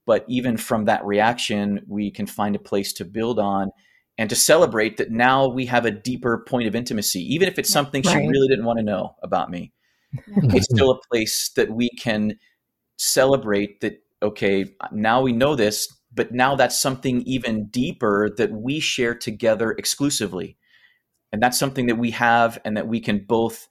but 0.07 0.25
even 0.29 0.57
from 0.57 0.87
that 0.87 1.05
reaction, 1.05 1.85
we 1.87 2.11
can 2.11 2.27
find 2.27 2.57
a 2.57 2.61
place 2.61 2.93
to 2.95 3.05
build 3.05 3.39
on 3.39 3.71
and 4.19 4.31
to 4.31 4.37
celebrate 4.37 4.97
that 4.97 5.11
now 5.11 5.47
we 5.47 5.67
have 5.67 5.85
a 5.85 5.91
deeper 5.91 6.45
point 6.49 6.67
of 6.67 6.75
intimacy, 6.75 7.21
even 7.35 7.49
if 7.49 7.59
it's 7.59 7.71
something 7.71 8.03
she 8.03 8.17
really 8.17 8.49
didn't 8.49 8.65
want 8.65 8.79
to 8.79 8.85
know 8.85 9.15
about 9.23 9.51
me. 9.51 9.73
It's 10.27 10.67
still 10.67 10.93
a 10.93 11.01
place 11.11 11.51
that 11.57 11.71
we 11.71 11.91
can 11.91 12.39
celebrate 12.99 13.83
that 13.83 14.03
okay 14.23 14.65
now 14.91 15.21
we 15.21 15.31
know 15.31 15.55
this 15.55 15.95
but 16.17 16.33
now 16.33 16.57
that's 16.57 16.81
something 16.81 17.23
even 17.23 17.67
deeper 17.67 18.31
that 18.39 18.51
we 18.51 18.81
share 18.81 19.15
together 19.15 19.73
exclusively. 19.73 20.57
And 21.31 21.43
that's 21.43 21.59
something 21.59 21.87
that 21.87 21.99
we 21.99 22.11
have 22.13 22.59
and 22.65 22.77
that 22.77 22.89
we 22.89 23.01
can 23.01 23.25
both 23.29 23.69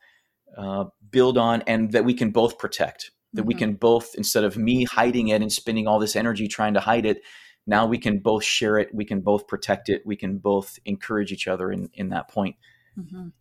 uh, 0.56 0.86
build 1.10 1.38
on 1.38 1.64
and 1.64 1.92
that 1.92 2.06
we 2.06 2.14
can 2.14 2.30
both 2.30 2.60
protect 2.60 3.12
that 3.36 3.44
we 3.44 3.54
Mhm. 3.54 3.60
can 3.60 3.74
both 3.76 4.16
instead 4.16 4.44
of 4.44 4.58
me 4.58 4.84
hiding 4.86 5.28
it 5.30 5.42
and 5.42 5.52
spending 5.52 5.88
all 5.88 6.00
this 6.00 6.16
energy 6.16 6.48
trying 6.48 6.74
to 6.74 6.80
hide 6.80 7.06
it 7.06 7.22
now 7.68 7.86
we 7.86 7.98
can 7.98 8.20
both 8.20 8.44
share 8.44 8.78
it 8.78 8.90
we 8.94 9.06
can 9.06 9.22
both 9.22 9.48
protect 9.48 9.90
it 9.90 10.02
we 10.06 10.16
can 10.16 10.38
both 10.38 10.80
encourage 10.86 11.32
each 11.32 11.48
other 11.48 11.72
in 11.72 11.90
in 11.94 12.10
that 12.10 12.28
point 12.28 12.56
Mhm. 12.98 13.32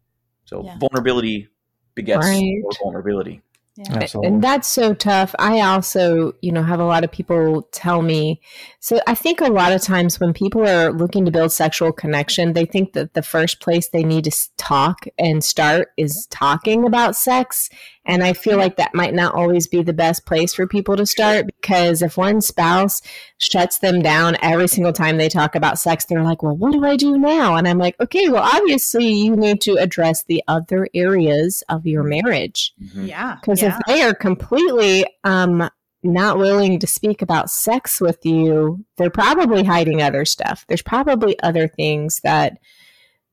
so 0.44 0.64
Yeah. 0.64 0.78
vulnerability 0.78 1.48
begets 1.94 2.26
Right. 2.26 2.59
more 2.61 2.72
vulnerability 2.83 3.42
Yeah. 3.76 4.07
And 4.22 4.40
that's 4.40 4.68
so 4.68 4.94
tough. 4.94 5.35
I 5.37 5.59
also, 5.61 6.35
you 6.40 6.52
know, 6.52 6.62
have 6.62 6.78
a 6.78 6.85
lot 6.85 7.02
of 7.02 7.11
people 7.11 7.66
tell 7.72 8.02
me. 8.02 8.40
So 8.78 9.00
I 9.09 9.16
think 9.16 9.40
a 9.40 9.46
lot 9.50 9.72
of 9.72 9.83
times 9.83 10.20
when 10.20 10.33
people 10.33 10.64
are 10.64 10.92
looking 10.92 11.24
to 11.24 11.33
build 11.33 11.50
sexual 11.50 11.90
connection, 11.90 12.53
they 12.53 12.66
think 12.66 12.92
that 12.92 13.14
the 13.14 13.22
first 13.22 13.59
place 13.61 13.88
they 13.88 14.05
need 14.05 14.24
to 14.24 14.49
talk 14.59 15.07
and 15.18 15.42
start 15.42 15.88
is 15.97 16.28
talking 16.30 16.84
about 16.86 17.16
sex. 17.16 17.68
And 18.07 18.22
I 18.22 18.32
feel 18.34 18.59
like 18.59 18.76
that 18.76 18.94
might 18.94 19.14
not 19.14 19.34
always 19.34 19.66
be 19.66 19.82
the 19.82 19.92
best 19.92 20.26
place 20.26 20.52
for 20.52 20.66
people 20.66 20.96
to 20.96 21.07
start 21.07 21.46
because 21.46 22.02
if 22.02 22.16
one 22.16 22.40
spouse 22.40 23.00
shuts 23.38 23.78
them 23.78 24.02
down 24.02 24.36
every 24.42 24.68
single 24.68 24.92
time 24.92 25.16
they 25.16 25.28
talk 25.28 25.55
about 25.55 25.78
sex, 25.78 26.05
they're 26.05 26.22
like, 26.22 26.42
well, 26.42 26.57
what 26.57 26.72
do 26.72 26.84
I 26.84 26.96
do 26.96 27.16
now? 27.16 27.57
And 27.57 27.66
I'm 27.66 27.78
like, 27.78 27.96
okay, 28.00 28.28
well, 28.28 28.42
obviously 28.42 29.11
you 29.11 29.34
need 29.34 29.61
to 29.62 29.74
address 29.74 30.24
the 30.24 30.42
other 30.48 30.88
areas 30.92 31.62
of 31.68 31.86
your 31.86 32.02
marriage. 32.02 32.74
Mhm. 32.82 33.09
Yeah. 33.09 33.36
Because 33.40 33.62
yeah. 33.62 33.78
if 33.78 33.86
they 33.86 34.02
are 34.02 34.14
completely 34.14 35.07
um, 35.24 35.70
not 36.02 36.38
willing 36.38 36.78
to 36.78 36.86
speak 36.86 37.22
about 37.22 37.50
sex 37.50 38.00
with 38.00 38.24
you, 38.26 38.84
they're 38.96 39.11
probably 39.11 39.64
hiding 39.64 40.02
other 40.02 40.24
stuff. 40.26 40.66
There's 40.68 40.82
probably 40.82 41.40
other 41.40 41.66
things 41.66 42.20
that 42.22 42.59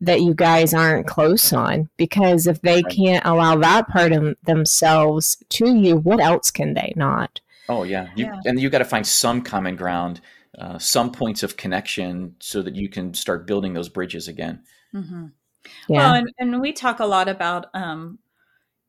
that 0.02 0.22
you 0.22 0.34
guys 0.34 0.74
aren't 0.74 1.08
close 1.08 1.54
on 1.54 1.90
because 1.98 2.48
if 2.48 2.62
they 2.62 2.84
Right. 2.84 2.96
can't 2.96 3.26
allow 3.26 3.56
that 3.58 3.88
part 3.88 4.12
of 4.12 4.36
themselves 4.44 5.38
to 5.50 5.76
you, 5.76 5.98
what 5.98 6.20
else 6.20 6.52
can 6.52 6.74
they 6.74 6.94
not? 6.96 7.40
Oh 7.70 7.84
yeah, 7.84 8.10
you, 8.16 8.26
Yeah. 8.26 8.42
and 8.46 8.60
you 8.60 8.70
got 8.70 8.80
to 8.80 8.86
find 8.86 9.06
some 9.08 9.42
common 9.42 9.76
ground, 9.76 10.22
uh, 10.58 10.78
some 10.80 11.12
points 11.12 11.44
of 11.44 11.56
connection, 11.58 12.36
so 12.40 12.62
that 12.62 12.76
you 12.76 12.90
can 12.90 13.14
start 13.14 13.48
building 13.48 13.74
those 13.74 13.90
bridges 13.90 14.28
again. 14.28 14.64
hmm 14.92 15.28
Yeah. 15.88 15.98
Well, 15.98 16.14
and, 16.16 16.34
and 16.40 16.62
we 16.62 16.74
talk 16.74 17.00
a 17.00 17.06
lot 17.06 17.30
about, 17.30 17.68
um, 17.74 18.20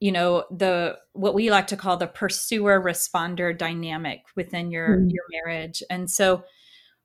you 0.01 0.13
know, 0.13 0.45
the 0.51 0.99
what 1.13 1.35
we 1.35 1.51
like 1.51 1.69
to 1.69 1.77
call 1.77 1.97
the 1.97 2.07
pursuer 2.09 2.81
responder 2.83 3.57
dynamic 3.57 4.23
within 4.37 4.71
your 4.71 5.03
Mm. 5.03 5.13
your 5.13 5.25
marriage, 5.31 5.83
and 5.91 6.11
so 6.11 6.45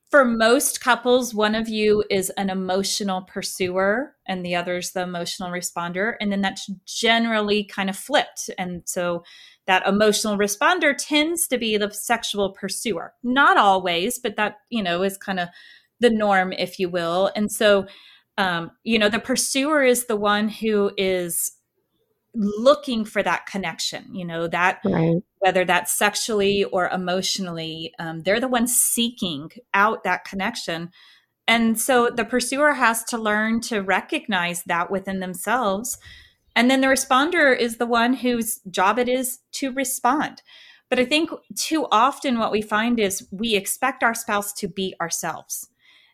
for 0.10 0.24
most 0.24 0.80
couples, 0.80 1.34
one 1.34 1.54
of 1.54 1.68
you 1.68 2.04
is 2.10 2.30
an 2.32 2.50
emotional 2.50 3.24
pursuer 3.24 4.16
and 4.26 4.46
the 4.46 4.56
other 4.56 4.78
is 4.78 4.92
the 4.92 5.02
emotional 5.02 5.50
responder, 5.50 6.14
and 6.22 6.32
then 6.32 6.42
that's 6.42 6.70
generally 6.86 7.66
kind 7.66 7.90
of 7.90 7.98
flipped, 7.98 8.50
and 8.58 8.84
so 8.86 9.24
that 9.66 9.86
emotional 9.86 10.38
responder 10.38 10.96
tends 10.98 11.48
to 11.48 11.58
be 11.58 11.76
the 11.78 11.92
sexual 11.92 12.54
pursuer. 12.54 13.14
Not 13.22 13.58
always, 13.58 14.18
but 14.18 14.38
that 14.38 14.58
you 14.70 14.82
know 14.82 15.04
is 15.04 15.18
kind 15.18 15.40
of 15.40 15.50
the 16.00 16.10
norm, 16.10 16.54
if 16.54 16.80
you 16.80 16.90
will, 16.90 17.32
and 17.36 17.52
so 17.52 17.86
um, 18.38 18.72
you 18.84 19.00
know 19.00 19.10
the 19.10 19.20
pursuer 19.20 19.84
is 19.84 20.06
the 20.06 20.16
one 20.16 20.48
who 20.48 20.92
is 20.98 21.52
looking 22.34 23.04
for 23.06 23.24
that 23.24 23.46
connection 23.46 24.14
you 24.14 24.26
know 24.26 24.48
that 24.48 24.80
right. 24.86 25.22
whether 25.40 25.66
that's 25.66 25.98
sexually 25.98 26.64
or 26.66 26.88
emotionally 26.90 27.94
um, 28.00 28.22
they're 28.24 28.40
the 28.40 28.48
ones 28.48 28.76
seeking 28.76 29.50
out 29.74 30.04
that 30.04 30.24
connection 30.24 30.90
and 31.48 31.80
so 31.80 32.10
the 32.10 32.26
pursuer 32.26 32.74
has 32.74 33.04
to 33.04 33.18
learn 33.18 33.62
to 33.62 33.80
recognize 33.80 34.64
that 34.64 34.92
within 34.92 35.20
themselves 35.20 35.98
and 36.56 36.70
then 36.70 36.82
the 36.82 36.88
responder 36.88 37.58
is 37.58 37.78
the 37.78 37.86
one 37.86 38.14
whose 38.14 38.60
job 38.70 39.00
it 39.00 39.10
is 39.10 39.40
to 39.52 39.72
respond 39.72 40.44
but 40.90 41.00
i 41.00 41.06
think 41.06 41.32
too 41.56 41.88
often 41.92 42.38
what 42.38 42.52
we 42.52 42.62
find 42.62 43.00
is 43.00 43.28
we 43.32 43.56
expect 43.56 44.04
our 44.04 44.14
spouse 44.14 44.54
to 44.54 44.68
be 44.68 44.94
ourselves 45.02 45.70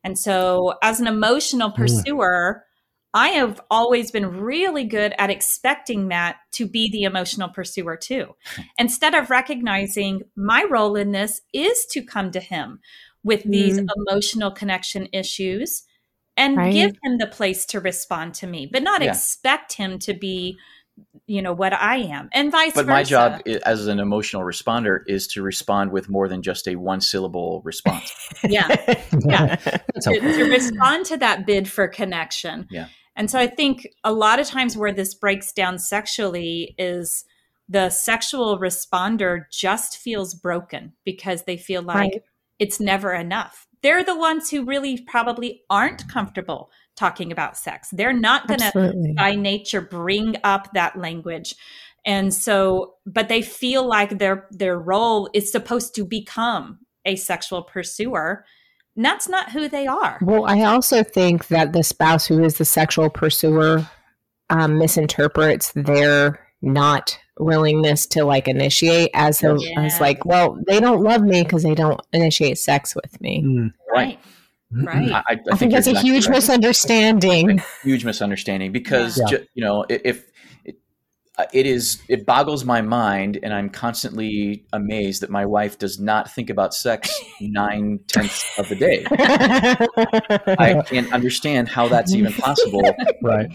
and 0.06 0.18
so 0.18 0.76
as 0.82 1.00
an 1.00 1.08
emotional 1.08 1.72
Mm. 1.72 1.76
Pursuer 3.14 3.24
I 3.24 3.30
have 3.30 3.62
always 3.70 4.12
been 4.12 4.42
really 4.42 4.84
good 4.86 5.14
at 5.18 5.30
expecting 5.30 6.08
Matt 6.08 6.38
to 6.54 6.68
be 6.68 6.90
the 6.90 7.04
emotional 7.04 7.50
pursuer 7.50 7.96
too. 7.98 8.36
Instead 8.78 9.16
of 9.16 9.30
recognizing 9.30 10.22
my 10.36 10.66
role 10.70 10.96
in 10.96 11.12
this 11.12 11.42
is 11.54 11.86
to 11.92 12.02
come 12.04 12.32
to 12.32 12.40
him 12.40 12.80
with 13.24 13.44
these 13.44 13.80
Mm. 13.80 13.88
emotional 14.10 14.52
connection 14.52 15.08
issues 15.14 15.84
and 16.36 16.58
Right. 16.58 16.74
give 16.74 16.92
him 17.04 17.18
the 17.20 17.28
place 17.28 17.66
to 17.68 17.80
respond 17.80 18.34
to 18.36 18.48
me, 18.48 18.68
but 18.72 18.84
not 18.84 19.02
Yeah. 19.02 19.12
expect 19.12 19.74
him 19.74 20.00
to 20.00 20.14
be, 20.14 20.58
you 21.28 21.42
know, 21.42 21.54
what 21.54 21.74
I 21.74 21.98
am, 21.98 22.30
and 22.34 22.52
vice 22.52 22.74
But 22.74 22.86
versa. 22.88 22.94
my 22.94 23.04
job 23.04 23.42
i- 23.48 23.60
as 23.66 23.88
an 23.88 24.00
emotional 24.00 24.42
responder 24.42 25.00
is 25.08 25.28
to 25.28 25.42
respond 25.42 25.92
with 25.92 26.10
more 26.10 26.28
than 26.28 26.42
just 26.42 26.68
a 26.68 26.76
one 26.76 27.02
syllable 27.02 27.62
response. 27.64 28.12
yeah, 28.44 28.68
Yeah. 29.26 29.56
To, 29.56 30.20
to 30.20 30.44
respond 30.50 31.06
to 31.08 31.18
that 31.18 31.46
bid 31.46 31.70
for 31.70 31.88
connection. 31.88 32.68
Yeah. 32.72 32.88
And 33.16 33.30
so 33.30 33.40
I 33.40 33.48
think 33.48 33.88
a 34.04 34.12
lot 34.14 34.40
of 34.40 34.48
times 34.48 34.76
where 34.76 34.92
this 34.92 35.14
breaks 35.14 35.52
down 35.52 35.80
sexually 35.80 36.76
is 36.78 37.26
the 37.70 37.90
sexual 37.90 38.60
responder 38.60 39.44
just 39.52 39.98
feels 39.98 40.34
broken 40.34 40.94
because 41.06 41.44
they 41.44 41.58
feel 41.58 41.82
like 41.82 42.12
Right. 42.14 42.24
it's 42.60 42.80
never 42.80 43.14
enough. 43.14 43.68
They're 43.82 44.04
the 44.04 44.18
ones 44.18 44.50
who 44.50 44.66
really 44.66 45.02
probably 45.02 45.64
aren't 45.70 46.08
comfortable 46.08 46.72
talking 46.96 47.32
about 47.32 47.58
sex. 47.58 47.90
They're 47.92 48.14
not 48.14 48.48
going 48.48 48.60
to 48.60 49.14
by 49.16 49.36
nature 49.36 49.82
bring 49.82 50.38
up 50.44 50.74
that 50.74 50.98
language 50.98 51.56
and 52.06 52.34
so 52.34 52.96
but 53.06 53.30
they 53.30 53.42
feel 53.42 53.88
like 53.88 54.18
their 54.18 54.48
their 54.52 54.78
role 54.78 55.30
is 55.34 55.52
supposed 55.52 55.96
to 55.96 56.06
become 56.06 56.80
a 57.06 57.16
sexual 57.16 57.64
pursuer 57.64 58.46
and 58.96 59.04
that's 59.06 59.28
not 59.28 59.52
who 59.52 59.68
they 59.70 59.88
are 59.88 60.18
Well, 60.22 60.46
I 60.46 60.62
also 60.64 61.04
think 61.04 61.48
that 61.48 61.74
the 61.74 61.84
spouse 61.84 62.26
who 62.28 62.44
is 62.44 62.58
the 62.58 62.66
sexual 62.66 63.10
pursuer 63.10 63.88
um, 64.50 64.78
misinterprets 64.78 65.72
their 65.76 66.40
not 66.62 67.18
willingness 67.40 68.06
to 68.08 68.24
like 68.26 68.48
initiate 68.48 69.10
as 69.14 69.44
a, 69.44 69.56
Yeah. 69.60 69.82
as 69.82 70.00
like, 70.00 70.24
well, 70.26 70.58
they 70.68 70.80
don't 70.80 71.02
love 71.02 71.22
me 71.24 71.44
because 71.44 71.64
they 71.64 71.76
don't 71.76 72.00
initiate 72.14 72.58
sex 72.58 72.96
with 72.96 73.20
me. 73.22 73.44
Mm. 73.44 73.74
right 73.94 74.20
Right. 74.76 75.12
I, 75.12 75.18
I, 75.18 75.24
I 75.34 75.40
I 75.52 75.56
think 75.56 75.72
you're 75.72 75.82
that's 75.82 75.88
a 75.88 76.02
huge 76.02 76.26
right. 76.28 76.36
misunderstanding. 76.36 77.62
huge 77.84 78.04
misunderstanding 78.06 78.72
because 78.72 79.20
Yeah. 79.20 79.26
ju- 79.28 79.46
you 79.54 79.64
know 79.64 79.86
if 79.90 80.26
it, 81.38 81.42
uh, 81.42 81.46
it 81.54 81.66
is 81.66 82.02
it 82.08 82.26
boggles 82.26 82.64
my 82.66 82.82
mind 82.82 83.40
and 83.44 83.54
i'm 83.54 83.70
constantly 83.70 84.64
amazed 84.74 85.22
that 85.22 85.30
my 85.30 85.46
wife 85.46 85.78
does 85.78 86.00
not 86.00 86.30
think 86.32 86.50
about 86.50 86.74
sex 86.74 87.20
nine 87.42 88.00
tenths 88.08 88.46
of 88.58 88.70
the 88.70 88.76
day 88.76 89.06
i 90.60 90.82
can't 90.86 91.12
understand 91.14 91.68
how 91.68 91.88
that's 91.88 92.14
even 92.14 92.32
possible 92.34 92.84
right. 93.22 93.48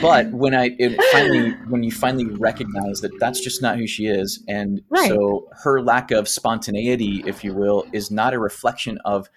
but 0.00 0.30
when 0.32 0.54
i 0.54 0.70
it 0.78 1.00
finally 1.12 1.50
when 1.68 1.82
you 1.82 1.90
finally 1.90 2.26
recognize 2.26 3.00
that 3.00 3.12
that's 3.18 3.40
just 3.40 3.62
not 3.62 3.76
who 3.76 3.86
she 3.86 4.06
is 4.06 4.42
and 4.48 4.82
Right. 4.88 5.08
so 5.08 5.48
her 5.62 5.82
lack 5.82 6.10
of 6.10 6.28
spontaneity 6.28 7.22
if 7.26 7.42
you 7.44 7.54
will 7.54 7.86
is 7.92 8.10
not 8.10 8.34
a 8.34 8.38
reflection 8.38 8.98
of 9.04 9.28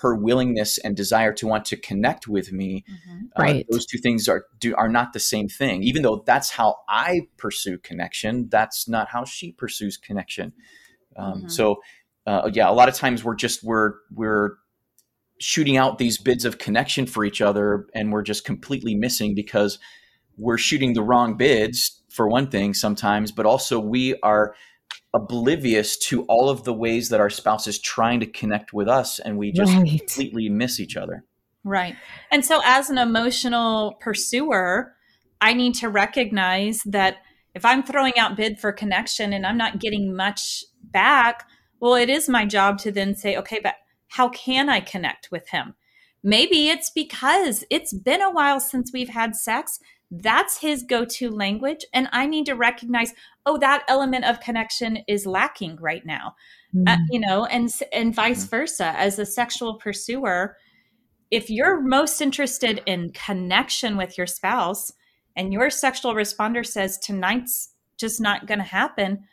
her 0.00 0.14
willingness 0.14 0.78
and 0.78 0.94
desire 0.96 1.32
to 1.32 1.46
want 1.46 1.64
to 1.64 1.76
connect 1.76 2.28
with 2.28 2.52
me 2.52 2.84
Mhm. 2.88 3.22
uh, 3.38 3.42
Right. 3.42 3.66
those 3.70 3.86
two 3.86 3.98
things 3.98 4.28
are 4.28 4.44
do 4.58 4.74
are 4.76 4.88
not 4.88 5.12
the 5.12 5.20
same 5.20 5.48
thing. 5.48 5.82
Even 5.82 6.02
though 6.02 6.22
that's 6.26 6.50
how 6.50 6.76
I 6.88 7.22
pursue 7.38 7.78
connection, 7.78 8.48
that's 8.50 8.88
not 8.88 9.08
how 9.08 9.24
she 9.24 9.52
pursues 9.52 9.96
connection. 9.96 10.52
Um, 11.16 11.44
Mhm. 11.44 11.50
So, 11.50 11.82
uh, 12.26 12.50
yeah, 12.52 12.68
a 12.68 12.72
lot 12.72 12.88
of 12.88 12.94
times 12.94 13.24
we're 13.24 13.36
just 13.36 13.64
we're 13.64 13.94
we're 14.14 14.58
shooting 15.38 15.76
out 15.76 15.98
these 15.98 16.18
bids 16.18 16.44
of 16.44 16.58
connection 16.58 17.06
for 17.06 17.24
each 17.24 17.40
other, 17.40 17.86
and 17.94 18.12
we're 18.12 18.22
just 18.22 18.44
completely 18.44 18.94
missing 18.94 19.34
because 19.34 19.78
we're 20.38 20.58
shooting 20.58 20.92
the 20.94 21.02
wrong 21.02 21.36
bids 21.36 22.02
for 22.10 22.28
one 22.28 22.50
thing 22.50 22.74
sometimes, 22.74 23.32
but 23.32 23.46
also 23.46 23.78
we 23.80 24.14
are 24.22 24.54
oblivious 25.14 25.96
to 25.96 26.24
all 26.24 26.48
of 26.50 26.64
the 26.64 26.74
ways 26.74 27.08
that 27.08 27.20
our 27.20 27.30
spouse 27.30 27.66
is 27.66 27.78
trying 27.78 28.20
to 28.20 28.26
connect 28.26 28.72
with 28.72 28.88
us, 28.88 29.18
and 29.18 29.38
we 29.38 29.52
just 29.52 29.72
Right. 29.74 29.98
completely 29.98 30.48
miss 30.48 30.78
each 30.78 30.96
other. 30.96 31.24
Right. 31.64 31.96
And 32.30 32.44
so, 32.44 32.60
as 32.64 32.90
an 32.90 32.98
emotional 32.98 33.96
pursuer, 34.00 34.94
I 35.40 35.52
need 35.52 35.74
to 35.76 35.88
recognize 35.88 36.82
that 36.84 37.18
if 37.54 37.64
I'm 37.64 37.82
throwing 37.82 38.18
out 38.18 38.36
bid 38.36 38.58
for 38.58 38.72
connection 38.72 39.32
and 39.32 39.46
I'm 39.46 39.56
not 39.56 39.80
getting 39.80 40.14
much 40.14 40.64
back, 40.82 41.48
well, 41.80 41.94
it 41.94 42.08
is 42.08 42.28
my 42.28 42.44
job 42.44 42.78
to 42.80 42.92
then 42.92 43.14
say, 43.14 43.36
okay, 43.36 43.60
but 43.62 43.74
how 44.08 44.28
can 44.28 44.68
I 44.68 44.80
connect 44.80 45.30
with 45.30 45.48
him? 45.48 45.74
Maybe 46.22 46.68
it's 46.68 46.90
because 46.90 47.64
it's 47.70 47.92
been 47.92 48.20
a 48.20 48.30
while 48.30 48.60
since 48.60 48.92
we've 48.92 49.08
had 49.08 49.36
sex. 49.36 49.78
That's 50.10 50.58
his 50.58 50.82
go 50.82 51.04
to 51.04 51.30
language. 51.30 51.84
And 51.92 52.08
I 52.12 52.26
need 52.26 52.46
to 52.46 52.54
recognize, 52.54 53.12
oh, 53.44 53.58
that 53.58 53.84
element 53.88 54.24
of 54.24 54.40
connection 54.40 54.98
is 55.08 55.26
lacking 55.26 55.76
right 55.80 56.06
now 56.06 56.34
uh, 56.86 56.96
you 57.10 57.18
know 57.20 57.44
and 57.46 57.70
and 57.92 58.14
vice 58.14 58.44
versa 58.44 58.92
as 58.96 59.18
a 59.18 59.26
sexual 59.26 59.74
pursuer 59.74 60.56
if 61.30 61.48
you're 61.50 61.80
most 61.80 62.20
interested 62.20 62.82
in 62.86 63.10
connection 63.10 63.96
with 63.96 64.16
your 64.18 64.26
spouse 64.26 64.92
and 65.34 65.52
your 65.52 65.70
sexual 65.70 66.14
responder 66.14 66.64
says 66.66 66.98
tonight's 66.98 67.70
just 67.96 68.20
not 68.20 68.46
going 68.46 68.58
to 68.58 68.64
happen 68.64 69.24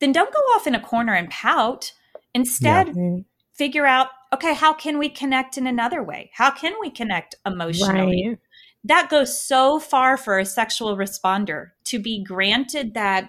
then 0.00 0.12
don't 0.12 0.32
go 0.32 0.40
off 0.54 0.66
in 0.66 0.74
a 0.74 0.80
corner 0.80 1.14
and 1.14 1.30
pout 1.30 1.92
instead 2.34 2.88
Mm. 2.88 3.24
figure 3.52 3.86
out 3.86 4.08
okay 4.32 4.54
how 4.54 4.72
can 4.72 4.98
we 4.98 5.08
connect 5.08 5.58
in 5.58 5.66
another 5.66 6.02
way 6.02 6.30
how 6.34 6.50
can 6.50 6.74
we 6.80 6.90
connect 6.90 7.34
emotionally 7.44 8.28
Right. 8.28 8.38
That 8.86 9.08
goes 9.10 9.40
so 9.40 9.78
far 9.80 10.16
for 10.16 10.38
a 10.38 10.44
sexual 10.44 10.96
responder 10.96 11.70
to 11.84 11.98
be 11.98 12.22
granted 12.22 12.94
that 12.94 13.28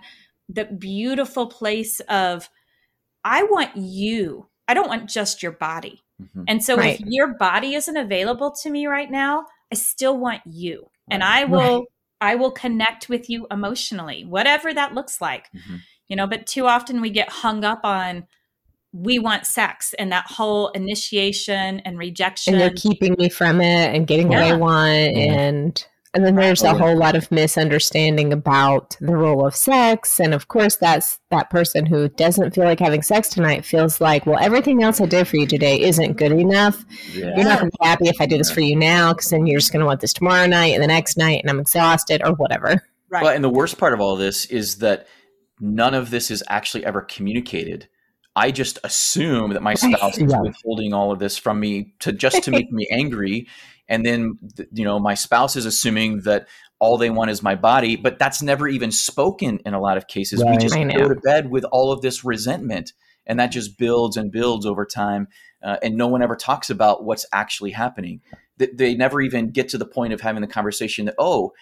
the 0.49 0.65
beautiful 0.65 1.47
place 1.47 1.99
of 2.01 2.49
i 3.23 3.43
want 3.43 3.75
you 3.75 4.47
i 4.67 4.73
don't 4.73 4.87
want 4.89 5.09
just 5.09 5.41
your 5.43 5.51
body 5.51 6.03
Mhm. 6.21 6.45
and 6.47 6.63
so 6.63 6.75
Right. 6.77 6.99
if 6.99 7.05
your 7.05 7.27
body 7.37 7.75
isn't 7.75 7.97
available 7.97 8.51
to 8.63 8.69
me 8.69 8.87
right 8.87 9.11
now 9.11 9.45
i 9.71 9.75
still 9.75 10.17
want 10.17 10.41
you 10.45 10.89
and 11.11 11.23
i 11.23 11.43
will 11.43 11.85
i 12.21 12.35
will 12.35 12.51
connect 12.51 13.09
with 13.09 13.29
you 13.29 13.45
emotionally 13.51 14.25
whatever 14.25 14.73
that 14.73 14.93
looks 14.93 15.21
like 15.21 15.49
Mhm. 15.53 15.81
you 16.07 16.15
know 16.15 16.27
but 16.27 16.47
too 16.47 16.65
often 16.65 17.01
we 17.01 17.09
get 17.09 17.29
hung 17.29 17.63
up 17.63 17.81
on 17.83 18.25
we 18.93 19.19
want 19.19 19.45
sex 19.45 19.93
and 19.99 20.11
that 20.11 20.25
whole 20.27 20.69
initiation 20.69 21.79
and 21.81 21.97
rejection 21.97 22.53
And 22.53 22.61
they're 22.61 22.69
keeping 22.71 23.15
me 23.19 23.29
from 23.29 23.61
it 23.61 23.95
and 23.95 24.07
getting 24.07 24.29
what 24.29 24.39
I 24.39 24.55
want. 24.55 25.15
Mhm. 25.15 25.17
And 25.17 25.85
And 26.13 26.25
then 26.25 26.35
there's 26.35 26.63
a 26.63 26.73
whole 26.73 26.97
lot 26.97 27.15
of 27.15 27.29
misunderstanding 27.31 28.33
about 28.33 28.97
the 28.99 29.15
role 29.15 29.45
of 29.45 29.55
sex. 29.55 30.19
And 30.19 30.33
of 30.33 30.47
course, 30.47 30.77
that's 30.77 31.19
that 31.29 31.51
person 31.51 31.85
who 31.85 32.09
doesn't 32.09 32.55
feel 32.55 32.63
like 32.63 32.79
having 32.79 33.03
sex 33.03 33.27
tonight 33.29 33.63
feels 33.65 34.01
like, 34.01 34.25
well, 34.25 34.39
everything 34.41 34.81
else 34.81 34.99
I 34.99 35.05
did 35.05 35.27
for 35.27 35.37
you 35.37 35.45
today 35.45 35.79
isn't 35.79 36.17
good 36.17 36.31
enough. 36.31 36.83
Yeah. 37.13 37.35
You're 37.35 37.45
not 37.45 37.59
going 37.59 37.69
to 37.69 37.77
be 37.79 37.87
happy 37.87 38.07
if 38.07 38.19
I 38.19 38.25
do 38.25 38.37
this 38.37 38.49
for 38.49 38.61
you 38.61 38.75
now 38.75 39.13
because 39.13 39.29
then 39.29 39.45
you're 39.45 39.59
just 39.59 39.71
going 39.71 39.81
to 39.81 39.85
want 39.85 39.99
this 39.99 40.13
tomorrow 40.13 40.47
night 40.47 40.73
and 40.73 40.81
the 40.81 40.87
next 40.87 41.17
night 41.17 41.41
and 41.41 41.51
I'm 41.51 41.59
exhausted 41.59 42.23
or 42.25 42.33
whatever. 42.33 42.81
Right. 43.11 43.23
Well, 43.23 43.35
and 43.35 43.43
the 43.43 43.49
worst 43.49 43.77
part 43.77 43.93
of 43.93 43.99
all 43.99 44.15
this 44.15 44.45
is 44.45 44.77
that 44.77 45.07
none 45.59 45.93
of 45.93 46.09
this 46.09 46.31
is 46.31 46.43
actually 46.47 46.83
ever 46.83 47.01
communicated. 47.01 47.89
I 48.37 48.51
just 48.51 48.77
assume 48.83 49.53
that 49.53 49.63
my 49.63 49.73
spouse 49.73 50.19
is 50.19 50.31
withholding 50.39 50.93
all 50.93 51.11
of 51.11 51.17
this 51.17 51.39
from 51.39 51.59
me 51.59 51.95
to 51.99 52.13
just 52.13 52.43
to 52.43 52.51
make 52.51 52.71
me 52.71 52.87
angry. 52.91 53.47
And 53.89 54.05
then 54.05 54.37
you 54.71 54.85
know 54.85 54.99
my 54.99 55.15
spouse 55.15 55.55
is 55.55 55.65
assuming 55.65 56.21
that 56.21 56.47
all 56.79 56.97
they 56.99 57.09
want 57.09 57.31
is 57.31 57.41
my 57.41 57.55
body 57.55 57.95
but 57.95 58.19
that's 58.19 58.43
never 58.43 58.67
even 58.67 58.91
spoken 58.91 59.59
in 59.65 59.73
a 59.73 59.81
lot 59.81 59.97
of 59.97 60.07
cases. 60.07 60.43
Right. 60.43 60.51
we 60.51 60.57
just 60.57 60.75
go 60.75 61.07
to 61.07 61.15
bed 61.15 61.49
with 61.49 61.63
all 61.65 61.91
of 61.91 62.01
this 62.01 62.23
resentment 62.23 62.93
and 63.25 63.39
that 63.39 63.47
just 63.47 63.77
builds 63.79 64.15
and 64.15 64.31
builds 64.31 64.65
over 64.67 64.85
time 64.85 65.27
uh, 65.63 65.77
and 65.81 65.97
no 65.97 66.07
one 66.07 66.21
ever 66.21 66.35
talks 66.35 66.69
about 66.69 67.03
what's 67.03 67.25
actually 67.33 67.71
happening. 67.71 68.21
They, 68.57 68.67
they 68.67 68.95
never 68.95 69.19
even 69.21 69.49
get 69.49 69.69
to 69.69 69.79
the 69.79 69.87
point 69.87 70.13
of 70.13 70.21
having 70.21 70.41
the 70.41 70.47
conversation 70.47 71.05
that 71.05 71.15
oh 71.17 71.53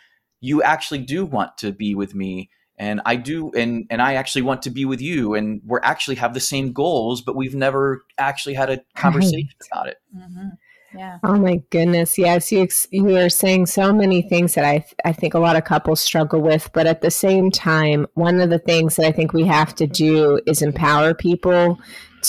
you 0.41 0.61
actually 0.61 0.99
do 0.99 1.25
want 1.25 1.57
to 1.59 1.71
be 1.71 1.95
with 1.95 2.13
me 2.13 2.49
and 2.77 3.01
I 3.05 3.15
do 3.15 3.51
and 3.51 3.85
and 3.89 4.01
I 4.01 4.15
actually 4.15 4.41
want 4.41 4.61
to 4.63 4.69
be 4.69 4.85
with 4.85 5.01
you 5.01 5.33
and 5.33 5.61
we're 5.65 5.81
actually 5.83 6.15
have 6.15 6.33
the 6.33 6.39
same 6.39 6.73
goals 6.73 7.21
but 7.21 7.35
we've 7.35 7.55
never 7.55 8.05
actually 8.17 8.55
had 8.55 8.69
a 8.69 8.81
conversation 8.95 9.49
right. 9.61 9.69
about 9.71 9.87
it. 9.87 9.97
Mm-hmm. 10.15 10.49
Yeah. 10.97 11.19
Oh 11.23 11.35
my 11.35 11.61
goodness. 11.71 12.17
Yes, 12.17 12.51
you 12.51 12.67
you 12.91 13.17
are 13.17 13.29
saying 13.29 13.65
so 13.65 13.91
many 13.91 14.21
things 14.21 14.53
that 14.55 14.63
I 14.63 14.85
I 15.03 15.11
think 15.11 15.33
a 15.33 15.39
lot 15.39 15.57
of 15.57 15.65
couples 15.65 15.99
struggle 15.99 16.41
with, 16.41 16.69
but 16.73 16.87
at 16.87 17.01
the 17.01 17.11
same 17.11 17.51
time, 17.51 18.07
one 18.13 18.39
of 18.39 18.49
the 18.49 18.59
things 18.59 18.95
that 18.95 19.05
I 19.05 19.11
think 19.11 19.33
we 19.33 19.45
have 19.45 19.75
to 19.75 19.87
do 19.87 20.39
is 20.45 20.61
empower 20.61 21.13
people 21.13 21.79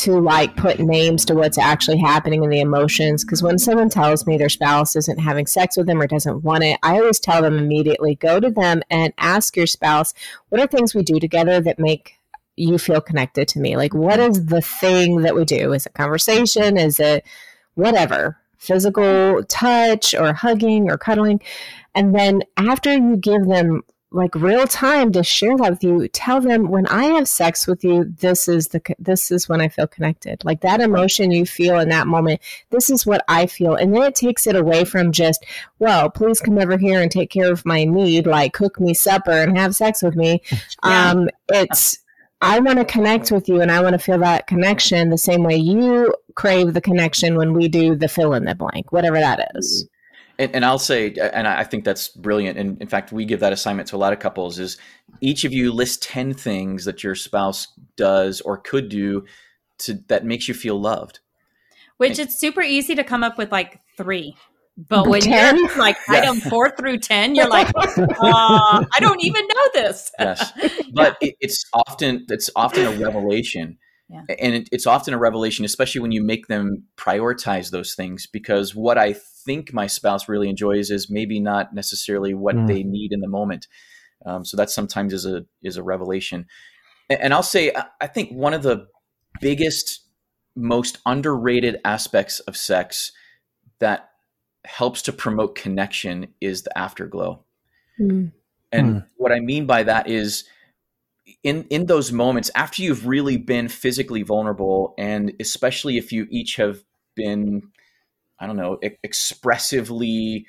to 0.01 0.19
like 0.21 0.57
put 0.57 0.79
names 0.79 1.25
to 1.25 1.35
what's 1.35 1.59
actually 1.59 1.99
happening 1.99 2.45
in 2.45 2.51
the 2.51 2.61
emotions 2.61 3.25
because 3.25 3.43
when 3.43 3.59
someone 3.59 3.89
tells 3.89 4.27
me 4.27 4.37
their 4.37 4.49
spouse 4.49 4.97
isn't 4.97 5.19
having 5.19 5.47
sex 5.47 5.77
with 5.77 5.87
them 5.87 6.01
or 6.01 6.07
doesn't 6.07 6.43
want 6.43 6.65
it 6.65 6.79
i 6.83 6.99
always 6.99 7.21
tell 7.21 7.43
them 7.43 7.59
immediately 7.59 8.15
go 8.17 8.39
to 8.39 8.51
them 8.51 8.83
and 8.91 9.13
ask 9.19 9.57
your 9.57 9.67
spouse 9.67 10.15
what 10.49 10.61
are 10.61 10.67
things 10.67 10.95
we 10.95 11.03
do 11.03 11.19
together 11.19 11.61
that 11.61 11.79
make 11.79 12.15
you 12.59 12.79
feel 12.79 13.03
connected 13.03 13.47
to 13.47 13.59
me? 13.59 13.77
Like 13.77 13.93
what 13.93 14.19
is 14.19 14.47
the 14.47 14.63
thing 14.63 15.21
that 15.21 15.35
we 15.35 15.45
do? 15.45 15.75
Is 15.75 15.85
it 15.85 15.93
conversation? 15.93 16.79
Is 16.79 16.99
it 16.99 17.23
whatever 17.75 18.39
physical 18.59 19.43
touch 19.45 20.15
or 20.15 20.33
hugging 20.33 20.91
or 20.91 20.99
cuddling. 20.99 21.41
And 21.95 22.15
then 22.15 22.43
after 22.57 22.93
you 22.93 23.17
give 23.17 23.47
them 23.47 23.83
like 24.13 24.35
real 24.35 24.67
time 24.67 25.11
to 25.13 25.23
share 25.23 25.57
that 25.57 25.71
with 25.71 25.85
you, 25.85 26.07
tell 26.09 26.41
them 26.41 26.69
when 26.69 26.87
I 26.87 27.05
have 27.05 27.29
sex 27.29 27.67
with 27.67 27.83
you, 27.83 28.05
this 28.05 28.49
is 28.49 28.69
the 28.69 28.81
this 28.99 29.31
is 29.31 29.49
when 29.49 29.61
I 29.61 29.69
feel 29.69 29.87
connected. 29.87 30.45
Like 30.45 30.61
that 30.61 30.81
emotion 30.81 31.33
you 31.33 31.45
feel 31.45 31.79
in 31.81 31.89
that 31.89 32.07
moment, 32.07 32.41
this 32.71 32.89
is 32.89 33.05
what 33.05 33.25
I 33.29 33.47
feel. 33.47 33.75
And 33.75 33.95
then 33.95 34.03
it 34.03 34.15
takes 34.15 34.47
it 34.47 34.55
away 34.55 34.85
from 34.85 35.13
just, 35.13 35.45
well, 35.81 36.09
please 36.09 36.41
come 36.41 36.59
over 36.59 36.79
here 36.79 37.01
and 37.01 37.11
take 37.11 37.31
care 37.31 37.51
of 37.51 37.67
my 37.67 37.85
need, 37.85 38.27
like 38.27 38.53
cook 38.53 38.79
me 38.79 38.95
supper 38.95 39.33
and 39.33 39.59
have 39.59 39.75
sex 39.75 40.03
with 40.03 40.17
me. 40.17 40.43
Yeah. 40.85 41.11
Um, 41.11 41.29
it's 41.49 41.99
I 42.43 42.61
want 42.61 42.79
to 42.79 42.85
connect 42.85 43.33
with 43.33 43.49
you 43.49 43.61
and 43.61 43.71
I 43.73 43.81
want 43.81 43.95
to 43.95 43.99
feel 43.99 44.19
that 44.19 44.47
connection 44.47 45.09
the 45.11 45.19
same 45.19 45.43
way 45.43 45.57
you 45.57 46.15
crave 46.35 46.75
the 46.75 46.81
connection 46.81 47.37
when 47.37 47.55
we 47.55 47.67
do 47.67 47.97
the 47.97 48.09
fill 48.09 48.35
in 48.35 48.45
the 48.45 48.55
blank, 48.55 48.93
whatever 48.93 49.19
that 49.19 49.53
is. 49.55 49.89
And, 50.39 50.55
and, 50.55 50.65
I'll 50.65 50.79
say, 50.79 51.15
and 51.15 51.49
I 51.49 51.65
think 51.65 51.85
that's 51.85 52.09
brilliant. 52.09 52.59
And 52.59 52.81
in 52.81 52.89
fact, 52.89 53.11
we 53.11 53.25
give 53.25 53.41
that 53.41 53.53
assignment 53.53 53.89
to 53.89 53.97
a 53.97 53.99
lot 53.99 54.13
of 54.13 54.19
couples: 54.19 54.59
is 54.59 54.77
each 55.21 55.45
of 55.45 55.53
you 55.53 55.73
list 55.73 56.03
ten 56.03 56.35
things 56.35 56.85
that 56.85 57.03
your 57.03 57.15
spouse 57.15 57.69
does 57.97 58.41
or 58.43 58.59
could 58.59 58.89
do 58.89 59.25
to 59.79 59.95
that 60.09 60.25
makes 60.25 60.49
you 60.49 60.55
feel 60.55 60.81
loved. 60.81 61.21
Which 61.97 62.19
and, 62.19 62.21
it's 62.21 62.39
super 62.39 62.63
easy 62.63 62.95
to 62.95 63.05
come 63.05 63.23
up 63.23 63.39
with 63.39 63.51
like 63.51 63.81
three. 63.97 64.37
But 64.77 65.09
when 65.09 65.23
10? 65.23 65.57
you're 65.57 65.77
like 65.79 65.97
yeah. 66.09 66.21
item 66.21 66.39
four 66.39 66.71
through 66.77 66.99
10, 66.99 67.35
you're 67.35 67.49
like, 67.49 67.69
uh, 67.75 67.87
I 68.21 68.99
don't 69.01 69.25
even 69.25 69.47
know 69.47 69.71
this. 69.73 70.13
yes. 70.19 70.53
But 70.93 71.17
it, 71.23 71.35
it's 71.41 71.65
often, 71.73 72.27
it's 72.29 72.51
often 72.55 72.87
a 72.87 72.91
revelation. 72.91 73.79
Yeah. 74.09 74.23
And 74.39 74.55
it, 74.55 74.69
it's 74.71 74.87
often 74.87 75.15
a 75.15 75.19
revelation, 75.19 75.65
especially 75.65 76.01
when 76.01 76.13
you 76.13 76.23
make 76.23 76.47
them 76.47 76.85
prioritize 76.97 77.71
those 77.71 77.95
things, 77.95 78.27
because 78.27 78.75
what 78.75 78.99
I 78.99 79.13
think 79.13 79.73
my 79.73 79.89
spouse 79.89 80.29
really 80.29 80.49
enjoys 80.49 80.91
is 80.91 81.11
maybe 81.11 81.41
not 81.41 81.75
necessarily 81.75 82.33
what 82.33 82.55
mm. 82.55 82.67
they 82.69 82.85
need 82.85 83.13
in 83.13 83.21
the 83.21 83.29
moment. 83.29 83.67
Um, 84.25 84.45
so 84.45 84.57
that 84.57 84.71
sometimes 84.71 85.13
is 85.13 85.27
a, 85.27 85.45
is 85.63 85.77
a 85.77 85.83
revelation. 85.83 86.47
And, 87.11 87.21
and 87.21 87.35
I'll 87.35 87.43
say, 87.43 87.73
I 88.01 88.07
think 88.07 88.31
one 88.31 88.55
of 88.55 88.63
the 88.63 88.87
biggest, 89.41 90.01
most 90.55 90.99
underrated 91.05 91.81
aspects 91.85 92.41
of 92.41 92.57
sex 92.57 93.13
that 93.81 94.11
helps 94.65 95.03
to 95.03 95.13
promote 95.13 95.55
connection 95.55 96.29
is 96.41 96.63
the 96.63 96.79
afterglow. 96.79 97.45
Mm. 98.01 98.33
And 98.73 98.95
mm. 98.95 99.07
what 99.17 99.33
I 99.33 99.41
mean 99.41 99.67
by 99.67 99.83
that 99.83 100.09
is 100.09 100.45
in 101.47 101.65
in 101.71 101.87
those 101.87 102.11
moments 102.13 102.51
after 102.55 102.83
you've 102.83 103.07
really 103.07 103.37
been 103.37 103.69
physically 103.69 104.23
vulnerable 104.23 104.95
and 104.99 105.33
especially 105.41 105.97
if 105.97 106.13
you 106.13 106.27
each 106.31 106.57
have 106.57 106.83
been 107.15 107.63
I 108.39 108.47
don't 108.47 108.57
know, 108.57 108.79
e- 108.83 108.91
expressively 109.03 110.47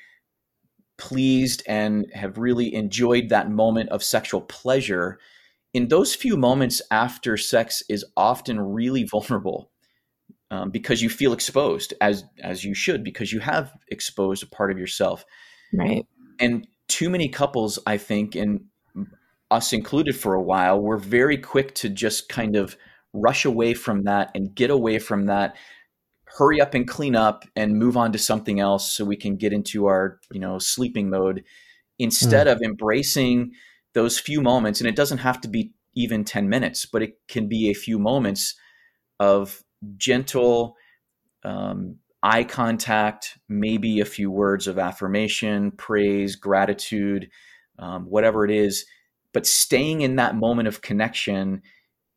pleased 0.98 1.62
and 1.66 2.06
have 2.12 2.36
really 2.36 2.74
enjoyed 2.74 3.28
that 3.28 3.50
moment 3.50 3.88
of 3.90 4.02
sexual 4.02 4.40
pleasure, 4.42 5.18
in 5.72 5.88
those 5.88 6.14
few 6.14 6.36
moments 6.36 6.82
after 6.90 7.36
sex 7.36 7.82
is 7.88 8.04
often 8.16 8.60
really 8.60 9.04
vulnerable 9.04 9.70
um, 10.50 10.70
because 10.70 11.00
you 11.00 11.08
feel 11.08 11.32
exposed 11.32 11.94
as 12.00 12.24
as 12.42 12.64
you 12.64 12.74
should 12.74 13.04
because 13.04 13.32
you 13.32 13.40
have 13.40 13.72
exposed 13.88 14.42
a 14.42 14.46
part 14.46 14.70
of 14.70 14.78
yourself. 14.78 15.24
Right. 15.72 16.06
And 16.40 16.66
too 16.88 17.10
many 17.10 17.28
couples 17.28 17.78
i 17.86 17.98
think 17.98 18.34
and 18.34 18.64
us 19.50 19.72
included 19.72 20.16
for 20.16 20.34
a 20.34 20.42
while 20.42 20.80
we're 20.80 20.98
very 20.98 21.38
quick 21.38 21.74
to 21.74 21.88
just 21.88 22.28
kind 22.28 22.56
of 22.56 22.76
rush 23.12 23.44
away 23.44 23.74
from 23.74 24.04
that 24.04 24.30
and 24.34 24.54
get 24.54 24.70
away 24.70 24.98
from 24.98 25.26
that 25.26 25.56
hurry 26.24 26.60
up 26.60 26.74
and 26.74 26.86
clean 26.86 27.16
up 27.16 27.44
and 27.56 27.78
move 27.78 27.96
on 27.96 28.12
to 28.12 28.18
something 28.18 28.60
else 28.60 28.92
so 28.92 29.04
we 29.04 29.16
can 29.16 29.36
get 29.36 29.52
into 29.52 29.86
our 29.86 30.20
you 30.30 30.40
know 30.40 30.58
sleeping 30.58 31.08
mode 31.08 31.42
instead 31.98 32.46
mm. 32.46 32.52
of 32.52 32.62
embracing 32.62 33.50
those 33.94 34.18
few 34.18 34.40
moments 34.40 34.80
and 34.80 34.88
it 34.88 34.96
doesn't 34.96 35.18
have 35.18 35.40
to 35.40 35.48
be 35.48 35.72
even 35.94 36.24
10 36.24 36.48
minutes 36.48 36.84
but 36.84 37.02
it 37.02 37.18
can 37.28 37.48
be 37.48 37.70
a 37.70 37.74
few 37.74 37.98
moments 37.98 38.54
of 39.18 39.62
gentle 39.96 40.76
um, 41.44 41.96
eye 42.22 42.44
contact, 42.44 43.38
maybe 43.48 44.00
a 44.00 44.04
few 44.04 44.30
words 44.30 44.66
of 44.66 44.78
affirmation, 44.78 45.70
praise, 45.72 46.36
gratitude, 46.36 47.30
um, 47.78 48.06
whatever 48.06 48.44
it 48.44 48.50
is, 48.50 48.86
but 49.32 49.46
staying 49.46 50.00
in 50.00 50.16
that 50.16 50.36
moment 50.36 50.68
of 50.68 50.80
connection 50.80 51.62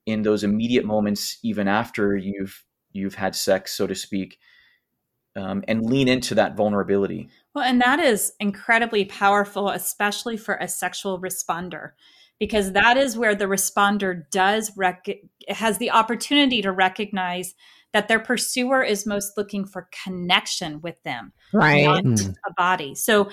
in 0.05 0.23
those 0.23 0.43
immediate 0.43 0.85
moments, 0.85 1.37
even 1.43 1.67
after 1.67 2.15
you've 2.15 2.63
you've 2.91 3.15
had 3.15 3.35
sex, 3.35 3.73
so 3.73 3.87
to 3.87 3.95
speak, 3.95 4.37
um, 5.35 5.63
and 5.67 5.85
lean 5.85 6.07
into 6.07 6.35
that 6.35 6.57
vulnerability. 6.57 7.29
Well, 7.53 7.63
and 7.63 7.81
that 7.81 7.99
is 7.99 8.33
incredibly 8.39 9.05
powerful, 9.05 9.69
especially 9.69 10.37
for 10.37 10.55
a 10.55 10.67
sexual 10.67 11.19
responder 11.19 11.91
because 12.41 12.71
that 12.71 12.97
is 12.97 13.15
where 13.15 13.35
the 13.35 13.45
responder 13.45 14.23
does 14.31 14.71
rec- 14.75 15.05
has 15.47 15.77
the 15.77 15.91
opportunity 15.91 16.59
to 16.63 16.71
recognize 16.71 17.53
that 17.93 18.07
their 18.07 18.19
pursuer 18.19 18.81
is 18.81 19.05
most 19.05 19.37
looking 19.37 19.63
for 19.63 19.87
connection 20.03 20.81
with 20.81 21.01
them, 21.03 21.33
right? 21.53 21.83
Not 21.83 22.03
mm. 22.03 22.35
a 22.47 22.53
body. 22.57 22.95
So 22.95 23.29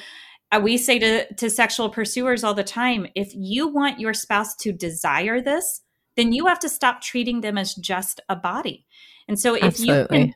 Uh, 0.50 0.60
we 0.62 0.78
say 0.78 0.98
to, 0.98 1.34
to 1.34 1.50
sexual 1.50 1.90
pursuers 1.90 2.42
all 2.42 2.54
the 2.54 2.64
time 2.64 3.06
if 3.14 3.32
you 3.34 3.68
want 3.68 4.00
your 4.00 4.14
spouse 4.14 4.56
to 4.56 4.72
desire 4.72 5.40
this, 5.40 5.82
then 6.16 6.32
you 6.32 6.46
have 6.46 6.58
to 6.58 6.68
stop 6.68 7.00
treating 7.00 7.42
them 7.42 7.58
as 7.58 7.74
just 7.74 8.20
a 8.28 8.36
body. 8.36 8.86
And 9.28 9.38
so 9.38 9.54
if 9.54 9.62
Absolutely. 9.62 10.18
you 10.18 10.24
can, 10.24 10.34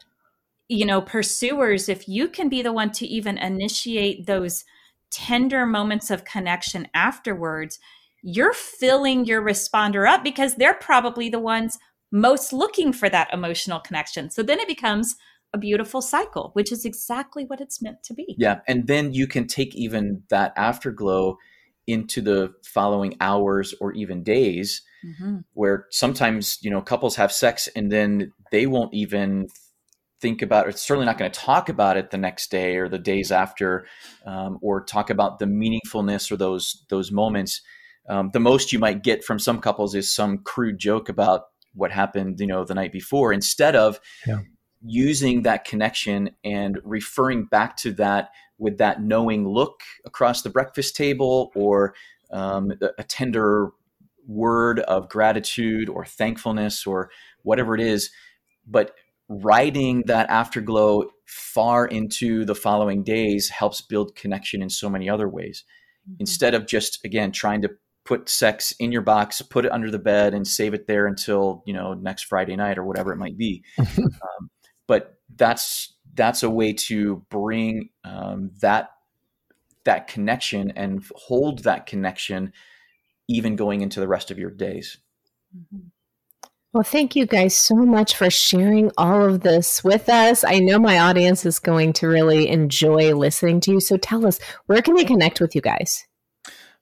you 0.68 0.86
know, 0.86 1.00
pursuers, 1.00 1.88
if 1.88 2.08
you 2.08 2.28
can 2.28 2.48
be 2.48 2.62
the 2.62 2.72
one 2.72 2.92
to 2.92 3.06
even 3.06 3.38
initiate 3.38 4.26
those 4.26 4.64
tender 5.10 5.66
moments 5.66 6.10
of 6.10 6.24
connection 6.24 6.88
afterwards, 6.94 7.78
you're 8.22 8.52
filling 8.52 9.24
your 9.24 9.42
responder 9.42 10.08
up 10.08 10.22
because 10.22 10.54
they're 10.54 10.74
probably 10.74 11.28
the 11.28 11.40
ones 11.40 11.78
most 12.12 12.52
looking 12.52 12.92
for 12.92 13.08
that 13.08 13.32
emotional 13.32 13.80
connection. 13.80 14.30
So 14.30 14.42
then 14.42 14.60
it 14.60 14.68
becomes 14.68 15.16
a 15.54 15.58
beautiful 15.58 16.00
cycle, 16.00 16.50
which 16.54 16.72
is 16.72 16.84
exactly 16.84 17.44
what 17.44 17.60
it's 17.60 17.82
meant 17.82 18.02
to 18.04 18.14
be. 18.14 18.34
Yeah. 18.38 18.60
And 18.66 18.86
then 18.86 19.12
you 19.12 19.26
can 19.26 19.46
take 19.46 19.74
even 19.74 20.22
that 20.30 20.52
afterglow 20.56 21.36
into 21.86 22.20
the 22.20 22.52
following 22.64 23.16
hours 23.20 23.74
or 23.80 23.92
even 23.92 24.22
days 24.22 24.82
mm-hmm. 25.04 25.38
where 25.54 25.86
sometimes, 25.90 26.58
you 26.62 26.70
know, 26.70 26.80
couples 26.80 27.16
have 27.16 27.32
sex 27.32 27.68
and 27.74 27.90
then 27.90 28.32
they 28.50 28.66
won't 28.66 28.94
even 28.94 29.48
think 30.22 30.40
about 30.40 30.68
it, 30.68 30.78
certainly 30.78 31.04
not 31.04 31.18
going 31.18 31.30
to 31.30 31.40
talk 31.40 31.68
about 31.68 31.96
it 31.96 32.10
the 32.10 32.16
next 32.16 32.50
day 32.50 32.76
or 32.76 32.88
the 32.88 32.98
days 32.98 33.32
after 33.32 33.84
um, 34.24 34.58
or 34.62 34.82
talk 34.82 35.10
about 35.10 35.40
the 35.40 35.44
meaningfulness 35.44 36.30
or 36.30 36.36
those 36.36 36.84
those 36.88 37.10
moments 37.10 37.60
um, 38.08 38.30
the 38.32 38.40
most 38.40 38.72
you 38.72 38.78
might 38.78 39.02
get 39.02 39.24
from 39.24 39.38
some 39.38 39.60
couples 39.60 39.94
is 39.94 40.12
some 40.12 40.38
crude 40.38 40.78
joke 40.78 41.08
about 41.08 41.42
what 41.74 41.90
happened 41.90 42.38
you 42.38 42.46
know 42.46 42.64
the 42.64 42.74
night 42.74 42.92
before 42.92 43.32
instead 43.32 43.74
of 43.74 43.98
yeah. 44.26 44.38
Using 44.84 45.42
that 45.42 45.64
connection 45.64 46.30
and 46.44 46.78
referring 46.84 47.44
back 47.44 47.76
to 47.76 47.92
that 47.92 48.30
with 48.58 48.78
that 48.78 49.02
knowing 49.02 49.46
look 49.46 49.80
across 50.04 50.42
the 50.42 50.50
breakfast 50.50 50.96
table 50.96 51.52
or 51.54 51.94
um, 52.30 52.72
a 52.98 53.04
tender 53.04 53.70
word 54.26 54.80
of 54.80 55.08
gratitude 55.08 55.88
or 55.88 56.04
thankfulness 56.04 56.86
or 56.86 57.10
whatever 57.42 57.74
it 57.74 57.80
is 57.80 58.10
but 58.66 58.94
riding 59.28 60.02
that 60.06 60.28
afterglow 60.30 61.04
far 61.26 61.86
into 61.86 62.44
the 62.44 62.54
following 62.54 63.02
days 63.02 63.48
helps 63.48 63.80
build 63.80 64.14
connection 64.14 64.62
in 64.62 64.70
so 64.70 64.88
many 64.88 65.08
other 65.08 65.28
ways 65.28 65.64
mm-hmm. 66.08 66.16
instead 66.20 66.54
of 66.54 66.66
just 66.66 67.04
again 67.04 67.32
trying 67.32 67.62
to 67.62 67.70
put 68.04 68.28
sex 68.28 68.72
in 68.78 68.92
your 68.92 69.02
box 69.02 69.42
put 69.42 69.64
it 69.64 69.72
under 69.72 69.90
the 69.90 69.98
bed 69.98 70.34
and 70.34 70.46
save 70.46 70.74
it 70.74 70.86
there 70.86 71.06
until 71.06 71.62
you 71.66 71.72
know 71.72 71.94
next 71.94 72.24
friday 72.24 72.54
night 72.54 72.78
or 72.78 72.84
whatever 72.84 73.12
it 73.12 73.18
might 73.18 73.36
be 73.36 73.62
um, 73.78 74.50
but 74.86 75.18
that's 75.34 75.94
that's 76.14 76.42
a 76.42 76.50
way 76.50 76.72
to 76.72 77.24
bring 77.30 77.90
um, 78.04 78.50
that 78.60 78.90
that 79.84 80.06
connection 80.06 80.70
and 80.72 81.04
hold 81.14 81.60
that 81.60 81.86
connection 81.86 82.52
even 83.28 83.56
going 83.56 83.80
into 83.80 84.00
the 84.00 84.08
rest 84.08 84.30
of 84.30 84.38
your 84.38 84.50
days 84.50 84.98
mm-hmm. 85.56 85.88
Well, 86.72 86.82
thank 86.82 87.14
you 87.14 87.26
guys 87.26 87.54
so 87.54 87.74
much 87.74 88.16
for 88.16 88.30
sharing 88.30 88.90
all 88.96 89.26
of 89.26 89.40
this 89.40 89.84
with 89.84 90.08
us. 90.08 90.42
I 90.42 90.58
know 90.58 90.78
my 90.78 91.00
audience 91.00 91.44
is 91.44 91.58
going 91.58 91.92
to 91.94 92.08
really 92.08 92.48
enjoy 92.48 93.14
listening 93.14 93.60
to 93.60 93.72
you. 93.72 93.80
So 93.80 93.98
tell 93.98 94.24
us, 94.26 94.40
where 94.64 94.80
can 94.80 94.94
they 94.94 95.04
connect 95.04 95.38
with 95.38 95.54
you 95.54 95.60
guys? 95.60 96.06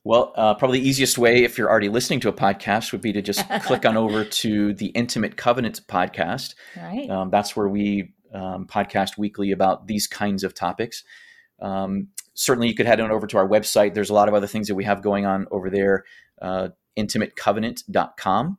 Well, 0.03 0.33
uh, 0.35 0.55
probably 0.55 0.81
the 0.81 0.89
easiest 0.89 1.19
way, 1.19 1.45
if 1.45 1.59
you're 1.59 1.71
already 1.71 1.91
listening 1.91 2.21
to 2.21 2.29
a 2.29 2.33
podcast, 2.33 2.93
would 2.93 3.03
be 3.03 3.13
to 3.13 3.21
just 3.21 3.47
click 3.63 3.85
on 3.85 3.97
over 3.97 4.25
to 4.25 4.73
the 4.75 4.87
Intimate 4.87 5.37
Covenant 5.37 5.81
podcast. 5.89 6.55
Right. 6.77 7.09
Um, 7.11 7.31
that's 7.31 7.55
where 7.55 7.69
we 7.69 8.15
um, 8.33 8.67
podcast 8.67 9.19
weekly 9.19 9.51
about 9.51 9.87
these 9.87 10.07
kinds 10.07 10.43
of 10.43 10.55
topics. 10.55 11.05
Um, 11.61 12.09
certainly, 12.33 12.69
you 12.69 12.75
could 12.75 12.87
head 12.87 13.01
on 13.01 13.11
over 13.11 13.27
to 13.27 13.37
our 13.37 13.47
website. 13.47 13.93
There's 13.93 14.11
a 14.11 14.15
lot 14.15 14.29
of 14.29 14.35
other 14.35 14.47
things 14.47 14.69
that 14.69 14.75
we 14.75 14.85
have 14.85 15.03
going 15.03 15.27
on 15.27 15.47
over 15.51 15.69
there. 15.69 16.05
Uh, 16.41 16.69
intimatecovenant.com. 16.99 18.59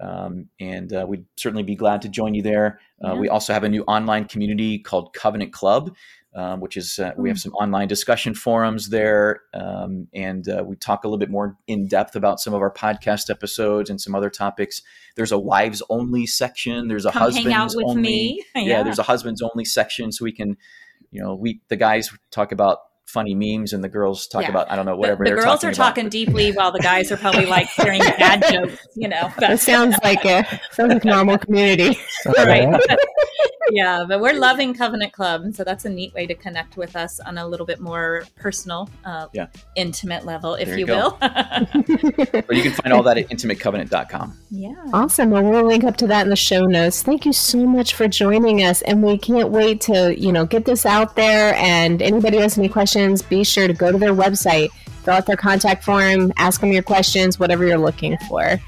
Um, 0.00 0.48
and 0.58 0.92
uh, 0.92 1.04
we'd 1.06 1.26
certainly 1.36 1.62
be 1.62 1.74
glad 1.74 2.02
to 2.02 2.08
join 2.08 2.34
you 2.34 2.42
there. 2.42 2.80
Uh, 3.04 3.12
yeah. 3.12 3.20
We 3.20 3.28
also 3.28 3.52
have 3.52 3.64
a 3.64 3.68
new 3.68 3.82
online 3.82 4.24
community 4.24 4.78
called 4.78 5.12
Covenant 5.12 5.52
Club, 5.52 5.94
um, 6.34 6.60
which 6.60 6.76
is 6.76 6.98
uh, 6.98 7.12
we 7.16 7.28
have 7.28 7.38
hmm. 7.38 7.40
some 7.40 7.52
online 7.54 7.88
discussion 7.88 8.34
forums 8.34 8.88
there, 8.88 9.42
um, 9.52 10.08
and 10.14 10.48
uh, 10.48 10.62
we 10.64 10.76
talk 10.76 11.04
a 11.04 11.08
little 11.08 11.18
bit 11.18 11.30
more 11.30 11.56
in 11.66 11.86
depth 11.88 12.14
about 12.14 12.40
some 12.40 12.54
of 12.54 12.60
our 12.60 12.72
podcast 12.72 13.30
episodes 13.30 13.90
and 13.90 14.00
some 14.00 14.14
other 14.14 14.30
topics. 14.30 14.82
There's 15.16 15.32
a 15.32 15.38
wives 15.38 15.82
only 15.90 16.26
section. 16.26 16.88
There's 16.88 17.04
a 17.04 17.12
Come 17.12 17.22
husbands 17.22 17.76
only. 17.84 18.44
Yeah. 18.54 18.62
yeah, 18.62 18.82
there's 18.82 18.98
a 18.98 19.04
husbands 19.04 19.42
only 19.42 19.64
section, 19.64 20.12
so 20.12 20.24
we 20.24 20.32
can, 20.32 20.56
you 21.10 21.22
know, 21.22 21.34
we 21.34 21.60
the 21.68 21.76
guys 21.76 22.10
talk 22.30 22.52
about 22.52 22.78
funny 23.10 23.34
memes 23.34 23.72
and 23.72 23.82
the 23.82 23.88
girls 23.88 24.26
talk 24.26 24.42
yeah. 24.42 24.50
about 24.50 24.70
I 24.70 24.76
don't 24.76 24.86
know 24.86 24.96
whatever. 24.96 25.24
The, 25.24 25.30
the 25.30 25.36
girls 25.36 25.60
talking 25.60 25.68
are 25.68 25.74
talking 25.74 26.08
deeply 26.08 26.52
while 26.52 26.72
the 26.72 26.78
guys 26.78 27.10
are 27.12 27.16
probably 27.16 27.46
like 27.46 27.68
hearing 27.70 28.00
bad 28.00 28.42
jokes. 28.50 28.86
You 28.94 29.08
know, 29.08 29.32
that 29.38 29.58
sounds 29.60 29.96
like 30.02 30.24
a 30.24 30.46
sounds 30.72 30.94
like 30.94 31.04
normal 31.04 31.38
community, 31.38 31.98
right? 32.38 32.68
yeah, 33.70 34.04
but 34.06 34.20
we're 34.20 34.38
loving 34.38 34.74
Covenant 34.74 35.12
Club, 35.12 35.42
and 35.42 35.54
so 35.54 35.64
that's 35.64 35.84
a 35.84 35.88
neat 35.88 36.12
way 36.14 36.26
to 36.26 36.34
connect 36.34 36.76
with 36.76 36.96
us 36.96 37.20
on 37.20 37.38
a 37.38 37.46
little 37.46 37.66
bit 37.66 37.80
more 37.80 38.24
personal, 38.36 38.88
uh, 39.04 39.26
yeah. 39.32 39.46
intimate 39.76 40.24
level, 40.24 40.54
if 40.54 40.68
there 40.68 40.78
you, 40.78 40.86
you 40.86 40.92
will. 40.92 41.10
but 41.20 42.50
you 42.50 42.62
can 42.62 42.72
find 42.72 42.92
all 42.92 43.02
that 43.02 43.18
at 43.18 43.28
intimatecovenant.com. 43.28 44.36
Yeah, 44.50 44.74
awesome. 44.92 45.30
Well, 45.30 45.42
we'll 45.42 45.66
link 45.66 45.84
up 45.84 45.96
to 45.98 46.06
that 46.08 46.22
in 46.22 46.30
the 46.30 46.36
show 46.36 46.64
notes. 46.64 47.02
Thank 47.02 47.26
you 47.26 47.32
so 47.32 47.66
much 47.66 47.94
for 47.94 48.08
joining 48.08 48.62
us, 48.62 48.82
and 48.82 49.02
we 49.02 49.18
can't 49.18 49.50
wait 49.50 49.80
to 49.82 50.18
you 50.18 50.32
know 50.32 50.46
get 50.46 50.64
this 50.64 50.86
out 50.86 51.16
there. 51.16 51.54
And 51.56 52.02
anybody 52.02 52.36
who 52.36 52.42
has 52.42 52.58
any 52.58 52.68
questions, 52.68 53.22
be 53.22 53.44
sure 53.44 53.66
to 53.66 53.74
go 53.74 53.92
to 53.92 53.98
their 53.98 54.14
website, 54.14 54.70
fill 55.04 55.14
out 55.14 55.26
their 55.26 55.36
contact 55.36 55.84
form, 55.84 56.32
ask 56.36 56.60
them 56.60 56.72
your 56.72 56.82
questions, 56.82 57.38
whatever 57.38 57.66
you're 57.66 57.78
looking 57.78 58.16
for. 58.28 58.60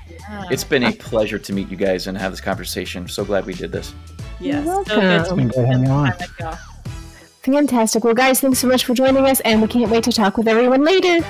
It's 0.51 0.65
been 0.65 0.85
a 0.85 0.93
pleasure 0.93 1.39
to 1.39 1.53
meet 1.53 1.69
you 1.69 1.77
guys 1.77 2.07
and 2.07 2.17
have 2.17 2.33
this 2.33 2.41
conversation. 2.41 3.07
So 3.09 3.25
glad 3.25 3.45
we 3.45 3.55
did 3.55 3.71
this. 3.73 3.95
Yes. 4.43 4.65
So 4.89 5.37
good 5.37 5.53
to 5.53 5.55
great 5.55 5.67
having 5.67 5.87
you 5.87 5.93
on. 5.93 6.13
Fantastic. 7.43 8.05
Well, 8.05 8.15
guys, 8.15 8.41
thanks 8.41 8.59
so 8.61 8.69
much 8.69 8.85
for 8.85 8.95
joining 8.95 9.27
us, 9.27 9.41
and 9.41 9.61
we 9.63 9.69
can't 9.69 9.91
wait 9.91 10.05
to 10.05 10.13
talk 10.13 10.37
with 10.37 10.49
everyone 10.49 10.85
later. 10.85 11.25